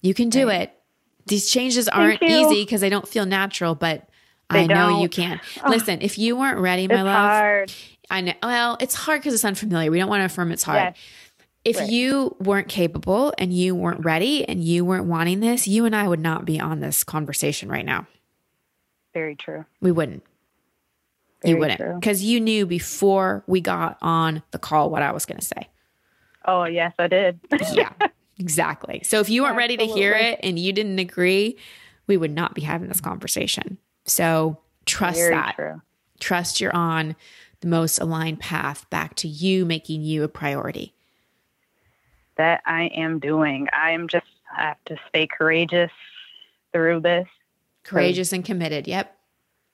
You 0.02 0.14
can 0.14 0.30
do 0.30 0.48
right. 0.48 0.62
it. 0.64 0.81
These 1.28 1.50
changes 1.50 1.88
aren't 1.88 2.22
easy 2.24 2.64
because 2.64 2.82
they 2.82 2.90
don't 2.90 3.08
feel 3.08 3.26
natural, 3.26 3.76
but 3.76 4.10
they 4.50 4.64
I 4.64 4.68
know 4.68 4.90
don't. 4.90 5.02
you 5.02 5.10
can. 5.10 5.40
Oh, 5.64 5.70
Listen, 5.70 6.02
if 6.02 6.18
you 6.18 6.36
weren't 6.36 6.60
ready, 6.60 6.88
my 6.88 7.02
love, 7.02 7.16
hard. 7.16 7.74
I 8.10 8.22
know. 8.22 8.34
Well, 8.44 8.78
it's 8.80 8.96
hard 8.96 9.22
because 9.22 9.34
it's 9.34 9.46
unfamiliar. 9.46 9.90
We 9.92 10.00
don't 10.00 10.10
want 10.10 10.22
to 10.22 10.26
affirm 10.26 10.52
it's 10.52 10.64
hard. 10.64 10.78
Yes. 10.78 10.98
If 11.64 11.78
right. 11.78 11.90
you 11.90 12.36
weren't 12.40 12.68
capable 12.68 13.34
and 13.38 13.54
you 13.54 13.76
weren't 13.76 14.04
ready 14.04 14.48
and 14.48 14.64
you 14.64 14.84
weren't 14.84 15.06
wanting 15.06 15.40
this, 15.42 15.68
you 15.68 15.86
and 15.86 15.96
I 15.96 16.08
would 16.08 16.20
not 16.20 16.44
be 16.44 16.60
on 16.60 16.80
this 16.80 17.04
conversation 17.04 17.70
right 17.70 17.86
now. 17.86 18.08
Very 19.14 19.36
true. 19.36 19.66
We 19.80 19.92
wouldn't. 19.92 20.24
Very 21.44 21.54
you 21.54 21.60
wouldn't 21.60 22.00
because 22.00 22.24
you 22.24 22.40
knew 22.40 22.66
before 22.66 23.44
we 23.48 23.62
got 23.62 23.98
on 24.02 24.44
the 24.52 24.60
call 24.60 24.90
what 24.90 25.02
I 25.02 25.12
was 25.12 25.26
going 25.26 25.40
to 25.40 25.46
say. 25.46 25.70
Oh, 26.46 26.66
yes, 26.66 26.94
I 26.98 27.08
did. 27.08 27.40
yeah, 27.74 27.92
exactly. 28.42 29.02
So 29.04 29.20
if 29.20 29.30
you 29.30 29.44
weren't 29.44 29.56
Absolutely. 29.58 29.86
ready 29.86 29.94
to 29.94 30.00
hear 30.00 30.14
it 30.14 30.40
and 30.44 30.58
you 30.58 30.74
didn't 30.74 31.00
agree, 31.00 31.58
we 32.08 32.18
would 32.18 32.32
not 32.32 32.56
be 32.56 32.62
having 32.62 32.88
this 32.88 33.00
conversation. 33.00 33.78
So 34.06 34.58
trust 34.86 35.20
Very 35.20 35.36
that. 35.36 35.56
True. 35.56 35.82
Trust 36.20 36.60
you're 36.60 36.76
on 36.76 37.16
the 37.62 37.68
most 37.68 38.00
aligned 38.00 38.40
path 38.40 38.90
back 38.90 39.16
to 39.16 39.28
you 39.28 39.66
making 39.66 40.02
you 40.02 40.24
a 40.24 40.28
priority. 40.28 40.94
That 42.38 42.62
I 42.66 42.86
am 42.96 43.20
doing. 43.20 43.68
I 43.72 43.92
am 43.92 44.08
just, 44.08 44.26
I 44.58 44.64
have 44.64 44.84
to 44.86 44.98
stay 45.08 45.28
courageous 45.28 45.92
through 46.74 47.02
this. 47.02 47.28
Courageous 47.84 48.34
and 48.34 48.44
committed. 48.44 48.88
Yep. 48.88 49.16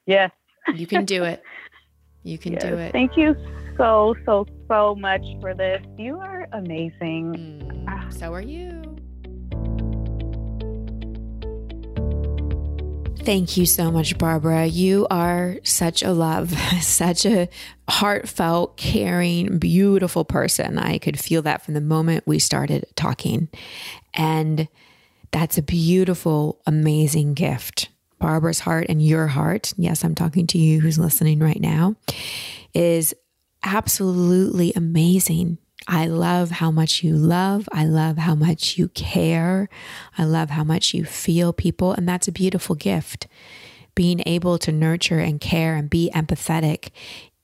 Yes. 0.06 0.32
You 0.76 0.86
can 0.86 1.06
do 1.06 1.24
it. 1.24 1.42
You 2.24 2.38
can 2.38 2.54
yes. 2.54 2.64
do 2.64 2.76
it. 2.76 2.92
Thank 2.92 3.16
you 3.16 3.38
so, 3.78 4.16
so, 4.26 4.46
so 4.68 4.96
much 4.96 5.24
for 5.42 5.54
this. 5.54 5.82
You 5.98 6.20
are 6.20 6.48
amazing. 6.54 7.86
Mm, 7.88 8.14
so 8.14 8.34
are 8.34 8.42
you. 8.42 8.82
Thank 13.20 13.58
you 13.58 13.66
so 13.66 13.92
much, 13.92 14.18
Barbara. 14.18 14.68
You 14.68 15.06
are 15.12 15.58
such 15.64 16.02
a 16.02 16.14
love, 16.14 16.58
such 16.82 17.26
a 17.26 17.50
heartfelt, 17.90 18.78
caring, 18.78 19.58
beautiful 19.58 20.24
person. 20.24 20.78
I 20.78 20.98
could 20.98 21.20
feel 21.20 21.42
that 21.42 21.62
from 21.62 21.74
the 21.74 21.82
moment 21.82 22.24
we 22.26 22.40
started 22.40 22.86
talking. 22.96 23.50
And 24.14 24.70
that's 25.32 25.58
a 25.58 25.62
beautiful, 25.62 26.62
amazing 26.66 27.34
gift. 27.34 27.90
Barbara's 28.18 28.62
heart 28.62 28.86
and 28.88 29.06
your 29.06 29.28
heart, 29.28 29.74
yes, 29.78 30.06
I'm 30.06 30.16
talking 30.16 30.48
to 30.48 30.58
you 30.58 30.80
who's 30.80 30.98
listening 30.98 31.40
right 31.40 31.60
now, 31.60 31.96
is 32.74 33.14
absolutely 33.68 34.72
amazing. 34.76 35.58
I 35.88 36.08
love 36.08 36.52
how 36.52 36.72
much 36.72 37.04
you 37.04 37.16
love. 37.16 37.68
I 37.72 37.86
love 37.86 38.18
how 38.18 38.34
much 38.34 38.78
you 38.78 38.88
care. 38.90 39.70
I 40.18 40.24
love 40.24 40.50
how 40.50 40.64
much 40.64 40.94
you 40.94 41.06
feel 41.06 41.54
people. 41.54 41.94
And 41.94 42.08
that's 42.08 42.28
a 42.28 42.32
beautiful 42.32 42.76
gift. 42.76 43.28
Being 43.94 44.22
able 44.26 44.58
to 44.60 44.72
nurture 44.72 45.20
and 45.20 45.40
care 45.40 45.76
and 45.76 45.90
be 45.90 46.12
empathetic 46.14 46.90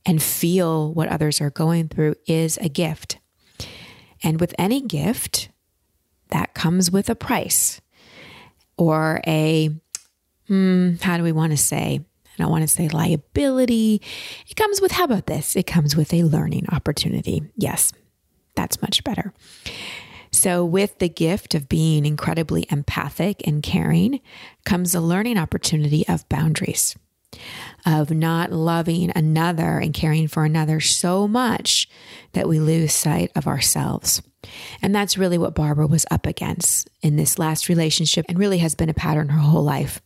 and 0.05 0.21
feel 0.21 0.93
what 0.93 1.09
others 1.09 1.41
are 1.41 1.49
going 1.49 1.88
through 1.88 2.15
is 2.26 2.57
a 2.57 2.69
gift. 2.69 3.19
And 4.24 4.39
with 4.39 4.55
any 4.57 4.82
gift, 4.82 5.49
that 6.30 6.53
comes 6.53 6.89
with 6.89 7.09
a 7.09 7.15
price 7.15 7.82
or 8.78 9.21
a, 9.28 9.69
hmm, 10.47 10.93
how 11.01 11.17
do 11.17 11.24
we 11.24 11.32
want 11.32 11.51
to 11.51 11.57
say? 11.57 12.01
I 12.34 12.42
don't 12.42 12.52
want 12.52 12.64
to 12.64 12.68
say 12.68 12.90
liability. 12.90 14.02
It 14.48 14.56
comes 14.56 14.82
with, 14.82 14.92
how 14.92 15.06
about 15.06 15.28
this? 15.28 15.56
It 15.56 15.68
comes 15.68 15.96
with 15.96 16.14
a 16.14 16.24
learning 16.24 16.68
opportunity. 16.72 17.44
Yes, 17.56 17.94
that's 18.56 18.82
much 18.82 19.04
better. 19.04 19.34
So, 20.32 20.66
with 20.66 20.98
the 20.98 21.10
gift 21.10 21.54
of 21.54 21.70
being 21.70 22.08
incredibly 22.08 22.66
empathic 22.72 23.46
and 23.48 23.62
caring 23.62 24.20
comes 24.66 24.96
a 24.96 25.00
learning 25.00 25.38
opportunity 25.38 26.08
of 26.08 26.28
boundaries, 26.28 26.96
of 27.86 28.10
not 28.10 28.52
loving 28.52 29.12
another 29.16 29.78
and 29.78 29.94
caring 29.94 30.28
for 30.28 30.44
another 30.44 30.80
so 30.80 31.28
much 31.28 31.88
that 32.34 32.50
we 32.50 32.60
lose 32.60 32.94
sight 32.94 33.32
of 33.36 33.48
ourselves. 33.48 34.24
And 34.82 34.94
that's 34.94 35.18
really 35.18 35.38
what 35.38 35.56
Barbara 35.56 35.88
was 35.88 36.06
up 36.10 36.26
against 36.26 36.90
in 37.02 37.16
this 37.16 37.38
last 37.40 37.70
relationship 37.70 38.26
and 38.28 38.40
really 38.40 38.58
has 38.58 38.76
been 38.76 38.90
a 38.90 38.94
pattern 38.94 39.30
her 39.30 39.40
whole 39.40 39.64
life. 39.64 40.02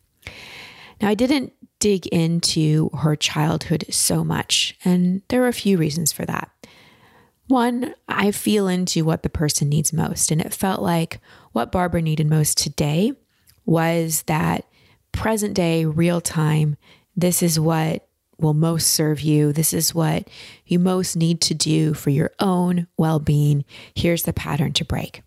Now, 1.01 1.09
I 1.09 1.13
didn't 1.13 1.53
dig 1.79 2.07
into 2.07 2.89
her 2.99 3.15
childhood 3.15 3.85
so 3.89 4.23
much, 4.23 4.77
and 4.83 5.21
there 5.29 5.43
are 5.43 5.47
a 5.47 5.53
few 5.53 5.77
reasons 5.77 6.11
for 6.11 6.25
that. 6.25 6.49
One, 7.47 7.95
I 8.09 8.31
feel 8.31 8.67
into 8.67 9.05
what 9.05 9.23
the 9.23 9.29
person 9.29 9.69
needs 9.69 9.93
most. 9.93 10.31
And 10.31 10.41
it 10.41 10.53
felt 10.53 10.81
like 10.81 11.21
what 11.53 11.71
Barbara 11.71 12.01
needed 12.01 12.27
most 12.27 12.57
today 12.57 13.13
was 13.65 14.23
that 14.23 14.65
present 15.13 15.53
day, 15.53 15.85
real 15.85 16.21
time, 16.21 16.75
this 17.15 17.41
is 17.41 17.59
what 17.59 18.07
will 18.37 18.53
most 18.53 18.89
serve 18.89 19.21
you. 19.21 19.51
This 19.51 19.73
is 19.73 19.95
what 19.95 20.29
you 20.65 20.77
most 20.77 21.15
need 21.15 21.41
to 21.41 21.55
do 21.55 21.93
for 21.93 22.11
your 22.11 22.31
own 22.39 22.87
well 22.97 23.19
being. 23.19 23.65
Here's 23.95 24.23
the 24.23 24.33
pattern 24.33 24.73
to 24.73 24.85
break. 24.85 25.23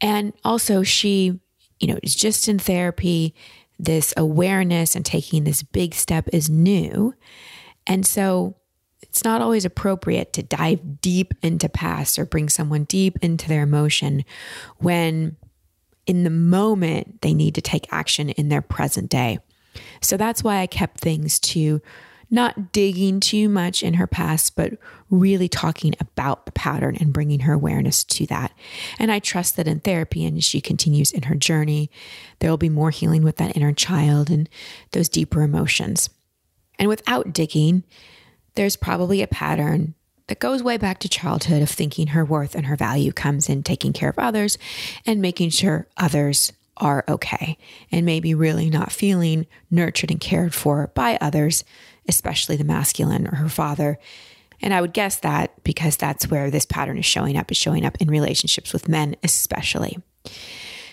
And 0.00 0.32
also, 0.44 0.82
she, 0.82 1.38
you 1.78 1.86
know, 1.86 1.98
is 2.02 2.14
just 2.14 2.48
in 2.48 2.58
therapy. 2.58 3.34
This 3.82 4.12
awareness 4.16 4.94
and 4.94 5.04
taking 5.04 5.44
this 5.44 5.62
big 5.62 5.94
step 5.94 6.28
is 6.32 6.50
new. 6.50 7.14
And 7.86 8.06
so 8.06 8.56
it's 9.02 9.24
not 9.24 9.40
always 9.40 9.64
appropriate 9.64 10.32
to 10.34 10.42
dive 10.42 11.00
deep 11.00 11.34
into 11.42 11.68
past 11.68 12.18
or 12.18 12.26
bring 12.26 12.48
someone 12.48 12.84
deep 12.84 13.16
into 13.22 13.48
their 13.48 13.62
emotion 13.62 14.24
when 14.78 15.36
in 16.06 16.24
the 16.24 16.30
moment 16.30 17.22
they 17.22 17.32
need 17.32 17.54
to 17.54 17.62
take 17.62 17.90
action 17.92 18.30
in 18.30 18.48
their 18.48 18.62
present 18.62 19.10
day. 19.10 19.38
So 20.02 20.16
that's 20.16 20.44
why 20.44 20.58
I 20.58 20.66
kept 20.66 21.00
things 21.00 21.38
to 21.40 21.80
not 22.30 22.72
digging 22.72 23.18
too 23.18 23.48
much 23.48 23.82
in 23.82 23.94
her 23.94 24.06
past, 24.06 24.54
but 24.54 24.74
really 25.10 25.48
talking 25.48 25.94
about 25.98 26.46
the 26.46 26.52
pattern 26.52 26.96
and 27.00 27.12
bringing 27.12 27.40
her 27.40 27.54
awareness 27.54 28.04
to 28.04 28.26
that. 28.26 28.52
And 28.98 29.10
I 29.10 29.18
trust 29.18 29.56
that 29.56 29.66
in 29.66 29.80
therapy 29.80 30.24
and 30.24 30.38
as 30.38 30.44
she 30.44 30.60
continues 30.60 31.10
in 31.10 31.24
her 31.24 31.34
journey, 31.34 31.90
there 32.38 32.50
will 32.50 32.56
be 32.56 32.68
more 32.68 32.90
healing 32.90 33.24
with 33.24 33.36
that 33.38 33.56
inner 33.56 33.72
child 33.72 34.30
and 34.30 34.48
those 34.92 35.08
deeper 35.08 35.42
emotions. 35.42 36.08
And 36.78 36.88
without 36.88 37.32
digging, 37.32 37.82
there's 38.54 38.76
probably 38.76 39.22
a 39.22 39.26
pattern 39.26 39.94
that 40.28 40.38
goes 40.38 40.62
way 40.62 40.76
back 40.76 41.00
to 41.00 41.08
childhood 41.08 41.60
of 41.60 41.68
thinking 41.68 42.08
her 42.08 42.24
worth 42.24 42.54
and 42.54 42.66
her 42.66 42.76
value 42.76 43.12
comes 43.12 43.48
in 43.48 43.64
taking 43.64 43.92
care 43.92 44.08
of 44.08 44.18
others 44.18 44.56
and 45.04 45.20
making 45.20 45.50
sure 45.50 45.88
others 45.96 46.52
are 46.76 47.04
okay, 47.08 47.58
and 47.92 48.06
maybe 48.06 48.34
really 48.34 48.70
not 48.70 48.92
feeling 48.92 49.46
nurtured 49.70 50.10
and 50.10 50.20
cared 50.20 50.54
for 50.54 50.90
by 50.94 51.18
others, 51.20 51.64
especially 52.08 52.56
the 52.56 52.64
masculine 52.64 53.26
or 53.26 53.36
her 53.36 53.48
father. 53.48 53.98
And 54.62 54.74
I 54.74 54.80
would 54.80 54.92
guess 54.92 55.20
that 55.20 55.62
because 55.64 55.96
that's 55.96 56.30
where 56.30 56.50
this 56.50 56.66
pattern 56.66 56.98
is 56.98 57.06
showing 57.06 57.36
up, 57.36 57.50
is 57.50 57.56
showing 57.56 57.84
up 57.86 57.96
in 58.00 58.08
relationships 58.08 58.72
with 58.72 58.88
men, 58.88 59.16
especially. 59.22 59.98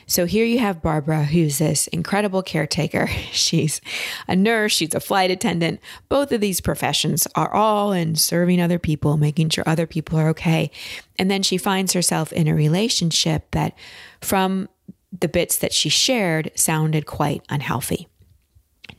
So 0.10 0.26
here 0.26 0.46
you 0.46 0.60
have 0.60 0.82
Barbara, 0.82 1.26
who's 1.26 1.58
this 1.58 1.88
incredible 1.88 2.42
caretaker. 2.42 3.08
She's 3.32 3.82
a 4.28 4.38
nurse, 4.38 4.72
she's 4.72 4.96
a 4.96 5.02
flight 5.02 5.30
attendant. 5.30 5.82
Both 6.08 6.32
of 6.32 6.40
these 6.40 6.62
professions 6.62 7.28
are 7.36 7.54
all 7.54 7.92
in 7.92 8.16
serving 8.16 8.62
other 8.62 8.80
people, 8.80 9.18
making 9.18 9.50
sure 9.50 9.66
other 9.68 9.86
people 9.86 10.18
are 10.18 10.30
okay. 10.30 10.72
And 11.20 11.30
then 11.30 11.44
she 11.44 11.58
finds 11.58 11.92
herself 11.92 12.32
in 12.32 12.48
a 12.48 12.56
relationship 12.56 13.52
that, 13.52 13.76
from 14.22 14.70
the 15.12 15.28
bits 15.28 15.58
that 15.58 15.74
she 15.74 15.90
shared, 15.90 16.52
sounded 16.56 17.06
quite 17.06 17.44
unhealthy. 17.50 18.08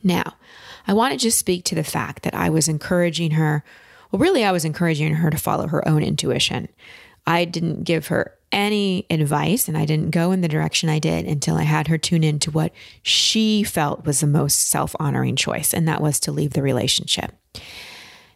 Now, 0.03 0.35
I 0.89 0.95
want 0.95 1.12
to 1.12 1.18
just 1.18 1.39
speak 1.39 1.64
to 1.66 1.74
the 1.74 1.84
fact 1.84 2.22
that 2.22 2.34
I 2.34 2.49
was 2.49 2.66
encouraging 2.66 3.32
her. 3.32 3.62
Well, 4.11 4.20
really, 4.20 4.43
I 4.43 4.53
was 4.53 4.64
encouraging 4.64 5.14
her 5.14 5.30
to 5.30 5.36
follow 5.36 5.68
her 5.68 5.86
own 5.86 6.03
intuition. 6.03 6.68
I 7.26 7.45
didn't 7.45 7.84
give 7.84 8.07
her 8.07 8.34
any 8.51 9.05
advice 9.11 9.68
and 9.68 9.76
I 9.76 9.84
didn't 9.84 10.11
go 10.11 10.32
in 10.32 10.41
the 10.41 10.49
direction 10.49 10.89
I 10.89 10.99
did 10.99 11.26
until 11.26 11.57
I 11.57 11.64
had 11.64 11.89
her 11.89 11.99
tune 11.99 12.24
into 12.24 12.51
what 12.51 12.72
she 13.03 13.62
felt 13.62 14.07
was 14.07 14.20
the 14.20 14.26
most 14.26 14.70
self 14.70 14.97
honoring 14.99 15.36
choice, 15.36 15.74
and 15.74 15.86
that 15.86 16.01
was 16.01 16.18
to 16.20 16.32
leave 16.32 16.55
the 16.55 16.62
relationship. 16.62 17.32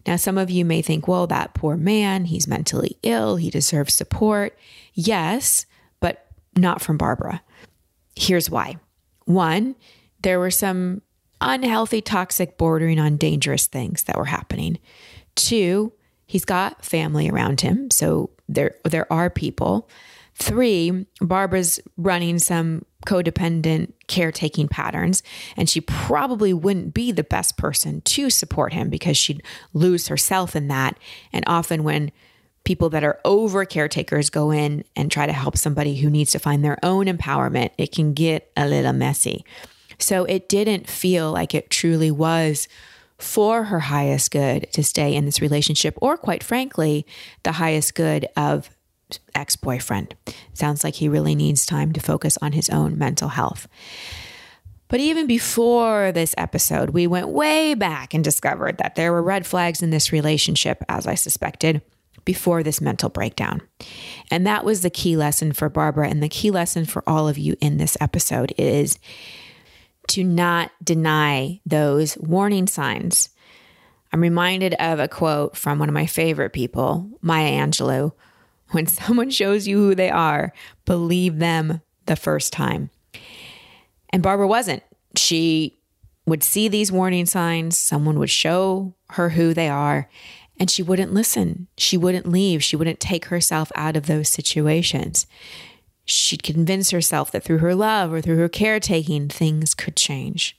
Now, 0.06 0.16
some 0.16 0.36
of 0.36 0.50
you 0.50 0.64
may 0.64 0.82
think, 0.82 1.08
well, 1.08 1.26
that 1.28 1.54
poor 1.54 1.76
man, 1.76 2.26
he's 2.26 2.48
mentally 2.48 2.98
ill, 3.02 3.36
he 3.36 3.50
deserves 3.50 3.94
support. 3.94 4.58
Yes, 4.94 5.64
but 6.00 6.26
not 6.56 6.82
from 6.82 6.98
Barbara. 6.98 7.42
Here's 8.16 8.50
why. 8.50 8.76
One, 9.24 9.76
there 10.20 10.40
were 10.40 10.50
some 10.50 11.02
unhealthy, 11.42 12.00
toxic, 12.00 12.56
bordering 12.56 12.98
on 12.98 13.16
dangerous 13.16 13.66
things 13.66 14.04
that 14.04 14.16
were 14.16 14.26
happening. 14.26 14.78
Two, 15.34 15.92
he's 16.26 16.44
got 16.44 16.84
family 16.84 17.28
around 17.28 17.60
him. 17.60 17.90
So 17.90 18.30
there 18.48 18.76
there 18.84 19.10
are 19.12 19.30
people. 19.30 19.88
Three, 20.34 21.06
Barbara's 21.20 21.78
running 21.96 22.38
some 22.38 22.84
codependent 23.06 23.92
caretaking 24.06 24.68
patterns, 24.68 25.22
and 25.56 25.68
she 25.68 25.80
probably 25.80 26.54
wouldn't 26.54 26.94
be 26.94 27.12
the 27.12 27.24
best 27.24 27.58
person 27.58 28.00
to 28.02 28.30
support 28.30 28.72
him 28.72 28.88
because 28.88 29.16
she'd 29.16 29.42
lose 29.74 30.08
herself 30.08 30.56
in 30.56 30.68
that. 30.68 30.98
And 31.32 31.44
often, 31.46 31.84
when 31.84 32.12
people 32.64 32.88
that 32.90 33.04
are 33.04 33.20
over 33.24 33.64
caretakers 33.64 34.30
go 34.30 34.50
in 34.50 34.84
and 34.96 35.10
try 35.10 35.26
to 35.26 35.32
help 35.32 35.56
somebody 35.56 35.96
who 35.96 36.08
needs 36.08 36.30
to 36.32 36.38
find 36.38 36.64
their 36.64 36.78
own 36.82 37.06
empowerment, 37.06 37.70
it 37.76 37.92
can 37.92 38.14
get 38.14 38.50
a 38.56 38.66
little 38.66 38.92
messy. 38.92 39.44
So, 40.02 40.24
it 40.24 40.48
didn't 40.48 40.88
feel 40.88 41.32
like 41.32 41.54
it 41.54 41.70
truly 41.70 42.10
was 42.10 42.68
for 43.18 43.64
her 43.64 43.80
highest 43.80 44.32
good 44.32 44.66
to 44.72 44.82
stay 44.82 45.14
in 45.14 45.24
this 45.24 45.40
relationship, 45.40 45.96
or 46.02 46.16
quite 46.16 46.42
frankly, 46.42 47.06
the 47.44 47.52
highest 47.52 47.94
good 47.94 48.26
of 48.36 48.68
ex 49.34 49.56
boyfriend. 49.56 50.14
Sounds 50.54 50.84
like 50.84 50.96
he 50.96 51.08
really 51.08 51.34
needs 51.34 51.64
time 51.64 51.92
to 51.92 52.00
focus 52.00 52.36
on 52.42 52.52
his 52.52 52.68
own 52.70 52.98
mental 52.98 53.28
health. 53.28 53.68
But 54.88 55.00
even 55.00 55.26
before 55.26 56.12
this 56.12 56.34
episode, 56.36 56.90
we 56.90 57.06
went 57.06 57.28
way 57.28 57.74
back 57.74 58.12
and 58.12 58.22
discovered 58.22 58.76
that 58.78 58.94
there 58.94 59.12
were 59.12 59.22
red 59.22 59.46
flags 59.46 59.82
in 59.82 59.90
this 59.90 60.12
relationship, 60.12 60.84
as 60.88 61.06
I 61.06 61.14
suspected, 61.14 61.80
before 62.26 62.62
this 62.62 62.80
mental 62.80 63.08
breakdown. 63.08 63.62
And 64.30 64.46
that 64.46 64.64
was 64.64 64.82
the 64.82 64.90
key 64.90 65.16
lesson 65.16 65.52
for 65.52 65.68
Barbara. 65.68 66.10
And 66.10 66.22
the 66.22 66.28
key 66.28 66.50
lesson 66.50 66.84
for 66.84 67.02
all 67.06 67.26
of 67.26 67.38
you 67.38 67.56
in 67.60 67.78
this 67.78 67.96
episode 68.00 68.52
is 68.58 68.98
to 70.12 70.22
not 70.22 70.70
deny 70.84 71.58
those 71.64 72.18
warning 72.18 72.66
signs. 72.66 73.30
I'm 74.12 74.20
reminded 74.20 74.74
of 74.74 75.00
a 75.00 75.08
quote 75.08 75.56
from 75.56 75.78
one 75.78 75.88
of 75.88 75.94
my 75.94 76.04
favorite 76.04 76.52
people, 76.52 77.08
Maya 77.22 77.52
Angelou. 77.52 78.12
When 78.72 78.86
someone 78.88 79.30
shows 79.30 79.66
you 79.66 79.78
who 79.78 79.94
they 79.94 80.10
are, 80.10 80.52
believe 80.84 81.38
them 81.38 81.80
the 82.04 82.16
first 82.16 82.52
time. 82.52 82.90
And 84.10 84.22
Barbara 84.22 84.46
wasn't. 84.46 84.82
She 85.16 85.78
would 86.26 86.42
see 86.42 86.68
these 86.68 86.92
warning 86.92 87.24
signs, 87.24 87.78
someone 87.78 88.18
would 88.18 88.30
show 88.30 88.94
her 89.12 89.30
who 89.30 89.54
they 89.54 89.68
are, 89.70 90.10
and 90.60 90.70
she 90.70 90.82
wouldn't 90.82 91.14
listen. 91.14 91.68
She 91.78 91.96
wouldn't 91.96 92.28
leave. 92.28 92.62
She 92.62 92.76
wouldn't 92.76 93.00
take 93.00 93.26
herself 93.26 93.72
out 93.74 93.96
of 93.96 94.06
those 94.06 94.28
situations 94.28 95.26
she'd 96.12 96.42
convince 96.42 96.90
herself 96.90 97.30
that 97.32 97.42
through 97.42 97.58
her 97.58 97.74
love 97.74 98.12
or 98.12 98.20
through 98.20 98.38
her 98.38 98.48
caretaking, 98.48 99.28
things 99.28 99.74
could 99.74 99.96
change. 99.96 100.58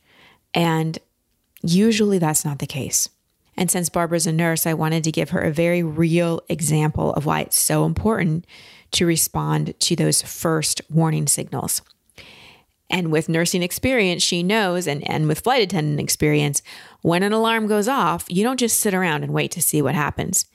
And 0.53 0.99
usually 1.61 2.19
that's 2.19 2.45
not 2.45 2.59
the 2.59 2.67
case. 2.67 3.07
And 3.55 3.69
since 3.69 3.89
Barbara's 3.89 4.27
a 4.27 4.31
nurse, 4.31 4.65
I 4.65 4.73
wanted 4.73 5.03
to 5.03 5.11
give 5.11 5.29
her 5.29 5.41
a 5.41 5.51
very 5.51 5.83
real 5.83 6.41
example 6.49 7.13
of 7.13 7.25
why 7.25 7.41
it's 7.41 7.59
so 7.59 7.85
important 7.85 8.45
to 8.91 9.05
respond 9.05 9.79
to 9.79 9.95
those 9.95 10.21
first 10.21 10.81
warning 10.89 11.27
signals. 11.27 11.81
And 12.89 13.11
with 13.11 13.29
nursing 13.29 13.63
experience, 13.63 14.21
she 14.21 14.43
knows, 14.43 14.87
and, 14.87 15.07
and 15.09 15.27
with 15.27 15.39
flight 15.39 15.63
attendant 15.63 15.99
experience, 15.99 16.61
when 17.01 17.23
an 17.23 17.33
alarm 17.33 17.67
goes 17.67 17.87
off, 17.87 18.25
you 18.27 18.43
don't 18.43 18.59
just 18.59 18.79
sit 18.79 18.93
around 18.93 19.23
and 19.23 19.33
wait 19.33 19.51
to 19.51 19.61
see 19.61 19.81
what 19.81 19.95
happens 19.95 20.45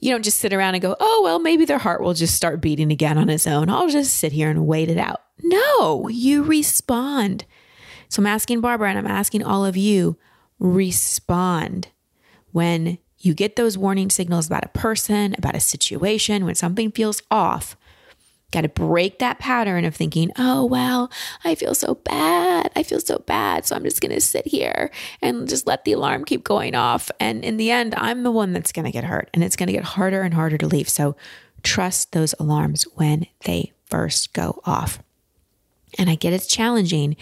you 0.00 0.10
don't 0.10 0.24
just 0.24 0.38
sit 0.38 0.52
around 0.52 0.74
and 0.74 0.82
go, 0.82 0.96
oh, 1.00 1.20
well, 1.24 1.38
maybe 1.38 1.64
their 1.64 1.78
heart 1.78 2.02
will 2.02 2.14
just 2.14 2.34
start 2.34 2.60
beating 2.60 2.92
again 2.92 3.18
on 3.18 3.30
its 3.30 3.46
own. 3.46 3.70
I'll 3.70 3.88
just 3.88 4.14
sit 4.14 4.32
here 4.32 4.50
and 4.50 4.66
wait 4.66 4.90
it 4.90 4.98
out. 4.98 5.22
No, 5.42 6.08
you 6.08 6.42
respond. 6.42 7.44
So 8.08 8.20
I'm 8.20 8.26
asking 8.26 8.60
Barbara 8.60 8.90
and 8.90 8.98
I'm 8.98 9.06
asking 9.06 9.42
all 9.42 9.64
of 9.64 9.76
you 9.76 10.16
respond 10.58 11.88
when 12.52 12.98
you 13.18 13.34
get 13.34 13.56
those 13.56 13.76
warning 13.78 14.10
signals 14.10 14.46
about 14.46 14.64
a 14.64 14.68
person, 14.68 15.34
about 15.38 15.56
a 15.56 15.60
situation, 15.60 16.44
when 16.44 16.54
something 16.54 16.90
feels 16.92 17.22
off, 17.30 17.76
got 18.52 18.62
to 18.62 18.68
break 18.68 19.18
that 19.18 19.38
pattern 19.38 19.84
of 19.84 19.94
thinking, 19.94 20.30
oh, 20.38 20.64
well, 20.64 21.10
I 21.44 21.54
feel 21.54 21.74
so 21.74 21.96
bad. 21.96 22.70
I 22.76 22.82
feel 22.82 23.00
so 23.00 23.18
bad. 23.26 23.66
So 23.66 23.74
I'm 23.74 23.82
just 23.82 24.00
going 24.00 24.12
to 24.14 24.20
sit 24.20 24.46
here 24.46 24.90
and 25.20 25.48
just 25.48 25.66
let 25.66 25.84
the 25.84 25.92
alarm 25.92 26.24
keep 26.24 26.44
going 26.44 26.74
off. 26.74 27.10
And 27.18 27.44
in 27.44 27.56
the 27.56 27.70
end, 27.70 27.94
I'm 27.96 28.22
the 28.22 28.30
one 28.30 28.52
that's 28.52 28.72
going 28.72 28.84
to 28.84 28.92
get 28.92 29.04
hurt 29.04 29.30
and 29.34 29.42
it's 29.42 29.56
going 29.56 29.66
to 29.66 29.72
get 29.72 29.84
harder 29.84 30.22
and 30.22 30.32
harder 30.32 30.58
to 30.58 30.66
leave. 30.66 30.88
So 30.88 31.16
trust 31.62 32.12
those 32.12 32.34
alarms 32.38 32.84
when 32.94 33.26
they 33.44 33.72
first 33.86 34.32
go 34.32 34.60
off. 34.64 35.02
And 35.98 36.08
I 36.08 36.14
get 36.14 36.32
it's 36.32 36.46
challenging. 36.46 37.16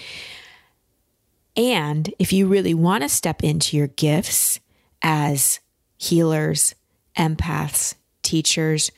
And 1.56 2.12
if 2.18 2.32
you 2.32 2.46
really 2.48 2.74
want 2.74 3.02
to 3.02 3.08
step 3.08 3.42
into 3.42 3.76
your 3.76 3.86
gifts 3.86 4.60
as 5.02 5.60
healers, 5.96 6.74
empaths, 7.16 7.94
teachers, 8.22 8.90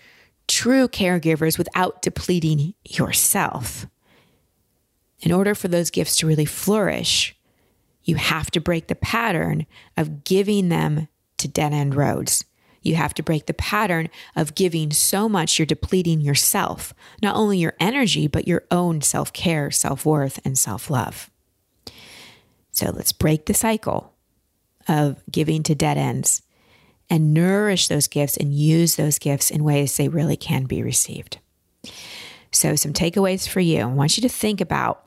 true 0.49 0.89
caregivers 0.89 1.59
without 1.59 2.03
depleting 2.03 2.75
yourself. 2.85 3.87
In 5.21 5.33
order 5.33 5.55
for 5.55 5.69
those 5.69 5.91
gifts 5.91 6.17
to 6.17 6.27
really 6.27 6.45
flourish, 6.45 7.37
you 8.05 8.17
have 8.17 8.51
to 8.53 8.61
break 8.61 8.87
the 8.87 8.95
pattern 8.95 9.67
of 9.97 10.25
giving 10.25 10.69
them 10.69 11.09
to 11.39 11.49
dead 11.49 11.73
end 11.73 11.95
roads. 11.95 12.45
You 12.83 12.95
have 12.95 13.15
to 13.15 13.23
break 13.23 13.47
the 13.47 13.55
pattern 13.55 14.09
of 14.37 14.55
giving 14.55 14.93
so 14.93 15.29
much 15.29 15.59
you're 15.59 15.67
depleting 15.67 16.21
yourself, 16.21 16.95
not 17.21 17.35
only 17.35 17.59
your 17.59 17.75
energy, 17.81 18.29
but 18.29 18.47
your 18.47 18.63
own 18.71 19.01
self 19.01 19.33
care, 19.33 19.73
self 19.73 20.07
worth, 20.07 20.39
and 20.45 20.57
self 20.57 20.89
love. 20.89 21.29
So 22.71 22.91
let's 22.91 23.13
break 23.13 23.47
the 23.47 23.55
cycle 23.55 24.15
of 24.87 25.21
giving 25.31 25.65
to 25.65 25.75
dead 25.75 25.99
ends 25.99 26.43
and 27.09 27.33
nourish 27.33 27.89
those 27.89 28.09
gifts 28.09 28.37
and 28.37 28.53
use 28.53 28.97
those 28.97 29.19
gifts 29.19 29.51
in 29.51 29.65
ways 29.65 29.97
they 29.97 30.09
really 30.09 30.37
can 30.37 30.65
be 30.65 30.83
received. 30.83 31.39
So, 32.51 32.75
some 32.75 32.93
takeaways 32.93 33.49
for 33.49 33.61
you. 33.61 33.81
I 33.81 33.85
want 33.87 34.17
you 34.17 34.23
to 34.23 34.29
think 34.29 34.61
about 34.61 35.07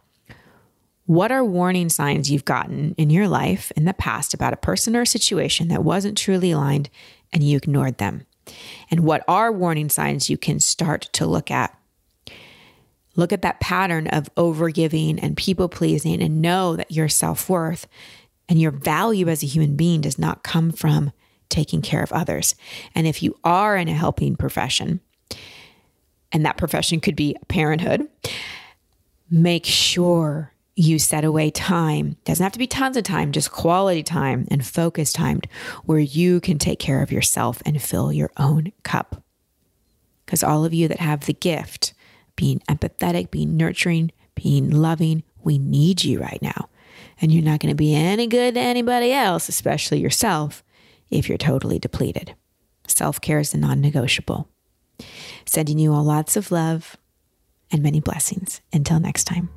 what 1.05 1.31
are 1.31 1.43
warning 1.43 1.89
signs 1.89 2.29
you've 2.29 2.45
gotten 2.45 2.93
in 2.95 3.09
your 3.09 3.27
life 3.27 3.71
in 3.75 3.85
the 3.85 3.93
past 3.95 4.35
about 4.35 4.53
a 4.53 4.57
person 4.57 4.95
or 4.95 5.01
a 5.01 5.07
situation 5.07 5.67
that 5.69 5.83
wasn't 5.83 6.17
truly 6.17 6.51
aligned 6.51 6.89
and 7.33 7.41
you 7.41 7.57
ignored 7.57 7.97
them? 7.97 8.27
And 8.91 8.99
what 9.01 9.23
are 9.27 9.51
warning 9.51 9.89
signs 9.89 10.29
you 10.29 10.37
can 10.37 10.59
start 10.59 11.09
to 11.13 11.25
look 11.25 11.49
at? 11.49 11.75
Look 13.15 13.33
at 13.33 13.41
that 13.41 13.59
pattern 13.59 14.07
of 14.07 14.33
overgiving 14.35 15.19
and 15.21 15.35
people 15.35 15.67
pleasing 15.67 16.21
and 16.21 16.41
know 16.41 16.75
that 16.75 16.91
your 16.91 17.09
self 17.09 17.49
worth 17.49 17.87
and 18.47 18.61
your 18.61 18.71
value 18.71 19.27
as 19.27 19.41
a 19.43 19.47
human 19.47 19.75
being 19.75 20.01
does 20.01 20.19
not 20.19 20.43
come 20.43 20.71
from 20.71 21.11
taking 21.49 21.81
care 21.81 22.03
of 22.03 22.11
others. 22.11 22.55
And 22.95 23.07
if 23.07 23.21
you 23.23 23.37
are 23.43 23.75
in 23.75 23.87
a 23.87 23.93
helping 23.93 24.35
profession, 24.35 25.01
and 26.31 26.45
that 26.45 26.57
profession 26.57 26.99
could 26.99 27.15
be 27.15 27.35
parenthood, 27.47 28.07
make 29.29 29.65
sure 29.65 30.53
you 30.75 30.97
set 30.97 31.25
away 31.25 31.51
time. 31.51 32.15
Doesn't 32.23 32.43
have 32.43 32.53
to 32.53 32.59
be 32.59 32.67
tons 32.67 32.95
of 32.95 33.03
time, 33.03 33.31
just 33.31 33.51
quality 33.51 34.01
time 34.01 34.47
and 34.49 34.65
focus 34.65 35.11
time 35.11 35.41
where 35.83 35.99
you 35.99 36.39
can 36.39 36.57
take 36.57 36.79
care 36.79 37.03
of 37.03 37.11
yourself 37.11 37.61
and 37.65 37.81
fill 37.81 38.13
your 38.13 38.31
own 38.37 38.71
cup. 38.83 39.21
Because 40.25 40.43
all 40.43 40.63
of 40.63 40.73
you 40.73 40.87
that 40.87 40.99
have 40.99 41.25
the 41.25 41.33
gift, 41.33 41.93
being 42.35 42.59
empathetic, 42.69 43.29
being 43.29 43.57
nurturing, 43.57 44.11
being 44.35 44.69
loving, 44.69 45.23
we 45.43 45.57
need 45.57 46.03
you 46.03 46.21
right 46.21 46.41
now. 46.41 46.69
And 47.19 47.31
you're 47.31 47.43
not 47.43 47.59
going 47.59 47.71
to 47.71 47.75
be 47.75 47.93
any 47.93 48.27
good 48.27 48.53
to 48.53 48.61
anybody 48.61 49.11
else, 49.11 49.49
especially 49.49 49.99
yourself, 49.99 50.63
if 51.09 51.29
you're 51.29 51.37
totally 51.37 51.79
depleted. 51.79 52.35
Self 52.87 53.21
care 53.21 53.39
is 53.39 53.53
a 53.53 53.57
non 53.57 53.81
negotiable. 53.81 54.47
Sending 55.45 55.79
you 55.79 55.93
all 55.93 56.03
lots 56.03 56.35
of 56.35 56.51
love 56.51 56.97
and 57.71 57.81
many 57.81 57.99
blessings. 57.99 58.61
Until 58.73 58.99
next 58.99 59.25
time. 59.25 59.49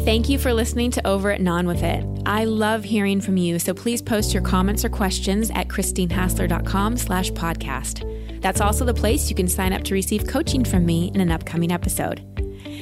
Thank 0.00 0.28
you 0.28 0.38
for 0.38 0.52
listening 0.52 0.90
to 0.92 1.06
Over 1.06 1.30
It 1.30 1.40
and 1.40 1.48
On 1.48 1.66
With 1.66 1.82
It. 1.82 2.04
I 2.26 2.44
love 2.44 2.84
hearing 2.84 3.20
from 3.20 3.36
you, 3.36 3.58
so 3.58 3.72
please 3.72 4.02
post 4.02 4.32
your 4.32 4.42
comments 4.42 4.84
or 4.84 4.88
questions 4.88 5.50
at 5.54 5.68
christinehassler.com 5.68 6.96
slash 6.96 7.30
podcast. 7.32 8.40
That's 8.40 8.60
also 8.60 8.84
the 8.84 8.94
place 8.94 9.28
you 9.28 9.36
can 9.36 9.48
sign 9.48 9.72
up 9.72 9.82
to 9.84 9.94
receive 9.94 10.26
coaching 10.26 10.64
from 10.64 10.84
me 10.84 11.10
in 11.14 11.20
an 11.20 11.30
upcoming 11.30 11.70
episode. 11.70 12.24